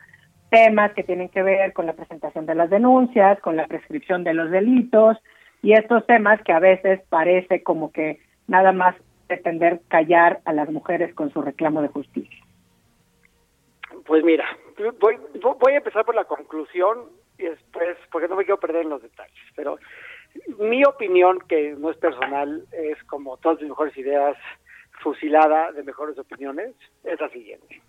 [0.50, 4.34] temas que tienen que ver con la presentación de las denuncias, con la prescripción de
[4.34, 5.18] los delitos
[5.64, 8.96] y estos temas que a veces parece como que nada más
[9.28, 12.41] pretender callar a las mujeres con su reclamo de justicia.
[14.12, 14.46] Pues mira,
[15.00, 18.90] voy, voy a empezar por la conclusión y después, porque no me quiero perder en
[18.90, 19.78] los detalles, pero
[20.60, 24.36] mi opinión, que no es personal, es como todas mis mejores ideas,
[25.02, 26.76] fusilada de mejores opiniones,
[27.06, 27.82] es la siguiente.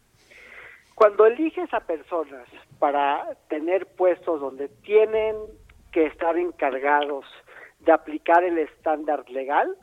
[0.94, 2.47] Cuando eliges a personas
[2.78, 5.35] para tener puestos donde tienen
[5.90, 7.24] que estar encargados
[7.81, 9.77] de aplicar el estándar legal,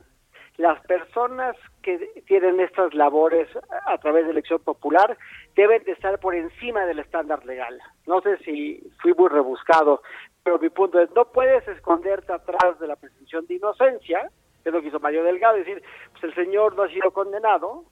[0.60, 3.48] las personas que tienen estas labores
[3.86, 5.18] a través de elección popular
[5.56, 7.80] deben de estar por encima del estándar legal.
[8.06, 10.02] No sé si fui muy rebuscado,
[10.44, 14.30] pero mi punto es, no puedes esconderte atrás de la presunción de inocencia,
[14.62, 15.82] que es lo que hizo Mario Delgado, es decir,
[16.12, 17.86] pues el señor no ha sido condenado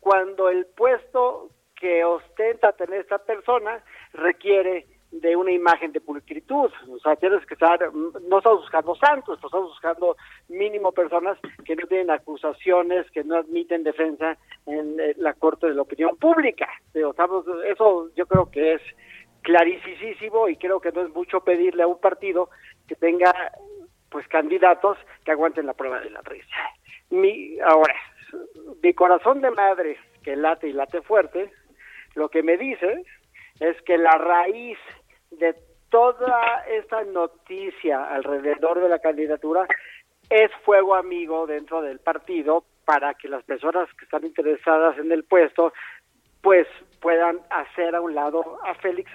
[0.00, 6.98] cuando el puesto que ostenta tener esta persona requiere de una imagen de pulcritud, o
[6.98, 10.16] sea, tienes que estar, no estamos buscando santos, estamos buscando
[10.48, 14.36] mínimo personas que no tienen acusaciones, que no admiten defensa
[14.66, 16.68] en eh, la corte de la opinión pública.
[16.92, 18.82] Estamos, eso yo creo que es
[19.42, 22.50] clarísimo y creo que no es mucho pedirle a un partido
[22.86, 23.32] que tenga
[24.10, 26.56] pues candidatos que aguanten la prueba de la risa.
[27.10, 27.94] Mi, ahora,
[28.82, 31.50] mi corazón de madre que late y late fuerte,
[32.14, 33.04] lo que me dice
[33.60, 34.78] es que la raíz
[35.30, 35.54] de
[35.90, 39.66] toda esta noticia alrededor de la candidatura
[40.28, 45.24] es fuego amigo dentro del partido para que las personas que están interesadas en el
[45.24, 45.72] puesto
[46.42, 46.66] pues
[47.00, 49.10] puedan hacer a un lado a Félix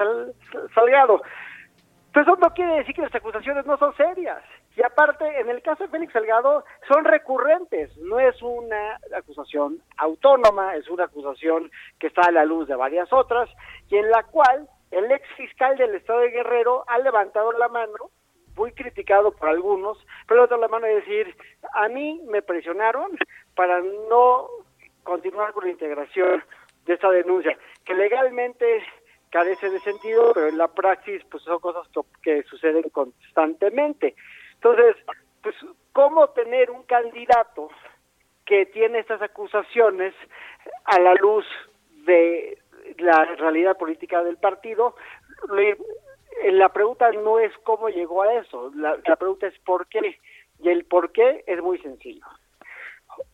[0.73, 1.21] Salgado.
[2.11, 4.43] Pero eso no quiere decir que las acusaciones no son serias.
[4.75, 7.95] Y aparte, en el caso de Félix Salgado, son recurrentes.
[7.97, 13.11] No es una acusación autónoma, es una acusación que está a la luz de varias
[13.13, 13.49] otras,
[13.89, 18.11] y en la cual el ex fiscal del Estado de Guerrero ha levantado la mano,
[18.55, 19.97] muy criticado por algunos,
[20.27, 21.35] pero levantado la mano y decir,
[21.73, 23.17] a mí me presionaron
[23.55, 24.47] para no
[25.03, 26.43] continuar con la integración
[26.85, 28.83] de esta denuncia, que legalmente
[29.29, 31.87] carece de sentido, pero en la praxis pues son cosas
[32.21, 34.15] que suceden constantemente.
[34.55, 34.95] Entonces,
[35.41, 35.55] pues,
[35.91, 37.69] ¿cómo tener un candidato
[38.45, 40.13] que tiene estas acusaciones
[40.85, 41.45] a la luz
[42.05, 42.59] de
[42.99, 44.95] la realidad política del partido?
[46.45, 50.19] La pregunta no es cómo llegó a eso, la, la pregunta es por qué.
[50.59, 52.25] Y el por qué es muy sencillo.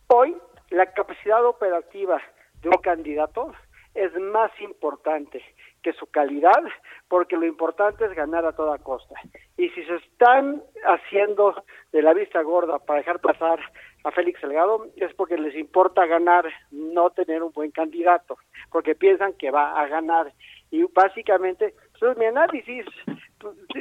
[0.08, 0.36] Hoy,
[0.70, 2.20] la capacidad operativa
[2.62, 3.52] de un candidato
[3.94, 5.42] es más importante
[5.82, 6.62] que su calidad,
[7.08, 9.14] porque lo importante es ganar a toda costa.
[9.56, 11.62] Y si se están haciendo
[11.92, 13.60] de la vista gorda para dejar pasar
[14.04, 18.38] a Félix Salgado, es porque les importa ganar, no tener un buen candidato,
[18.70, 20.32] porque piensan que va a ganar.
[20.70, 22.86] Y básicamente, pues mi análisis,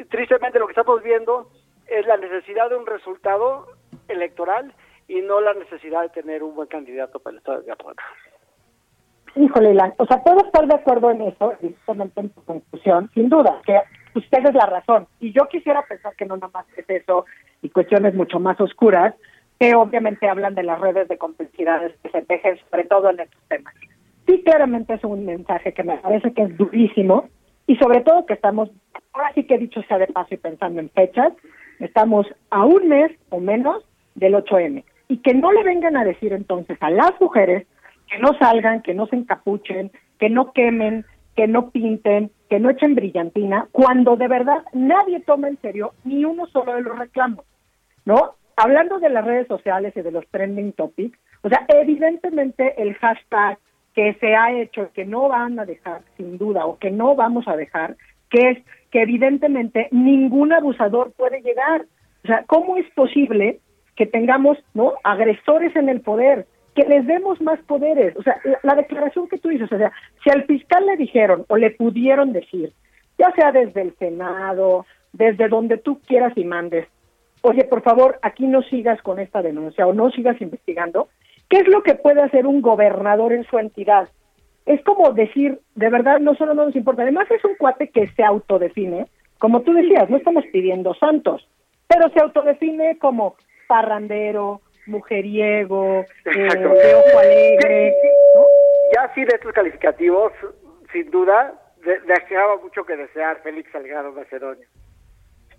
[0.10, 1.50] tristemente lo que estamos viendo
[1.88, 3.68] es la necesidad de un resultado
[4.08, 4.74] electoral
[5.08, 8.02] y no la necesidad de tener un buen candidato para el Estado de Guatemala.
[9.36, 13.62] Híjole, o sea, puedo estar de acuerdo en eso, justamente en tu conclusión, sin duda,
[13.66, 13.80] que
[14.16, 15.08] usted es la razón.
[15.20, 17.26] Y yo quisiera pensar que no nada más es eso
[17.62, 19.14] y cuestiones mucho más oscuras,
[19.60, 23.42] que obviamente hablan de las redes de complicidades que se tejen, sobre todo en estos
[23.50, 23.74] temas.
[24.26, 27.30] Sí, claramente es un mensaje que me parece que es durísimo
[27.68, 28.70] y sobre todo que estamos,
[29.14, 31.34] ahora sí que dicho sea de paso y pensando en fechas,
[31.80, 33.84] estamos a un mes o menos
[34.16, 34.84] del 8M.
[35.08, 37.68] Y que no le vengan a decir entonces a las mujeres
[38.10, 41.06] que no salgan, que no se encapuchen, que no quemen,
[41.36, 46.26] que no pinten, que no echen brillantina, cuando de verdad nadie toma en serio ni
[46.26, 47.46] uno solo de los reclamos,
[48.06, 48.36] ¿no?
[48.58, 53.58] Hablando de las redes sociales y de los trending topics, o sea, evidentemente el hashtag
[53.94, 57.48] que se ha hecho, que no van a dejar, sin duda, o que no vamos
[57.48, 57.96] a dejar,
[58.30, 58.58] que es
[58.92, 61.86] que evidentemente ningún abusador puede llegar.
[62.24, 63.60] O sea, ¿cómo es posible
[63.96, 64.94] que tengamos, ¿no?
[65.04, 66.48] Agresores en el poder,
[66.80, 68.16] que les demos más poderes.
[68.16, 69.92] O sea, la, declaración que tú dices, o sea,
[70.24, 72.72] si al fiscal le dijeron o le pudieron decir,
[73.18, 76.88] ya sea desde el Senado, desde donde tú quieras y mandes,
[77.42, 81.10] oye, por favor, aquí no sigas con esta denuncia o no sigas investigando,
[81.50, 84.08] ¿qué es lo que puede hacer un gobernador en su entidad?
[84.66, 88.08] Es como decir, de verdad, no solo no nos importa, además es un cuate que
[88.08, 89.08] se autodefine,
[89.38, 91.46] como tú decías, no estamos pidiendo santos,
[91.88, 93.36] pero se autodefine como
[93.68, 97.96] parrandero, mujeriego, eh, de ojo alegre.
[98.94, 100.34] Ya sí de estos calificativos,
[100.92, 101.54] sin duda,
[102.08, 104.66] dejaba mucho que desear Félix Salgado Macedonio.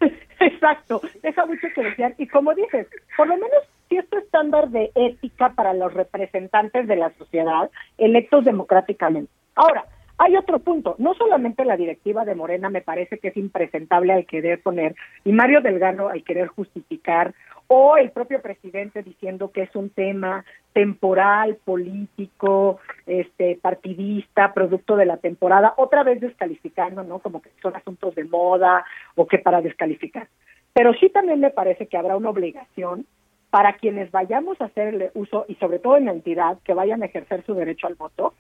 [0.41, 2.15] Exacto, deja mucho que desear.
[2.19, 2.87] Y como dices,
[3.17, 9.31] por lo menos cierto estándar de ética para los representantes de la sociedad electos democráticamente.
[9.55, 9.85] Ahora,
[10.23, 14.27] hay otro punto, no solamente la directiva de Morena me parece que es impresentable al
[14.27, 14.95] querer poner,
[15.25, 17.33] y Mario Delgado al querer justificar
[17.73, 25.07] o el propio presidente diciendo que es un tema temporal, político, este partidista, producto de
[25.07, 27.21] la temporada, otra vez descalificando, ¿no?
[27.21, 28.85] Como que son asuntos de moda
[29.15, 30.27] o que para descalificar.
[30.73, 33.07] Pero sí también me parece que habrá una obligación
[33.51, 37.07] para quienes vayamos a hacer uso y sobre todo en la entidad que vayan a
[37.07, 38.35] ejercer su derecho al voto,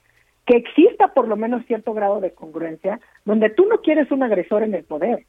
[0.44, 4.64] que exista por lo menos cierto grado de congruencia, donde tú no quieres un agresor
[4.64, 5.24] en el poder,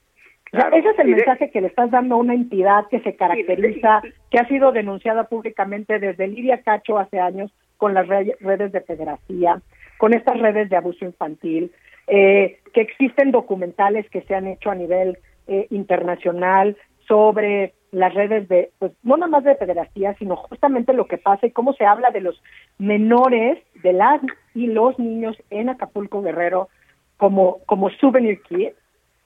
[0.51, 4.37] ese es el mensaje que le estás dando a una entidad que se caracteriza, que
[4.37, 9.63] ha sido denunciada públicamente desde Lidia Cacho hace años con las redes de federación,
[9.97, 11.71] con estas redes de abuso infantil,
[12.07, 15.17] eh, que existen documentales que se han hecho a nivel
[15.47, 16.75] eh, internacional
[17.07, 21.47] sobre las redes de, pues no nada más de pederastía, sino justamente lo que pasa
[21.47, 22.41] y cómo se habla de los
[22.77, 24.21] menores, de las
[24.53, 26.69] y los niños en Acapulco Guerrero
[27.17, 28.73] como, como souvenir kit,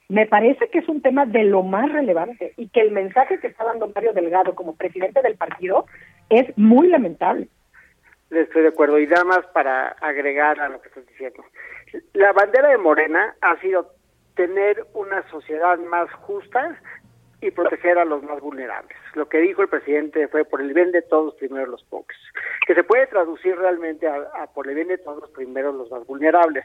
[0.08, 3.48] me parece que es un tema de lo más relevante y que el mensaje que
[3.48, 5.86] está dando Mario Delgado como presidente del partido
[6.30, 7.48] es muy lamentable.
[8.30, 8.98] Estoy de acuerdo.
[8.98, 11.44] Y nada más para agregar a lo que estás diciendo.
[12.12, 13.92] La bandera de Morena ha sido
[14.34, 16.80] tener una sociedad más justa
[17.40, 18.96] y proteger a los más vulnerables.
[19.14, 22.16] Lo que dijo el presidente fue por el bien de todos primero los pocos,
[22.66, 26.64] que se puede traducir realmente a, por el bien de todos primero los más vulnerables.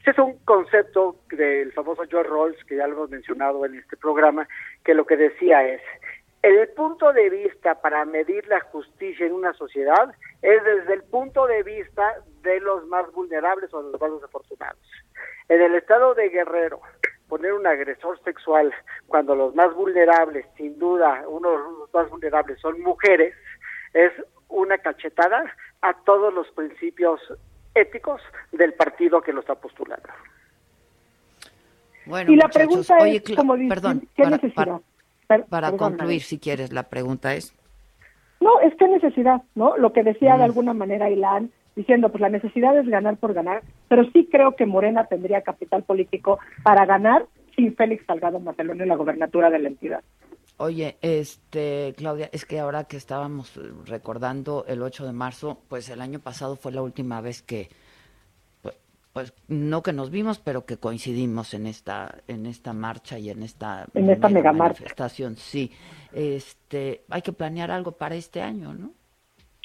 [0.00, 3.96] Ese es un concepto del famoso George Rawls, que ya lo hemos mencionado en este
[3.96, 4.48] programa,
[4.84, 5.82] que lo que decía es,
[6.42, 10.12] el punto de vista para medir la justicia en una sociedad
[10.42, 14.80] es desde el punto de vista de los más vulnerables o de los más desafortunados.
[15.48, 16.80] En el estado de Guerrero,
[17.32, 18.74] poner un agresor sexual
[19.06, 23.32] cuando los más vulnerables, sin duda, uno de los más vulnerables son mujeres,
[23.94, 24.12] es
[24.50, 25.50] una cachetada
[25.80, 27.22] a todos los principios
[27.74, 28.20] éticos
[28.52, 30.10] del partido que lo está postulando.
[32.04, 34.80] Bueno, y la pregunta es, como perdón, ¿qué para, necesidad?
[35.48, 37.54] Para, concluir, si quieres, la pregunta es...
[38.42, 39.78] No, es qué necesidad, ¿no?
[39.78, 40.42] Lo que decía de mm.
[40.42, 44.66] alguna manera Ilan, diciendo, pues la necesidad es ganar por ganar, pero sí creo que
[44.66, 47.26] Morena tendría capital político para ganar
[47.56, 50.02] sin Félix Salgado Macedonio en la gobernatura de la entidad.
[50.58, 56.00] Oye, este, Claudia, es que ahora que estábamos recordando el 8 de marzo, pues el
[56.00, 57.68] año pasado fue la última vez que,
[58.60, 58.78] pues,
[59.12, 63.42] pues no que nos vimos, pero que coincidimos en esta, en esta marcha y en
[63.42, 65.36] esta, en esta mega manifestación.
[65.36, 65.72] Sí,
[66.12, 68.92] este, hay que planear algo para este año, ¿no?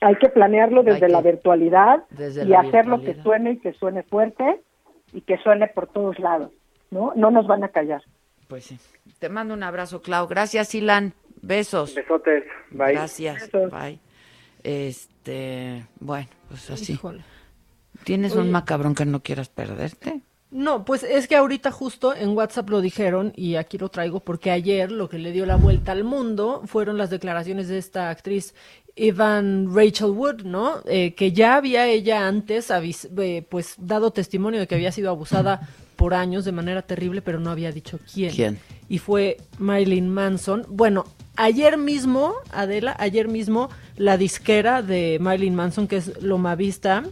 [0.01, 4.61] Hay que planearlo desde la virtualidad y hacerlo que suene y que suene fuerte
[5.13, 6.51] y que suene por todos lados,
[6.91, 7.13] ¿no?
[7.15, 8.03] No nos van a callar.
[8.47, 8.77] Pues sí.
[9.19, 10.27] Te mando un abrazo, Clau.
[10.27, 11.13] Gracias, Ilan.
[11.41, 11.95] Besos.
[11.95, 12.43] Besotes.
[12.71, 12.93] Bye.
[12.93, 13.49] Gracias.
[13.51, 13.99] Bye.
[14.63, 16.99] Este, bueno, pues así.
[18.03, 20.21] ¿Tienes un macabrón que no quieras perderte?
[20.49, 24.49] No, pues es que ahorita justo en WhatsApp lo dijeron y aquí lo traigo porque
[24.49, 28.53] ayer lo que le dio la vuelta al mundo fueron las declaraciones de esta actriz
[28.95, 30.81] Evan Rachel Wood, ¿no?
[30.85, 35.67] Eh, que ya había ella antes eh, pues dado testimonio de que había sido abusada
[35.97, 38.33] por años de manera terrible, pero no había dicho quién.
[38.33, 38.59] ¿Quién?
[38.87, 40.65] Y fue Marilyn Manson.
[40.69, 41.05] Bueno,
[41.35, 47.03] ayer mismo, Adela, ayer mismo la disquera de Marilyn Manson, que es Loma Vista,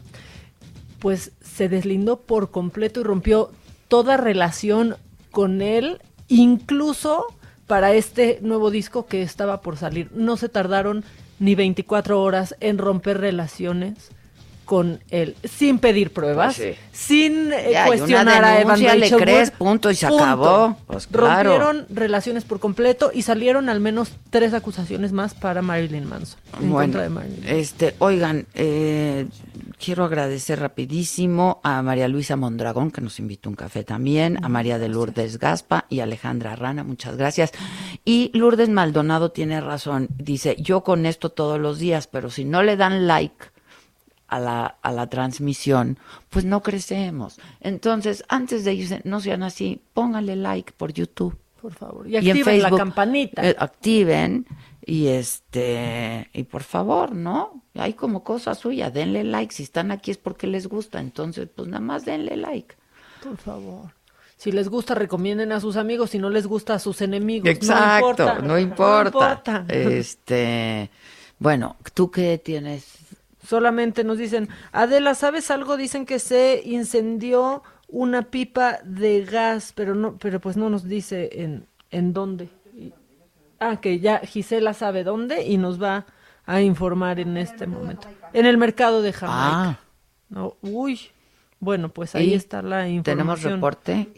[1.06, 3.52] pues se deslindó por completo y rompió
[3.90, 4.96] toda relación
[5.30, 7.28] con él, incluso
[7.68, 10.10] para este nuevo disco que estaba por salir.
[10.16, 11.04] No se tardaron
[11.38, 14.10] ni 24 horas en romper relaciones
[14.66, 19.92] con él, sin pedir pruebas, pues sin eh, cuestionar a Evan Rachel le crees, punto,
[19.92, 20.76] y se acabó.
[20.88, 26.40] Pues Rompieron relaciones por completo y salieron al menos tres acusaciones más para Marilyn Manson.
[26.62, 27.44] En contra de Marilyn.
[27.48, 29.28] este, oigan, eh,
[29.84, 34.80] quiero agradecer rapidísimo a María Luisa Mondragón, que nos invitó un café también, a María
[34.80, 37.52] de Lourdes Gaspa y Alejandra Rana, muchas gracias.
[38.04, 42.64] Y Lourdes Maldonado tiene razón, dice, yo con esto todos los días, pero si no
[42.64, 43.55] le dan like
[44.36, 45.98] a la, a la transmisión,
[46.30, 47.40] pues no crecemos.
[47.62, 51.38] Entonces, antes de irse, no sean así, pónganle like por YouTube.
[51.62, 52.08] Por favor.
[52.08, 53.48] Y activen la campanita.
[53.48, 54.46] Eh, activen
[54.86, 57.64] y este, y por favor, ¿no?
[57.74, 59.54] Hay como cosa suya, denle like.
[59.54, 61.00] Si están aquí es porque les gusta.
[61.00, 62.76] Entonces, pues nada más denle like.
[63.24, 63.94] Por favor.
[64.38, 66.12] Si les gusta, recomienden a sus amigos.
[66.12, 67.50] Si no les gusta, a sus enemigos.
[67.50, 69.22] Exacto, no importa.
[69.52, 69.66] No importa.
[69.70, 70.92] Este,
[71.40, 73.05] bueno, ¿tú qué tienes?
[73.46, 75.78] Solamente nos dicen, Adela, ¿sabes algo?
[75.78, 81.30] Dicen que se incendió una pipa de gas, pero no, pero pues no nos dice
[81.34, 82.50] en, en dónde.
[83.60, 86.06] Ah, que ya Gisela sabe dónde y nos va
[86.46, 88.08] a informar en este momento.
[88.34, 89.70] En el mercado de Jamaica.
[89.70, 89.80] Ah.
[90.30, 91.00] No, uy.
[91.60, 93.04] Bueno, pues ahí está la información.
[93.04, 94.12] Tenemos reporte.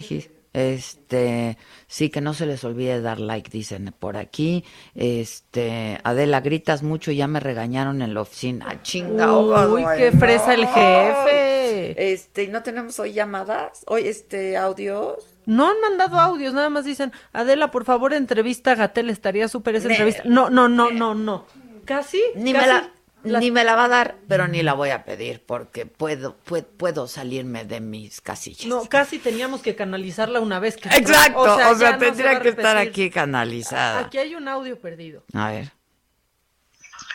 [0.57, 1.55] Este,
[1.85, 4.65] sí, que no se les olvide dar like, dicen por aquí.
[4.95, 8.65] Este, Adela, gritas mucho, ya me regañaron en la oficina.
[8.67, 12.11] Ah, chinga, Uy, qué fresa el jefe.
[12.11, 13.84] Este, ¿y no tenemos hoy llamadas?
[13.85, 15.38] Hoy, este, audios.
[15.45, 19.75] No han mandado audios, nada más dicen, Adela, por favor, entrevista a Gatel, estaría súper
[19.75, 20.23] esa entrevista.
[20.25, 21.45] No, no, no, no, no.
[21.85, 22.19] Casi.
[22.35, 22.91] Ni me la
[23.23, 27.07] ni me la va a dar, pero ni la voy a pedir porque puedo, puedo,
[27.07, 28.68] salirme de mis casillas.
[28.68, 33.10] No, casi teníamos que canalizarla una vez que Exacto, o sea, tendría que estar aquí
[33.10, 33.99] canalizada.
[33.99, 35.23] Aquí hay un audio perdido.
[35.34, 35.72] A ver.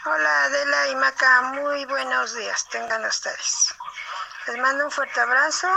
[0.04, 3.72] Hola Adela y Maca, muy buenos días, tengan ustedes.
[4.48, 5.68] Les mando un fuerte abrazo,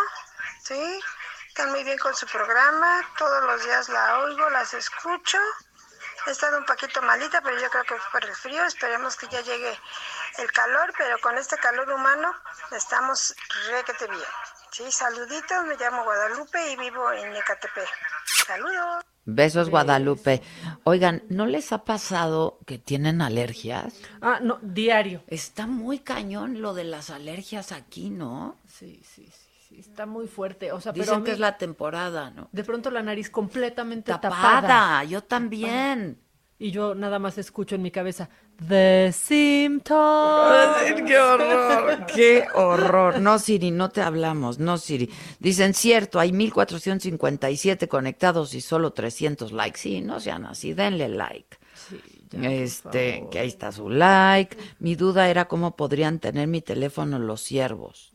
[0.63, 0.99] ¿sí?
[1.47, 5.37] Están muy bien con su programa, todos los días la oigo, las escucho
[6.27, 8.65] He estado un poquito malita, pero yo creo que es por el frío.
[8.65, 9.79] Esperemos que ya llegue
[10.39, 12.31] el calor, pero con este calor humano
[12.75, 13.35] estamos
[13.69, 14.21] requete bien.
[14.71, 17.87] Sí, saluditos, me llamo Guadalupe y vivo en Ecatepec.
[18.45, 19.05] Saludos.
[19.23, 20.41] Besos, Guadalupe.
[20.83, 23.93] Oigan, ¿no les ha pasado que tienen alergias?
[24.21, 25.23] Ah, no, diario.
[25.27, 28.57] Está muy cañón lo de las alergias aquí, ¿no?
[28.67, 29.31] Sí, sí,
[29.69, 30.71] sí, está muy fuerte.
[30.73, 32.49] O sea, Dicen pero a que mí- es la temporada, ¿no?
[32.51, 35.03] De pronto la nariz completamente Tapada, tapada.
[35.05, 36.21] yo también.
[36.57, 38.29] Y yo nada más escucho en mi cabeza,
[38.67, 41.03] The Symptoms.
[41.05, 42.05] ¡Qué horror!
[42.15, 43.19] ¡Qué horror!
[43.19, 45.09] No, Siri, no te hablamos, no, Siri.
[45.39, 49.79] Dicen, cierto, hay 1457 conectados y solo 300 likes.
[49.79, 51.57] Sí, no sean así, denle like.
[52.31, 54.57] este, que ahí está su like.
[54.79, 58.13] Mi duda era cómo podrían tener mi teléfono los siervos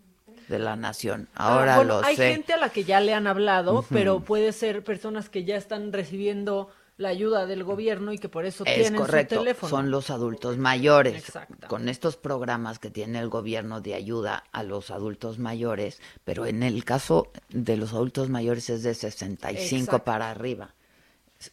[0.49, 1.29] de la nación.
[1.35, 2.33] Ahora Ah, bueno, lo hay sé.
[2.33, 5.93] gente a la que ya le han hablado, pero puede ser personas que ya están
[5.93, 9.71] recibiendo la ayuda del gobierno y que por eso Es tienen correcto, su teléfono.
[9.71, 11.17] son los adultos mayores.
[11.17, 11.67] Exacto.
[11.67, 16.63] Con estos programas que tiene el gobierno de ayuda a los adultos mayores, pero en
[16.63, 20.05] el caso de los adultos mayores es de 65 Exacto.
[20.05, 20.75] para arriba.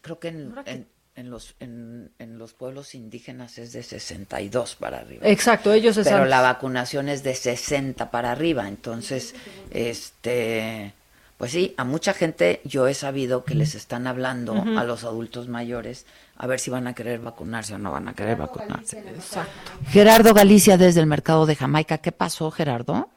[0.02, 5.26] Creo que en, los, en, en los pueblos indígenas es de 62 para arriba.
[5.30, 9.34] Exacto, ellos es Pero la vacunación es de 60 para arriba, entonces,
[9.72, 10.94] este,
[11.38, 15.48] pues sí, a mucha gente yo he sabido que les están hablando a los adultos
[15.48, 16.06] mayores
[16.36, 19.00] a ver si van a querer vacunarse o no van a querer vacunarse.
[19.00, 19.72] Exacto.
[19.90, 23.10] Gerardo Galicia desde el mercado de Jamaica, ¿qué pasó, Gerardo?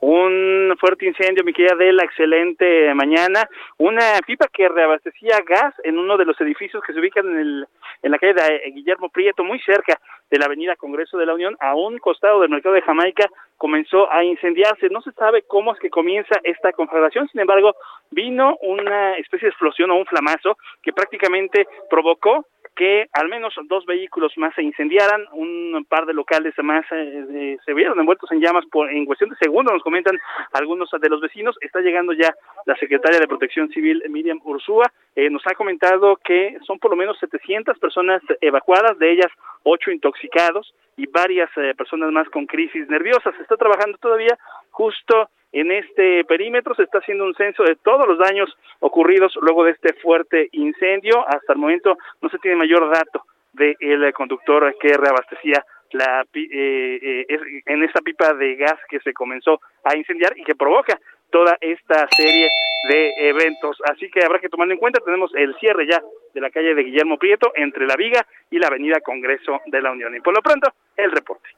[0.00, 3.48] Un fuerte incendio, mi querida Adela, excelente mañana.
[3.78, 7.66] Una pipa que reabastecía gas en uno de los edificios que se ubican en, el,
[8.02, 9.98] en la calle de Guillermo Prieto, muy cerca
[10.30, 14.12] de la avenida Congreso de la Unión, a un costado del mercado de Jamaica, comenzó
[14.12, 14.88] a incendiarse.
[14.90, 17.74] No se sabe cómo es que comienza esta conflagración, sin embargo,
[18.10, 22.46] vino una especie de explosión o un flamazo que prácticamente provocó
[22.76, 27.74] que al menos dos vehículos más se incendiaran, un par de locales más eh, se
[27.74, 30.18] vieron envueltos en llamas por, en cuestión de segundos, nos comentan
[30.52, 31.56] algunos de los vecinos.
[31.62, 32.34] Está llegando ya
[32.66, 36.96] la secretaria de Protección Civil, Miriam Ursúa, eh, nos ha comentado que son por lo
[36.96, 39.32] menos 700 personas evacuadas, de ellas
[39.62, 43.34] ocho intoxicados y varias eh, personas más con crisis nerviosas.
[43.36, 44.38] Se está trabajando todavía
[44.70, 49.64] justo en este perímetro se está haciendo un censo de todos los daños ocurridos luego
[49.64, 51.26] de este fuerte incendio.
[51.26, 57.62] Hasta el momento no se tiene mayor dato del conductor que reabastecía la eh, eh,
[57.64, 60.98] en esta pipa de gas que se comenzó a incendiar y que provoca
[61.30, 62.50] toda esta serie
[62.88, 63.78] de eventos.
[63.84, 65.00] Así que habrá que tomarlo en cuenta.
[65.04, 66.02] Tenemos el cierre ya
[66.34, 69.92] de la calle de Guillermo Prieto entre la Viga y la avenida Congreso de la
[69.92, 70.14] Unión.
[70.14, 71.48] Y por lo pronto, el reporte.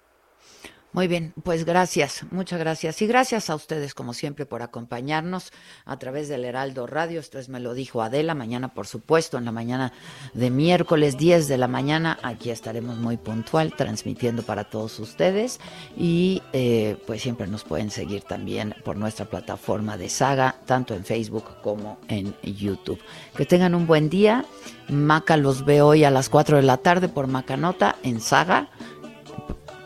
[0.92, 3.02] Muy bien, pues gracias, muchas gracias.
[3.02, 5.52] Y gracias a ustedes, como siempre, por acompañarnos
[5.84, 7.20] a través del Heraldo Radio.
[7.20, 8.34] Esto es Me lo dijo Adela.
[8.34, 9.92] Mañana, por supuesto, en la mañana
[10.32, 15.60] de miércoles 10 de la mañana, aquí estaremos muy puntual, transmitiendo para todos ustedes.
[15.94, 21.04] Y eh, pues siempre nos pueden seguir también por nuestra plataforma de Saga, tanto en
[21.04, 22.98] Facebook como en YouTube.
[23.36, 24.46] Que tengan un buen día.
[24.88, 28.70] Maca los ve hoy a las 4 de la tarde por Macanota en Saga.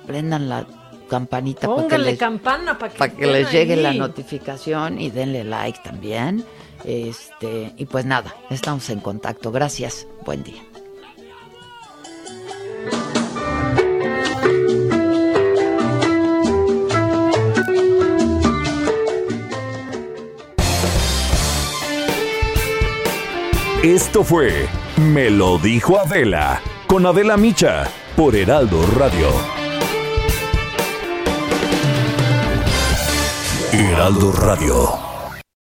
[0.07, 0.65] Prendan la
[1.13, 1.69] campanita
[1.99, 6.43] les, campana para que, les llegue la notificación y denle like también.
[6.85, 9.53] Este, y pues nada, estamos en contacto.
[9.53, 10.07] Gracias.
[10.25, 10.63] Buen día.
[23.83, 24.67] Esto fue
[24.97, 27.85] Me lo dijo Adela con Adela Micha
[28.17, 29.62] por Heraldo Radio.
[33.73, 34.92] Heraldo Radio.